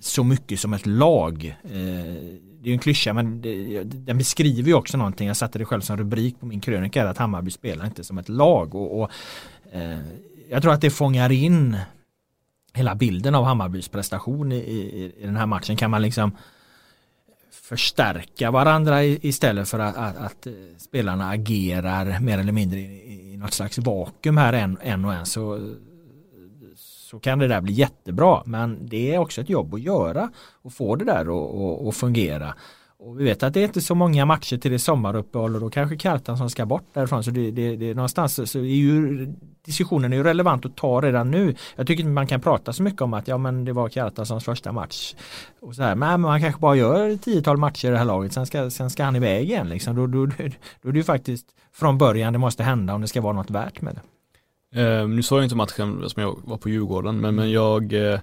[0.00, 1.56] så mycket som ett lag.
[1.64, 5.28] Eh, det är en klyscha men det, den beskriver ju också någonting.
[5.28, 8.28] Jag satte det själv som rubrik på min krönika att Hammarby spelar inte som ett
[8.28, 9.10] lag och, och
[9.72, 9.98] eh,
[10.50, 11.76] jag tror att det fångar in
[12.74, 15.76] hela bilden av Hammarbys prestation i, i, i den här matchen.
[15.76, 16.36] Kan man liksom
[17.50, 20.46] förstärka varandra istället för att, att, att,
[20.78, 25.26] spelarna agerar mer eller mindre i, i något slags vakuum här en, en och en
[25.26, 25.74] så,
[27.16, 28.42] så kan det där bli jättebra.
[28.46, 30.30] Men det är också ett jobb att göra
[30.62, 32.54] och få det där att fungera.
[32.98, 35.70] Och vi vet att det är inte så många matcher till det sommaruppehåll och då
[35.70, 37.24] kanske Kartan som ska bort därifrån.
[37.24, 39.26] Så det, det, det någonstans så är ju
[39.64, 41.54] diskussionen är ju relevant att ta redan nu.
[41.76, 44.44] Jag tycker inte man kan prata så mycket om att ja men det var Kjartanssons
[44.44, 45.14] första match.
[45.60, 48.46] Och så här, men man kanske bara gör tiotal matcher i det här laget sen
[48.46, 49.68] ska, sen ska han iväg igen.
[49.68, 49.96] Liksom.
[49.96, 50.34] Då, då, då,
[50.82, 53.50] då är det ju faktiskt från början det måste hända om det ska vara något
[53.50, 54.00] värt med det.
[54.76, 58.18] Uh, nu såg jag inte matchen som jag var på Djurgården, men, men jag uh,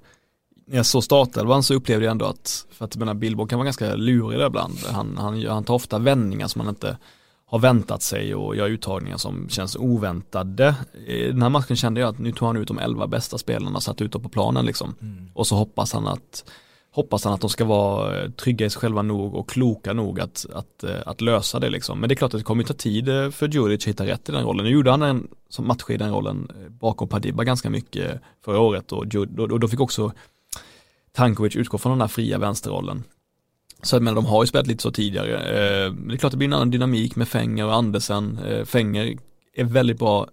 [0.65, 3.60] när jag såg startelvan så upplevde jag ändå att, för att jag menar Billborn kan
[3.60, 4.78] vara ganska lurig där ibland.
[4.91, 6.98] Han, han, han tar ofta vändningar som man inte
[7.45, 10.76] har väntat sig och gör uttagningar som känns oväntade.
[11.07, 13.76] I den här matchen kände jag att nu tog han ut de elva bästa spelarna
[13.76, 14.95] och satt ut på planen liksom.
[15.02, 15.30] Mm.
[15.34, 16.52] Och så hoppas han att
[16.94, 20.20] hoppas han att de ska vara eh, trygga i sig själva nog och kloka nog
[20.20, 21.99] att, att, eh, att lösa det liksom.
[21.99, 24.30] Men det är klart att det kommer ta tid eh, för Djuric att hitta rätt
[24.30, 24.65] i den rollen.
[24.65, 28.91] Nu gjorde han en som match i den rollen bakom Padiba ganska mycket förra året
[28.91, 30.11] och, och då fick också
[31.11, 33.03] Tankovic utgå från den här fria vänsterrollen.
[33.82, 35.30] Så men de har ju spelat lite så tidigare.
[35.90, 38.40] det är klart det blir en annan dynamik med Fänger och Andersen.
[38.65, 39.18] Fänger
[39.53, 40.28] är väldigt bra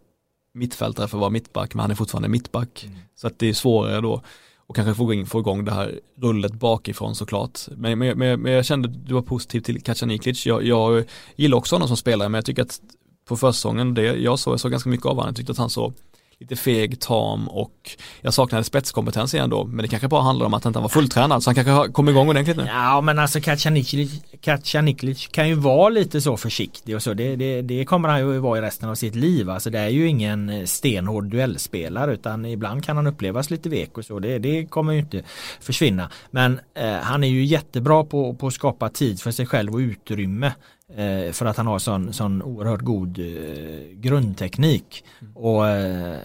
[0.55, 2.85] mittfältare för att vara mittback men han är fortfarande mittback.
[2.85, 2.99] Mm.
[3.15, 4.23] Så att det är svårare då
[4.71, 7.59] och kanske få igång, få igång det här rullet bakifrån såklart.
[7.77, 10.47] Men, men, men, men jag kände att du var positiv till Kacaniklic.
[10.47, 11.05] Jag, jag
[11.37, 12.81] gillar också honom som spelare men jag tycker att
[13.29, 15.71] på försäsongen, det jag såg, jag såg ganska mycket av honom, jag tyckte att han
[15.71, 15.95] såg
[16.41, 19.65] lite feg, tam och jag saknade spetskompetens igen då.
[19.65, 22.09] Men det kanske bara handlar om att han inte var fulltränad så han kanske kom
[22.09, 22.67] igång ordentligt nu.
[22.67, 27.15] Ja men alltså Katja Niklic kan ju vara lite så försiktig och så.
[27.15, 29.51] Det, det, det kommer han ju vara i resten av sitt liv.
[29.51, 33.99] Alltså det är ju ingen eh, stenhård duellspelare utan ibland kan han upplevas lite vek
[33.99, 34.19] och så.
[34.19, 35.23] Det, det kommer ju inte
[35.61, 36.11] försvinna.
[36.31, 39.79] Men eh, han är ju jättebra på, på att skapa tid för sig själv och
[39.79, 40.53] utrymme
[41.33, 43.25] för att han har sån, sån oerhört god eh,
[43.95, 45.05] grundteknik.
[45.21, 45.37] Mm.
[45.37, 46.19] Och eh,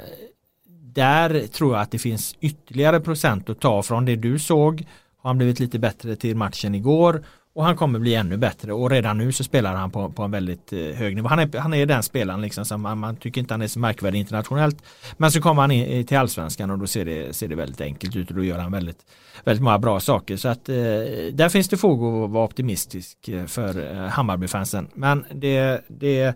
[0.82, 4.88] där tror jag att det finns ytterligare procent att ta från det du såg.
[5.18, 7.24] Har han blivit lite bättre till matchen igår
[7.56, 10.32] och han kommer bli ännu bättre och redan nu så spelar han på, på en
[10.32, 11.28] väldigt eh, hög nivå.
[11.28, 13.80] Han är, han är den spelaren liksom som man, man tycker inte han är så
[13.80, 14.84] märkvärdig internationellt.
[15.18, 18.16] Men så kommer han in till allsvenskan och då ser det, ser det väldigt enkelt
[18.16, 19.06] ut och då gör han väldigt,
[19.44, 20.38] väldigt många bra saker.
[20.38, 20.76] Så att eh,
[21.34, 24.88] där finns det fog att vara optimistisk eh, för eh, Hammarbyfansen.
[24.94, 26.36] Men det, det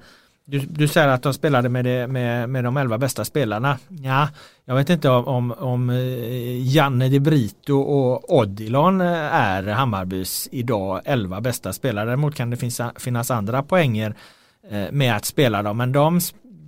[0.50, 3.78] du, du säger att de spelade med, det, med, med de elva bästa spelarna.
[3.88, 4.30] Ja,
[4.66, 10.50] jag vet inte om, om, om eh, Janne De Brito och Odilon eh, är Hammarbys
[10.52, 12.06] idag elva bästa spelare.
[12.06, 14.16] Däremot kan det finnas, finnas andra poänger
[14.72, 15.78] eh, med att spela dem.
[15.78, 16.20] Men de,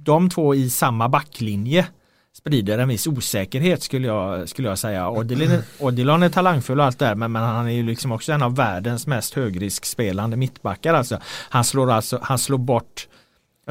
[0.04, 1.88] de två i samma backlinje
[2.38, 5.10] sprider en viss osäkerhet skulle jag, skulle jag säga.
[5.10, 8.32] Odilon, Odilon är talangfull och allt det där men, men han är ju liksom också
[8.32, 10.94] en av världens mest högriskspelande mittbackar.
[10.94, 13.08] Alltså, han slår alltså han slår bort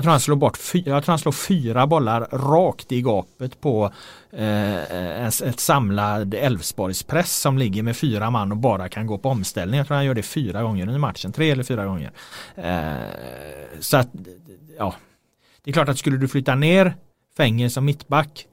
[0.01, 3.60] jag tror han slår bort fyra, jag tror han slår fyra bollar rakt i gapet
[3.60, 3.93] på
[4.32, 9.78] eh, ett samlad Elfsborgspress som ligger med fyra man och bara kan gå på omställning.
[9.78, 12.10] Jag tror han gör det fyra gånger under matchen, tre eller fyra gånger.
[12.55, 14.09] Eh, så att,
[14.78, 14.94] ja,
[15.62, 16.94] det är klart att skulle du flytta ner
[17.36, 18.47] Fänger som mittback,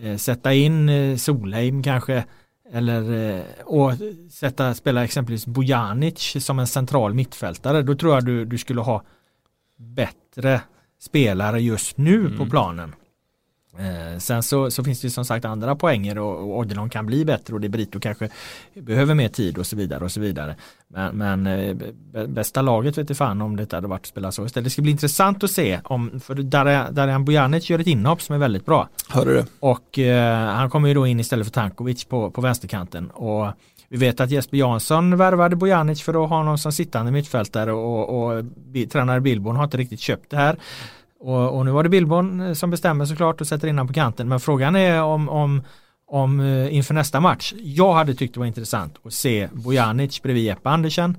[0.00, 2.24] eh, sätta in eh, Solheim kanske
[2.72, 3.92] eller eh, och
[4.30, 9.02] sätta, spela exempelvis Bojanic som en central mittfältare, då tror jag du, du skulle ha
[9.80, 10.60] bättre
[11.00, 12.38] spelare just nu mm.
[12.38, 12.94] på planen.
[13.78, 17.24] Eh, sen så, så, finns det som sagt andra poänger och, och Odilon kan bli
[17.24, 18.28] bättre och det Brito kanske
[18.74, 20.56] behöver mer tid och så vidare och så vidare.
[20.88, 21.76] Men, men eh,
[22.26, 24.64] bästa laget vet jag fan om det hade varit att spela så istället.
[24.64, 26.34] Det ska bli intressant att se om, för
[26.92, 28.88] Darijan Bojanic gör ett inhopp som är väldigt bra.
[29.08, 29.44] Hörde du?
[29.60, 33.10] Och eh, han kommer ju då in istället för Tankovic på, på vänsterkanten.
[33.10, 33.46] Och
[33.90, 38.08] vi vet att Jesper Jansson värvade Bojanic för att ha honom som sittande mittfältare och,
[38.08, 38.44] och, och
[38.92, 40.56] tränare Billborn har inte riktigt köpt det här.
[41.20, 43.94] Och, och, nu var det Billborn eh, som bestämmer såklart och sätter in honom på
[43.94, 44.28] kanten.
[44.28, 45.62] Men frågan är om, om,
[46.06, 47.54] om eh, inför nästa match.
[47.56, 51.16] Jag hade tyckt det var intressant att se Bojanic bredvid Jeppe Andersen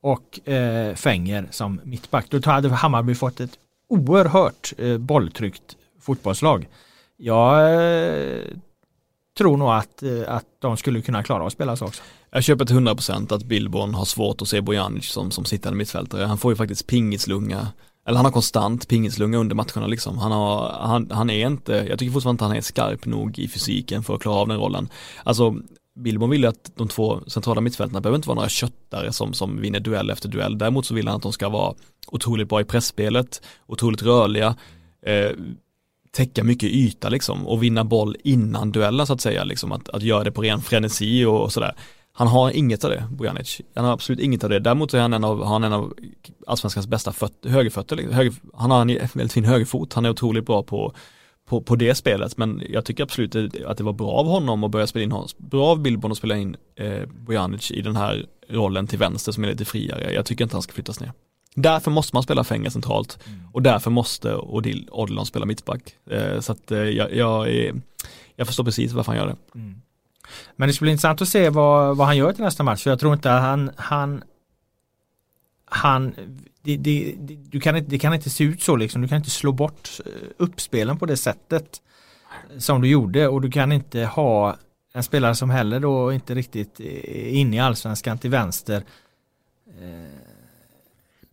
[0.00, 2.26] och eh, Fänger som mittback.
[2.30, 3.58] Då hade Hammarby fått ett
[3.88, 6.68] oerhört eh, bolltryckt fotbollslag.
[7.16, 8.42] Jag eh,
[9.38, 12.02] tror nog att, eh, att de skulle kunna klara att spela så också.
[12.30, 16.24] Jag köper till 100% att Billborn har svårt att se Bojanic som, som sittande mittfältare.
[16.24, 17.68] Han får ju faktiskt pingislunga
[18.06, 20.18] eller han har konstant pingislunga under matcherna liksom.
[20.18, 23.48] Han, har, han, han är inte, jag tycker fortfarande inte han är skarp nog i
[23.48, 24.88] fysiken för att klara av den rollen.
[25.24, 25.56] Alltså
[25.96, 29.80] Billborn vill att de två centrala mittfältarna behöver inte vara några köttare som, som vinner
[29.80, 30.58] duell efter duell.
[30.58, 31.74] Däremot så vill han att de ska vara
[32.06, 34.56] otroligt bra i pressspelet, otroligt rörliga,
[35.06, 35.30] eh,
[36.14, 39.44] täcka mycket yta liksom och vinna boll innan duellen så att säga.
[39.44, 41.74] Liksom, att, att göra det på ren frenesi och, och sådär.
[42.12, 43.60] Han har inget av det, Bojanic.
[43.74, 44.58] Han har absolut inget av det.
[44.58, 45.94] Däremot så är han en av, har han en av
[46.46, 47.96] allsvenskans bästa föt, högerfötter.
[47.96, 48.14] Liksom.
[48.14, 49.92] Höger, han har en väldigt fin högerfot.
[49.92, 50.94] Han är otroligt bra på,
[51.48, 52.36] på, på det spelet.
[52.36, 53.36] Men jag tycker absolut
[53.66, 55.28] att det var bra av honom att börja spela in honom.
[55.36, 59.44] Bra av Billborn att spela in eh, Bojanic i den här rollen till vänster som
[59.44, 60.12] är lite friare.
[60.12, 61.12] Jag tycker inte han ska flyttas ner.
[61.54, 63.40] Därför måste man spela Fänger centralt mm.
[63.52, 65.96] och därför måste Odil, Odilon spela mittback.
[66.10, 67.74] Eh, så att eh, jag, jag, är,
[68.36, 69.58] jag förstår precis varför han gör det.
[69.58, 69.74] Mm.
[70.56, 72.82] Men det skulle bli intressant att se vad, vad han gör till nästa match.
[72.82, 74.22] För jag tror inte att han, han,
[75.64, 76.14] han
[76.62, 77.14] det, det,
[77.50, 79.02] du kan inte, det kan inte se ut så liksom.
[79.02, 81.80] Du kan inte slå bort eh, uppspelen på det sättet
[82.58, 84.56] som du gjorde och du kan inte ha
[84.92, 88.84] en spelare som heller då inte riktigt är inne i allsvenskan till vänster.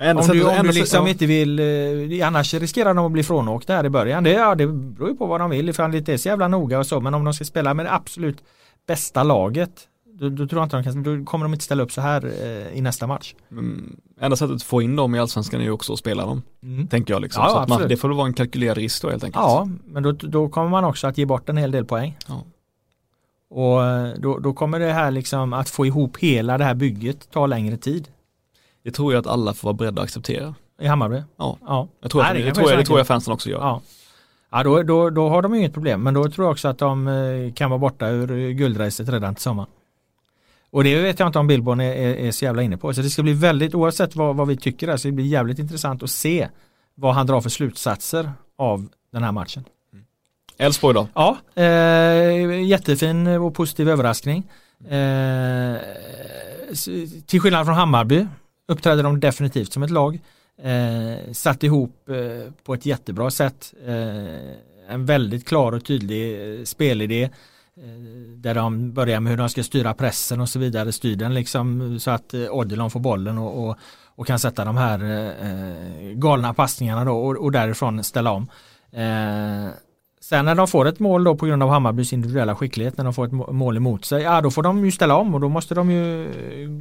[0.02, 1.10] Men om du, om du liksom ja.
[1.10, 4.24] inte vill, eh, annars riskerar de att bli frånåkta här i början.
[4.24, 6.48] Det, ja, det beror ju på vad de vill ifall det inte är så jävla
[6.48, 7.00] noga och så.
[7.00, 8.44] Men om de ska spela med det absolut
[8.88, 9.88] bästa laget
[10.22, 12.26] då, då, tror jag inte de kan, då kommer de inte ställa upp så här
[12.26, 13.34] eh, i nästa match.
[13.52, 16.42] Mm, enda sättet att få in dem i allsvenskan är ju också att spela dem.
[16.64, 16.88] Mm.
[16.88, 17.44] Tänker jag liksom.
[17.44, 19.44] Ja, så att man, det får väl vara en kalkylerad risk då helt enkelt.
[19.44, 22.18] Ja, men då, då kommer man också att ge bort en hel del poäng.
[22.28, 22.44] Ja.
[23.50, 27.32] Och eh, då, då kommer det här liksom att få ihop hela det här bygget
[27.32, 28.08] ta längre tid.
[28.84, 30.56] Det tror jag att alla får vara beredda att acceptera.
[30.82, 31.24] I Hammarby?
[31.38, 31.58] Ja.
[31.68, 31.88] ja.
[32.02, 33.60] Jag tror, Nej, det, det, tror jag, det tror jag fansen också gör.
[33.60, 33.82] Ja.
[34.52, 37.08] Ja, då, då, då har de inget problem, men då tror jag också att de
[37.08, 39.70] eh, kan vara borta ur guldracet redan till sommaren.
[40.70, 42.94] Och det vet jag inte om Billborn är, är, är, så jävla inne på.
[42.94, 45.60] Så det ska bli väldigt, oavsett vad, vad vi tycker, där, så det blir jävligt
[45.60, 46.48] intressant att se
[46.96, 49.64] vad han drar för slutsatser av den här matchen.
[49.94, 50.06] Mm.
[50.58, 51.08] Elfsborg då?
[51.14, 54.52] Ja, eh, jättefin och positiv överraskning.
[54.90, 55.78] Eh,
[57.26, 58.28] till skillnad från Hammarby
[58.68, 60.20] uppträdde de definitivt som ett lag.
[60.64, 63.74] Eh, satt ihop eh, på ett jättebra sätt.
[63.86, 67.24] Eh, en väldigt klar och tydlig eh, spelidé.
[67.24, 67.30] Eh,
[68.36, 70.92] där de börjar med hur de ska styra pressen och så vidare.
[70.92, 73.78] Styr den liksom så att eh, Odilon får bollen och, och,
[74.16, 78.48] och, kan sätta de här eh, eh, galna passningarna då och, och därifrån ställa om.
[78.92, 79.68] Eh,
[80.24, 83.14] Sen när de får ett mål då på grund av Hammarbys individuella skicklighet när de
[83.14, 85.76] får ett mål emot sig, ja då får de ju ställa om och då måste
[85.76, 86.28] de ju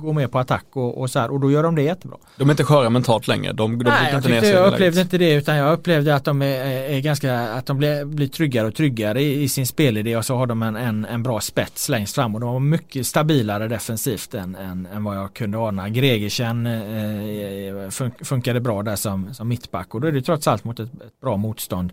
[0.00, 2.18] gå med på attack och, och så här och då gör de det jättebra.
[2.36, 3.52] De är inte sköra mentalt längre?
[3.52, 6.64] De, de Nej, jag, tyckte, jag upplevde inte det utan jag upplevde att de är,
[6.64, 10.36] är ganska, att de blir, blir tryggare och tryggare i, i, sin spelidé och så
[10.36, 14.34] har de en, en, en bra spets längst fram och de var mycket stabilare defensivt
[14.34, 15.88] än, än, än vad jag kunde ana.
[15.88, 17.90] Gregersen eh,
[18.24, 21.20] funkade bra där som, som mittback och då är det trots allt mot ett, ett
[21.20, 21.92] bra motstånd.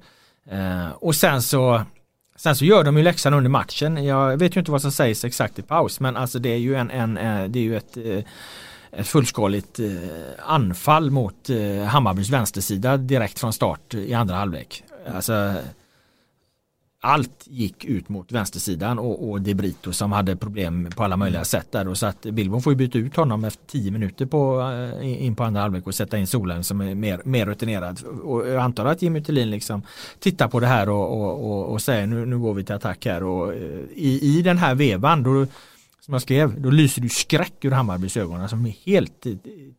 [0.52, 1.82] Eh, och sen så
[2.38, 4.06] Sen så gör de ju läxan under matchen.
[4.06, 6.76] Jag vet ju inte vad som sägs exakt i paus men alltså det är ju
[6.76, 8.24] en, en eh, det är ju ett, eh,
[9.00, 9.88] ett fullskaligt eh,
[10.40, 11.50] anfall mot
[11.88, 14.84] Hammarbys vänstersida direkt från start i andra halvlek.
[15.16, 15.56] Alltså
[17.08, 21.46] allt gick ut mot vänstersidan och, och De Brito som hade problem på alla möjliga
[21.46, 24.62] sätt där och så att Billborn får ju byta ut honom efter tio minuter på,
[25.02, 28.02] eh, in på andra halvlek och sätta in Solen som är mer, mer rutinerad.
[28.24, 29.82] Och jag antar att Jimmy Tillin liksom
[30.20, 33.06] tittar på det här och, och, och, och säger nu, nu går vi till attack
[33.06, 33.60] här och eh,
[33.96, 35.46] i, i den här vevan då
[36.08, 39.26] som jag skrev, då lyser du skräck ur Hammarbys ögon som är helt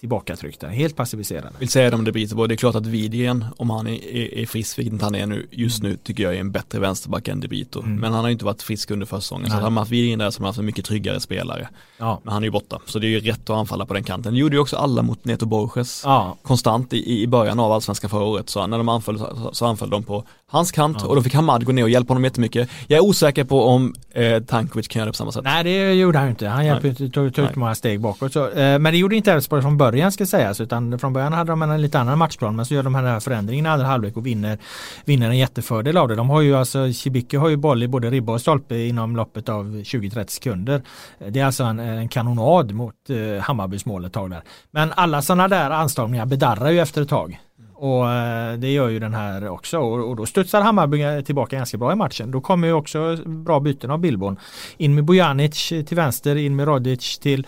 [0.00, 1.52] tillbakatryckta, helt passiviserade.
[1.58, 4.38] Vill säga det om det så, det är klart att Widgren, om han är, är,
[4.38, 7.40] är frisk, vilket han är nu, just nu tycker jag är en bättre vänsterback än
[7.40, 7.80] Debito.
[7.80, 7.96] Mm.
[7.96, 10.44] Men han har inte varit frisk under försäsongen, så hade man haft Widgren där som
[10.44, 11.68] haft en mycket tryggare spelare.
[11.98, 12.20] Ja.
[12.24, 14.34] Men han är ju borta, så det är ju rätt att anfalla på den kanten.
[14.34, 16.36] Det gjorde ju också alla mot Neto Borges ja.
[16.42, 19.90] konstant i, i början av allsvenskan förra året, så när de anföll så, så anföll
[19.90, 21.06] de på hans kant ja.
[21.06, 22.68] och då fick Hamad gå ner och hjälpa honom jättemycket.
[22.86, 25.44] Jag är osäker på om eh, Tankovic kan göra det på samma sätt.
[25.44, 26.48] Nej det gjorde han inte.
[26.48, 28.32] Han hjälpte tog, tog ut många steg bakåt.
[28.32, 31.52] Så, eh, men det gjorde inte Elfsborg från början ska sägas utan från början hade
[31.52, 34.16] de en lite annan matchplan men så gör de den här förändringen i andra halvlek
[34.16, 34.58] och vinner,
[35.04, 36.14] vinner en jättefördel av det.
[36.14, 39.48] De har ju alltså, Cibicke har ju boll i både ribba och stolpe inom loppet
[39.48, 40.82] av 20-30 sekunder.
[41.28, 44.42] Det är alltså en, en kanonad mot eh, Hammarbys mål ett tag där.
[44.70, 47.38] Men alla sådana där anstagningar bedarrar ju efter ett tag.
[47.80, 51.92] Och eh, det gör ju den här också och, då studsar Hammarby tillbaka ganska bra
[51.92, 52.30] i matchen.
[52.30, 54.36] Då kommer ju också bra byten av Billborn.
[54.76, 57.46] In med Bojanic till vänster, in med Rodic till,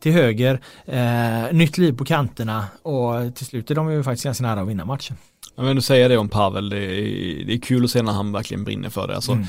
[0.00, 0.60] till höger.
[0.84, 4.68] Eh, nytt liv på kanterna och till slut är de ju faktiskt ganska nära att
[4.68, 5.16] vinna matchen.
[5.56, 8.12] Ja, men du säger det om Pavel, det är, det är kul att se när
[8.12, 9.14] han verkligen brinner för det.
[9.14, 9.46] Alltså, mm.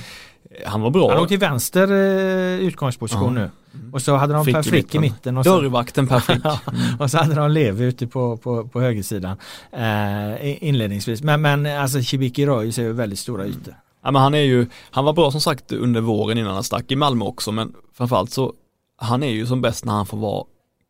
[0.66, 1.10] Han var bra.
[1.10, 3.42] Han låg till vänster eh, utgångsposition ja.
[3.42, 3.50] nu.
[3.92, 5.38] Och så hade de Per Frick i mitten.
[5.38, 6.44] Och så, Dörrvakten Per Frick.
[6.44, 7.00] Mm.
[7.00, 9.38] och så hade de Levi ute på, på, på högersidan
[9.72, 11.24] eh, inledningsvis.
[11.24, 13.76] Men, men alltså Cibicki rör ju sig över väldigt stora ytor.
[14.04, 16.92] Ja, men han är ju, han var bra som sagt under våren innan han stack
[16.92, 18.54] i Malmö också men framförallt så
[18.98, 20.44] han är ju som bäst när han får vara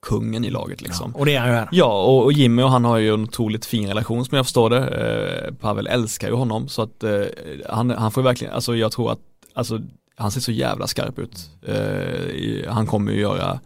[0.03, 1.11] kungen i laget liksom.
[1.13, 1.69] Ja, och det är han ju här.
[1.71, 4.69] Ja, och, och, Jimmy och han har ju en otroligt fin relation som jag förstår
[4.69, 4.87] det.
[4.87, 7.21] Eh, Pavel älskar ju honom så att eh,
[7.69, 9.19] han, han får verkligen, alltså jag tror att,
[9.53, 9.79] alltså
[10.15, 11.49] han ser så jävla skarp ut.
[11.61, 13.59] Eh, han kommer ju göra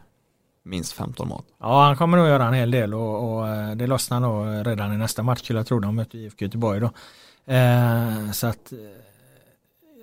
[0.63, 1.43] minst 15 mål.
[1.59, 4.93] Ja, han kommer nog göra en hel del och, och eh, det lossnar nog redan
[4.93, 5.79] i nästa match skulle jag tro.
[5.79, 6.91] De möter IFK Göteborg då.
[7.53, 8.77] Eh, så att eh,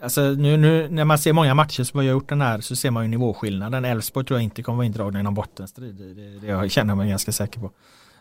[0.02, 2.90] Alltså nu, nu, när man ser många matcher som har gjort den här så ser
[2.90, 3.84] man ju nivåskillnaden.
[3.84, 5.94] Elfsborg tror jag inte kommer vara indragna i någon bottenstrid.
[5.94, 7.70] Det, det jag känner mig ganska säker på.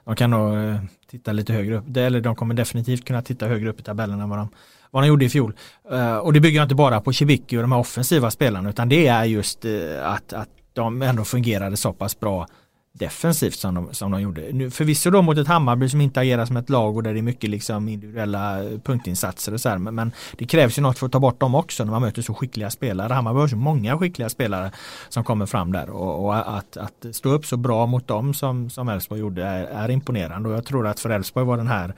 [0.06, 0.76] De kan nog eh,
[1.12, 1.98] titta lite högre upp.
[1.98, 4.50] eller de kommer definitivt kunna titta högre upp i tabellen än vad de
[4.92, 5.54] vad de gjorde i fjol.
[5.92, 9.08] Eh, och det bygger inte bara på Cibicki och de här offensiva spelarna utan det
[9.08, 9.72] är just eh,
[10.04, 12.48] att, att de ändå fungerade så pass bra
[12.94, 14.50] defensivt som de, som de gjorde.
[14.52, 17.20] Nu, förvisso då mot ett Hammarby som inte agerar som ett lag och där det
[17.20, 21.06] är mycket liksom individuella punktinsatser och så här, men, men, det krävs ju något för
[21.06, 23.14] att ta bort dem också när man möter så skickliga spelare.
[23.14, 24.72] Hammarby har så många skickliga spelare
[25.10, 28.70] som kommer fram där och, och att, att, stå upp så bra mot dem som,
[28.70, 31.96] som Elfsborg gjorde är, är imponerande och jag tror att för Elfsborg var den här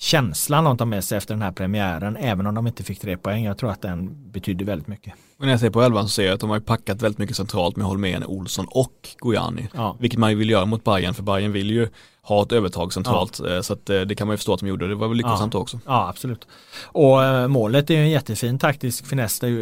[0.00, 3.16] känslan de tar med sig efter den här premiären, även om de inte fick tre
[3.16, 3.44] poäng.
[3.44, 5.14] Jag tror att den betydde väldigt mycket.
[5.38, 7.36] Och när jag ser på elvan så ser jag att de har packat väldigt mycket
[7.36, 9.68] centralt med Holmén, Olsson och Gojani.
[9.74, 9.96] Ja.
[10.00, 11.88] Vilket man vill göra mot Bayern för Bayern vill ju
[12.22, 13.40] ha ett övertag centralt.
[13.44, 13.56] Ja.
[13.56, 14.88] Eh, så eh, det kan man ju förstå att de gjorde.
[14.88, 15.60] Det var väl lyckosamt ja.
[15.60, 15.80] också.
[15.86, 16.46] Ja, absolut.
[16.84, 19.54] Och äh, målet är ju en jättefin taktisk finess där äh,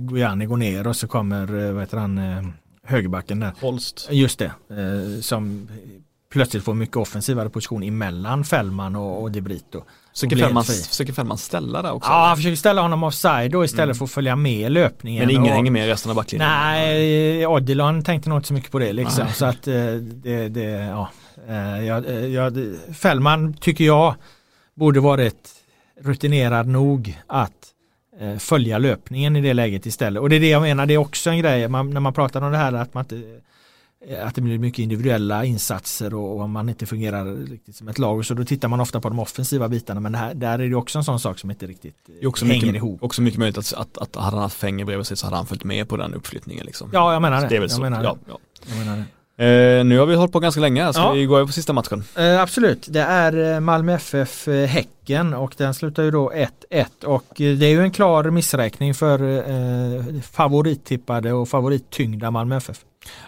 [0.00, 2.44] Gojani går ner och så kommer, vad heter han, äh,
[2.84, 3.52] högerbacken där.
[3.60, 4.08] Holst.
[4.10, 4.52] Just det,
[5.22, 5.68] som
[6.36, 9.82] plötsligt får mycket offensivare position emellan Fällman och, och De Brito.
[10.14, 12.10] Försöker Fällman, försöker Fällman ställa där också?
[12.10, 13.94] Ja, han försöker ställa honom offside då istället mm.
[13.94, 15.20] för att följa med löpningen.
[15.20, 16.50] Men ingen och, hänger med resten av backlinjen?
[16.50, 19.24] Nej, Odilon tänkte nog inte så mycket på det liksom.
[19.24, 19.34] Nej.
[19.34, 21.08] Så att eh, det, det ja.
[21.48, 24.14] Eh, jag, eh, jag, Fällman tycker jag
[24.74, 25.50] borde varit
[26.00, 27.52] rutinerad nog att
[28.38, 30.22] följa löpningen i det läget istället.
[30.22, 32.42] Och det är det jag menar, det är också en grej man, när man pratar
[32.42, 33.40] om det här att man inte
[34.22, 38.26] att det blir mycket individuella insatser och, och man inte fungerar riktigt som ett lag.
[38.26, 40.98] Så då tittar man ofta på de offensiva bitarna men här, där är det också
[40.98, 43.02] en sån sak som inte riktigt också hänger mycket, ihop.
[43.02, 45.46] Också mycket möjligt att, att, att hade han haft Fänger bredvid sig så hade han
[45.46, 46.66] följt med på den uppflyttningen.
[46.66, 46.90] Liksom.
[46.92, 47.48] Ja, jag menar det.
[47.48, 47.80] det, är väl så.
[47.80, 48.38] Menar ja, ja.
[48.66, 49.04] Jag menar det.
[49.38, 51.12] Eh, nu har vi hållit på ganska länge, ska ja.
[51.12, 52.04] vi gå över på sista matchen?
[52.16, 56.32] Eh, absolut, det är eh, Malmö FF eh, Häcken och den slutar ju då
[56.70, 62.56] 1-1 och eh, det är ju en klar missräkning för eh, favorittippade och favorittyngda Malmö
[62.56, 62.78] FF.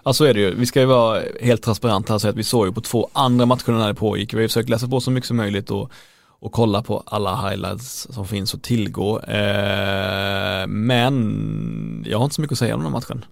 [0.04, 0.54] Ja så är det ju.
[0.54, 3.08] Vi ska ju vara helt transparenta här och säga att vi såg ju på två
[3.12, 4.32] andra matcher när det pågick.
[4.32, 5.92] Vi har ju försökt läsa på så mycket som möjligt och,
[6.40, 9.20] och kolla på alla highlights som finns att tillgå.
[9.20, 13.24] Eh, men jag har inte så mycket att säga om den här matchen.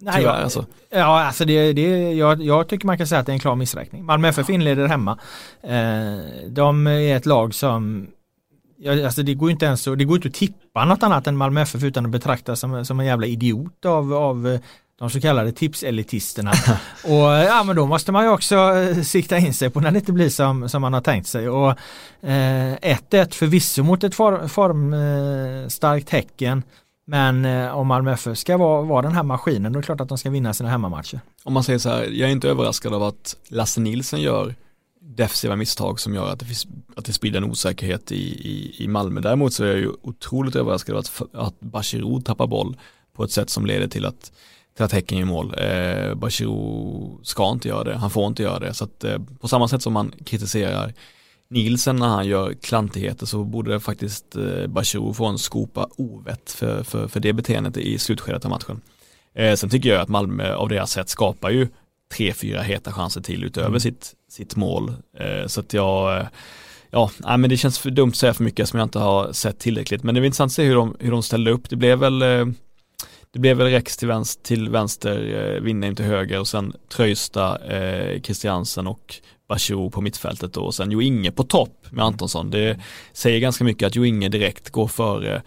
[0.00, 0.66] Nej, Tyvärr, ja, alltså.
[0.90, 3.56] ja, alltså det, det, jag, jag tycker man kan säga att det är en klar
[3.56, 4.04] missräkning.
[4.04, 5.18] Malmö FF inleder hemma.
[5.62, 8.08] Eh, de är ett lag som
[8.84, 11.36] Ja, alltså det går inte ens att, det går inte att tippa något annat än
[11.36, 14.58] Malmö FF utan att betraktas som, som en jävla idiot av, av
[15.02, 16.52] de så kallade tipselitisterna.
[17.04, 19.90] och eh, ja men då måste man ju också eh, sikta in sig på när
[19.90, 21.48] det inte blir som, som man har tänkt sig.
[21.48, 21.78] Och
[22.22, 26.62] 1-1 eh, förvisso mot ett form, formstarkt eh, Häcken.
[27.06, 30.00] Men eh, om Malmö FF ska vara, vara den här maskinen då är det klart
[30.00, 31.20] att de ska vinna sina hemmamatcher.
[31.44, 34.54] Om man säger så här, jag är inte överraskad av att Lasse Nilsson gör
[35.00, 36.66] defensiva misstag som gör att det, finns,
[36.96, 39.20] att det sprider en osäkerhet i, i, i Malmö.
[39.20, 42.76] Däremot så är jag ju otroligt överraskad av att, att Bachirou tappar boll
[43.12, 44.32] på ett sätt som leder till att,
[44.76, 45.54] till att Häcken gör mål.
[45.58, 48.74] Eh, Bachirou ska inte göra det, han får inte göra det.
[48.74, 50.94] Så att eh, på samma sätt som man kritiserar
[51.50, 56.82] Nielsen när han gör klantigheter så borde faktiskt eh, Bachirou få en skopa ovett för,
[56.82, 58.80] för, för det beteendet i slutskedet av matchen.
[59.34, 61.68] Eh, sen tycker jag att Malmö av deras sätt skapar ju
[62.16, 63.80] tre, fyra heta chanser till utöver mm.
[63.80, 64.94] sitt, sitt mål.
[65.18, 66.26] Eh, så att jag, eh,
[66.90, 69.32] ja, nej, men det känns för dumt att säga för mycket som jag inte har
[69.32, 70.02] sett tillräckligt.
[70.02, 71.70] Men det är intressant att se hur de, hur de ställde upp.
[71.70, 72.46] Det blev väl eh,
[73.32, 77.58] det blev väl Rex till vänster, till vänster eh, Winnem till höger och sen Tröjsta,
[77.58, 79.14] eh, Christiansen och
[79.48, 82.50] Bachirou på mittfältet då och sen Jo Inge på topp med Antonsson.
[82.50, 82.80] Det
[83.12, 85.42] säger ganska mycket att Jo Inge direkt går före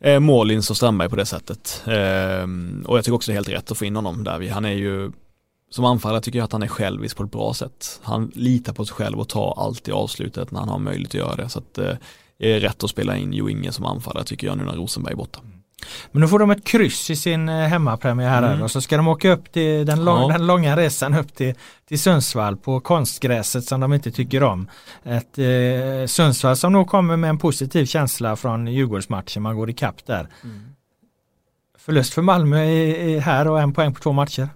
[0.00, 1.82] eh, Målins och Strandberg på det sättet.
[1.86, 2.46] Eh,
[2.86, 4.48] och jag tycker också det är helt rätt att få in honom där.
[4.48, 5.12] Han är ju
[5.70, 8.00] som anfallare tycker jag att han är självisk på ett bra sätt.
[8.02, 11.14] Han litar på sig själv och tar allt i avslutet när han har möjlighet att
[11.14, 11.48] göra det.
[11.48, 11.94] Så att eh,
[12.38, 15.12] det är rätt att spela in Jo Inge som anfallare tycker jag nu när Rosenberg
[15.12, 15.40] är borta.
[16.12, 18.62] Men nu får de ett kryss i sin eh, hemmapremiär mm.
[18.62, 20.38] och så ska de åka upp till den, lång, ja.
[20.38, 21.54] den långa resan upp till,
[21.88, 24.68] till Sundsvall på konstgräset som de inte tycker om.
[25.02, 30.06] Ett eh, Sundsvall som nog kommer med en positiv känsla från Djurgårdsmatchen, man går ikapp
[30.06, 30.28] där.
[30.44, 30.60] Mm.
[31.78, 34.48] Förlust för Malmö i, i här och en poäng på två matcher.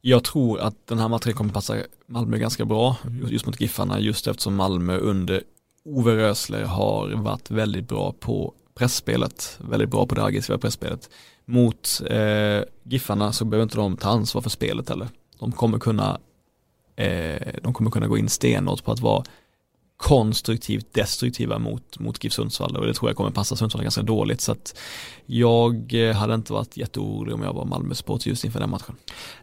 [0.00, 1.76] Jag tror att den här matchen kommer passa
[2.06, 3.28] Malmö ganska bra mm.
[3.28, 5.42] just mot Giffarna just eftersom Malmö under
[5.84, 11.10] Ove Rösler har varit väldigt bra på pressspelet, väldigt bra på det aggressiva pressspelet.
[11.44, 15.08] Mot eh, Giffarna så behöver inte de ta ansvar för spelet heller.
[15.38, 16.20] De kommer kunna,
[16.96, 19.24] eh, de kommer kunna gå in stenhårt på att vara
[19.96, 24.40] konstruktivt destruktiva mot, mot GIF Sundsvall och det tror jag kommer passa Sundsvall ganska dåligt
[24.40, 24.78] så att
[25.26, 28.96] jag eh, hade inte varit jätteorolig om jag var Malmö supporter just inför den matchen.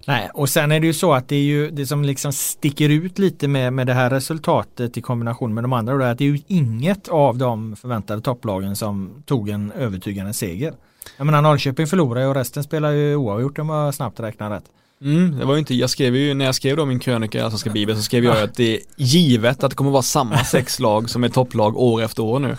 [0.07, 2.89] Nej och sen är det ju så att det är ju det som liksom sticker
[2.89, 6.11] ut lite med, med det här resultatet i kombination med de andra och det är
[6.11, 10.73] att det är ju inget av de förväntade topplagen som tog en övertygande seger.
[11.17, 14.65] Jag menar Norrköping förlorade och resten spelar ju oavgjort om jag snabbt räknar rätt.
[15.03, 17.69] Mm, det var inte, jag skrev ju, när jag skrev då min krönika i Allsvenska
[17.69, 21.09] Bibeln så skrev jag att det är givet att det kommer vara samma sex lag
[21.09, 22.57] som är topplag år efter år nu.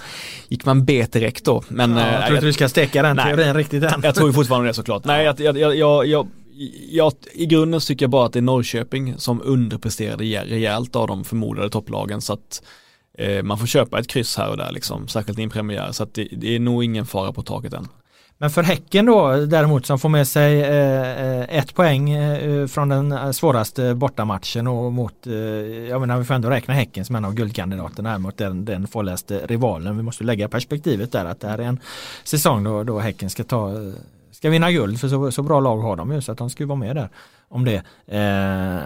[0.49, 1.97] Gick man bet direkt då, men...
[1.97, 4.01] Ja, jag tror inte du ska steka den nej, teorin riktigt än.
[4.03, 5.05] Jag tror fortfarande det såklart.
[5.05, 6.29] Nej, jag, jag, jag, jag,
[6.91, 11.25] jag, i grunden tycker jag bara att det är Norrköping som underpresterade rejält av de
[11.25, 12.63] förmodade topplagen så att
[13.19, 16.03] eh, man får köpa ett kryss här och där liksom, särskilt i en premiär så
[16.03, 17.89] att det, det är nog ingen fara på taket än.
[18.45, 22.67] Men för Häcken då däremot som får med sig eh, eh ett poäng eh, eh
[22.67, 25.33] från den eh, svåraste bortamatchen och mot, eh,
[25.89, 28.87] jag menar vi får ändå räkna Häcken som en av guldkandidaterna här mot den, den
[28.87, 29.97] farligaste rivalen.
[29.97, 31.81] Vi måste lägga perspektivet där att det här är en
[32.25, 33.73] säsong då, då Häcken ska ta
[34.31, 36.63] ska vinna guld för så, så bra lag har de ju så att de ska
[36.63, 37.09] ju vara med där
[37.49, 37.83] om det.
[38.07, 38.83] Eh,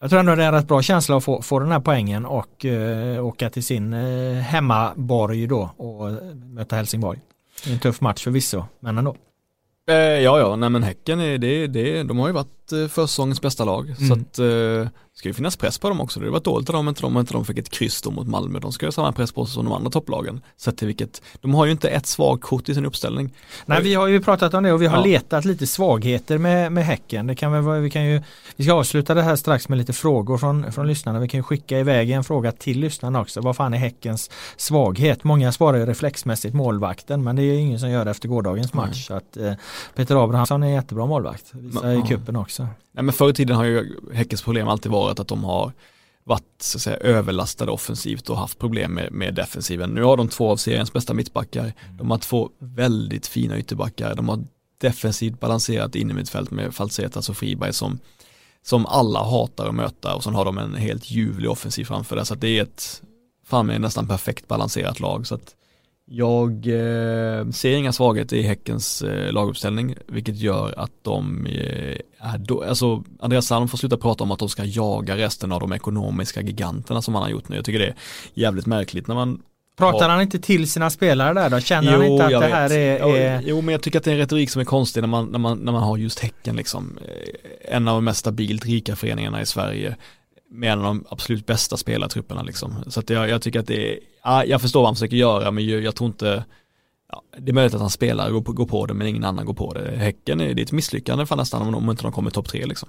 [0.00, 2.26] jag tror ändå det är en rätt bra känsla att få, få den här poängen
[2.26, 7.20] och eh, åka till sin eh, hemmaborg då och möta Helsingborg.
[7.72, 9.16] En tuff match förvisso, men ändå.
[9.88, 13.40] Eh, ja, ja, nej men Häcken, är, det, det, de har ju varit eh, försäsongens
[13.40, 13.94] bästa lag.
[13.98, 14.08] Mm.
[14.08, 16.20] Så att eh, ska ju finnas press på dem också.
[16.20, 18.58] Det hade varit dåligt dem inte de, inte de fick ett kryss då mot Malmö.
[18.58, 20.40] De ska ha samma press på sig som de andra topplagen.
[20.56, 23.30] Sett till vilket, de har ju inte ett svagt kort i sin uppställning.
[23.66, 25.04] Nej, vi har ju pratat om det och vi har ja.
[25.04, 27.26] letat lite svagheter med, med Häcken.
[27.26, 28.22] Det kan väl, vi, kan ju,
[28.56, 31.18] vi ska avsluta det här strax med lite frågor från, från lyssnarna.
[31.18, 33.40] Vi kan ju skicka iväg en fråga till lyssnarna också.
[33.40, 35.24] Vad fan är Häckens svaghet?
[35.24, 39.06] Många svarar ju reflexmässigt målvakten men det är ingen som gör det efter gårdagens match.
[39.06, 39.52] Så att, eh,
[39.94, 41.44] Peter Abrahamsson är en jättebra målvakt.
[41.52, 42.66] Visar i kuppen också.
[42.96, 45.72] Nej, men förr i tiden har ju Häckens problem alltid varit att de har
[46.24, 49.90] varit så att säga, överlastade offensivt och haft problem med, med defensiven.
[49.90, 51.72] Nu har de två av seriens bästa mittbackar.
[51.98, 54.14] De har två väldigt fina ytterbackar.
[54.14, 54.44] De har
[54.80, 57.98] defensivt balanserat in i mittfält med Falsetas och Friberg som,
[58.62, 62.24] som alla hatar att möta och så har de en helt ljuvlig offensiv framför det.
[62.24, 63.02] Så det är ett,
[63.46, 65.26] fan med nästan perfekt balanserat lag.
[65.26, 65.54] Så att
[66.06, 72.38] jag eh, ser inga svagheter i Häckens eh, laguppställning, vilket gör att de eh, är
[72.38, 75.72] då, alltså Andreas Salm får sluta prata om att de ska jaga resten av de
[75.72, 77.56] ekonomiska giganterna som han har gjort nu.
[77.56, 77.94] Jag tycker det är
[78.34, 79.42] jävligt märkligt när man
[79.76, 81.60] Pratar han inte till sina spelare där då?
[81.60, 84.10] Känner jo, han inte att det här är, är, Jo, men jag tycker att det
[84.10, 86.56] är en retorik som är konstig när man, när man, när man har just Häcken
[86.56, 86.98] liksom.
[87.08, 89.96] Eh, en av de mest stabilt rika föreningarna i Sverige
[90.54, 92.84] med en av de absolut bästa spelartrupperna liksom.
[92.86, 95.50] Så att jag, jag tycker att det är, ja, jag förstår vad han försöker göra
[95.50, 96.44] men jag, jag tror inte,
[97.12, 99.24] ja, det är möjligt att han spelar och går på, går på det men ingen
[99.24, 99.96] annan går på det.
[99.96, 102.66] Häcken är, det är ett misslyckande för nästan om, om inte de kommer topp tre
[102.66, 102.88] liksom.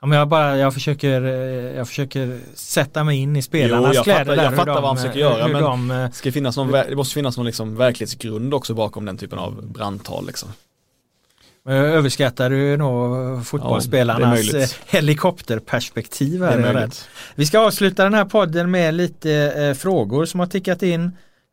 [0.00, 3.94] Ja, men jag, bara, jag, försöker, eh, jag försöker sätta mig in i spelarnas jo,
[3.94, 4.24] jag kläder.
[4.24, 6.70] Fattar, där, jag fattar de, vad han försöker göra men de, eh, ska finnas någon,
[6.70, 10.48] det måste finnas någon liksom verklighetsgrund också bakom den typen av brandtal liksom.
[11.68, 16.88] Överskattar du nog fotbollsspelarnas ja, helikopterperspektiv här.
[17.34, 21.10] Vi ska avsluta den här podden med lite eh, frågor som har tickat in.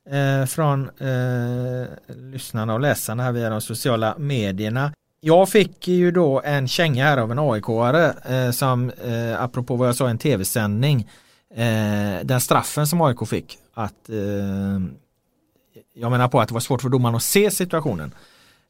[0.09, 1.87] eh, från eh,
[2.31, 4.93] lyssnarna och läsarna här via de sociala medierna.
[5.21, 8.13] Jag fick ju då en känga här av en AIK-are
[8.45, 11.09] eh, som eh, apropå vad jag sa i en tv-sändning
[11.55, 14.15] eh, den straffen som AIK fick att eh,
[15.95, 18.11] jag menar på att det var svårt för domaren att se situationen.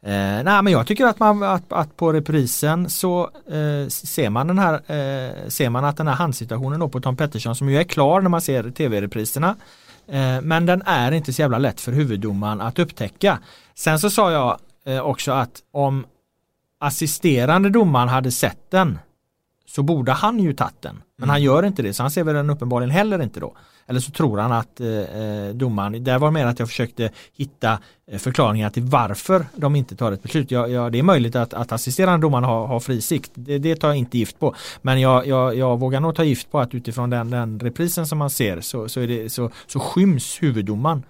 [0.06, 4.48] Eh, nej men jag tycker att, man, att, att på reprisen så eh, ser man
[4.48, 7.78] den här eh, ser man att den här handsituationen då på Tom Pettersson som ju
[7.78, 9.56] är klar när man ser tv-repriserna
[10.08, 13.40] eh, men den är inte så jävla lätt för huvuddomaren att upptäcka.
[13.76, 16.06] Sen så sa jag eh, också att om
[16.80, 19.00] assisterande domaren hade sett den
[19.70, 20.96] så borde han ju tagit den.
[20.96, 21.30] Men mm.
[21.30, 23.56] han gör inte det så han ser väl den uppenbarligen heller inte då.
[23.88, 27.80] Eller så tror han att eh, eh domaren, där var mer att jag försökte hitta
[28.12, 30.52] eh, förklaringar till varför de inte tar ett beslut.
[30.52, 33.32] Ja, ja det är möjligt att, att assisterande domaren har, har fri sikt.
[33.34, 34.56] Det, det, tar jag inte gift på.
[34.82, 38.18] Men jag, jag, jag vågar nog ta gift på att utifrån den, den reprisen som
[38.18, 41.04] man ser så, så, är det, så, så skyms huvuddomaren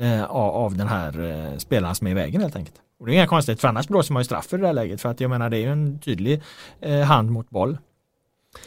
[0.00, 2.76] eh, av, av den här eh, spelaren som är i vägen helt enkelt.
[3.00, 5.00] Och det är inga konstigt för annars blåser man ju straff i det här läget
[5.00, 6.42] för att jag menar det är ju en tydlig
[6.80, 7.78] eh, hand mot boll.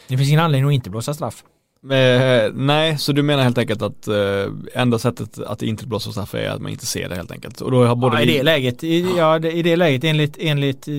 [0.08, 1.44] Det finns ingen anledning att inte blåsa straff.
[1.82, 4.14] Eh, nej, så du menar helt enkelt att eh,
[4.74, 7.60] enda sättet att inte blåsa straff är att man inte ser det helt enkelt?
[7.60, 10.88] Och då har både ja, i det läget, i, ja, i det läget enligt, enligt
[10.88, 10.94] eh,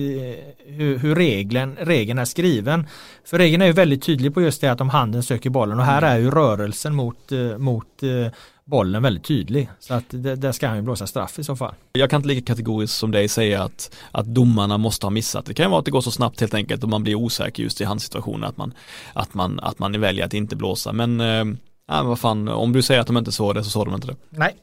[0.66, 2.86] hur, hur regeln, regeln är skriven.
[3.24, 5.84] För regeln är ju väldigt tydlig på just det att om handen söker bollen och
[5.84, 6.10] här mm.
[6.10, 8.32] är ju rörelsen mot, eh, mot eh,
[8.72, 9.68] bollen väldigt tydlig.
[9.78, 11.74] Så att där ska han ju blåsa straff i så fall.
[11.92, 15.46] Jag kan inte lika kategoriskt som dig säga att, att domarna måste ha missat.
[15.46, 17.62] Det kan ju vara att det går så snabbt helt enkelt och man blir osäker
[17.62, 18.74] just i hans situation att man,
[19.12, 20.92] att man, att man väljer att inte blåsa.
[20.92, 23.94] Men, äh, vad fan, om du säger att de inte såg det så såg de
[23.94, 24.16] inte det.
[24.30, 24.54] Nej,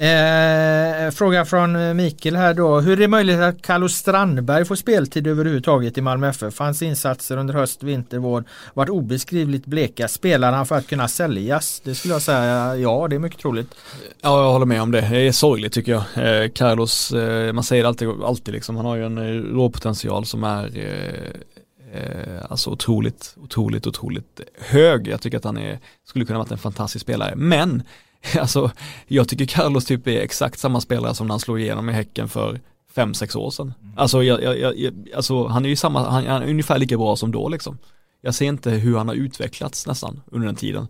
[0.00, 2.80] Eh, fråga från eh, Mikael här då.
[2.80, 6.58] Hur är det möjligt att Carlo Strandberg får speltid överhuvudtaget i Malmö FF?
[6.58, 8.44] Hans insatser under höst, vinter, vår
[8.74, 10.08] varit obeskrivligt bleka.
[10.08, 11.80] Spelar han för att kunna säljas?
[11.84, 13.74] Det skulle jag säga ja, det är mycket troligt.
[14.20, 15.00] Ja, jag håller med om det.
[15.00, 16.42] Det är sorgligt tycker jag.
[16.42, 20.26] Eh, Carlos, eh, man säger det alltid, alltid liksom, han har ju en eh, råpotential
[20.26, 25.08] som är eh, eh, alltså otroligt, otroligt, otroligt hög.
[25.08, 25.78] Jag tycker att han är,
[26.08, 27.32] skulle kunna varit en fantastisk spelare.
[27.36, 27.82] Men
[28.40, 28.70] Alltså,
[29.06, 32.28] jag tycker Carlos typ är exakt samma spelare som när han slog igenom i Häcken
[32.28, 32.60] för
[32.94, 33.74] fem sex år sedan.
[33.82, 33.98] Mm.
[33.98, 37.16] Alltså, jag, jag, jag, alltså han är ju samma, han, han, är ungefär lika bra
[37.16, 37.78] som då liksom.
[38.20, 40.88] Jag ser inte hur han har utvecklats nästan under den tiden.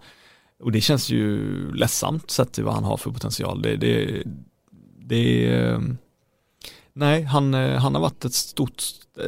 [0.63, 3.63] Och det känns ju ledsamt sett till vad han har för potential.
[3.63, 4.23] Det, det,
[4.99, 5.97] det är,
[6.93, 8.83] nej, han, han har varit ett stort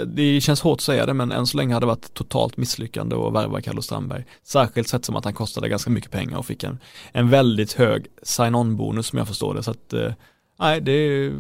[0.06, 3.16] det känns hårt att säga det men än så länge har det varit totalt misslyckande
[3.16, 4.24] att värva Carlos Strandberg.
[4.42, 6.78] Särskilt sett som att han kostade ganska mycket pengar och fick en,
[7.12, 9.62] en väldigt hög sign-on bonus som jag förstår det.
[9.62, 10.12] Så att, eh,
[10.60, 11.32] nej, det är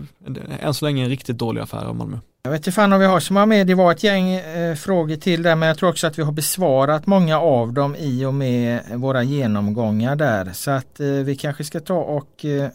[0.60, 2.18] än så länge en riktigt dålig affär av Malmö.
[2.44, 3.66] Jag vet inte fan om vi har så många med.
[3.66, 6.32] Det var ett gäng eh, frågor till där men jag tror också att vi har
[6.32, 10.52] besvarat många av dem i och med våra genomgångar där.
[10.52, 12.68] Så att eh, vi kanske ska ta och eh,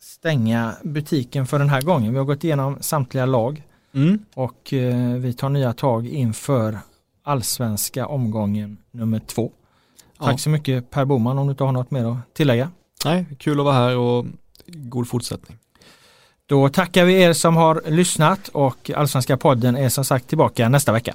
[0.00, 2.12] stänga butiken för den här gången.
[2.12, 3.62] Vi har gått igenom samtliga lag.
[3.94, 4.18] Mm.
[4.34, 6.78] Och eh, vi tar nya tag inför
[7.22, 9.52] allsvenska omgången nummer två.
[10.18, 10.38] Tack ja.
[10.38, 12.70] så mycket Per Boman om du inte har något mer att tillägga.
[13.04, 14.26] Nej, kul att vara här och
[14.66, 15.58] god fortsättning.
[16.46, 20.92] Då tackar vi er som har lyssnat och Allsvenska podden är som sagt tillbaka nästa
[20.92, 21.14] vecka.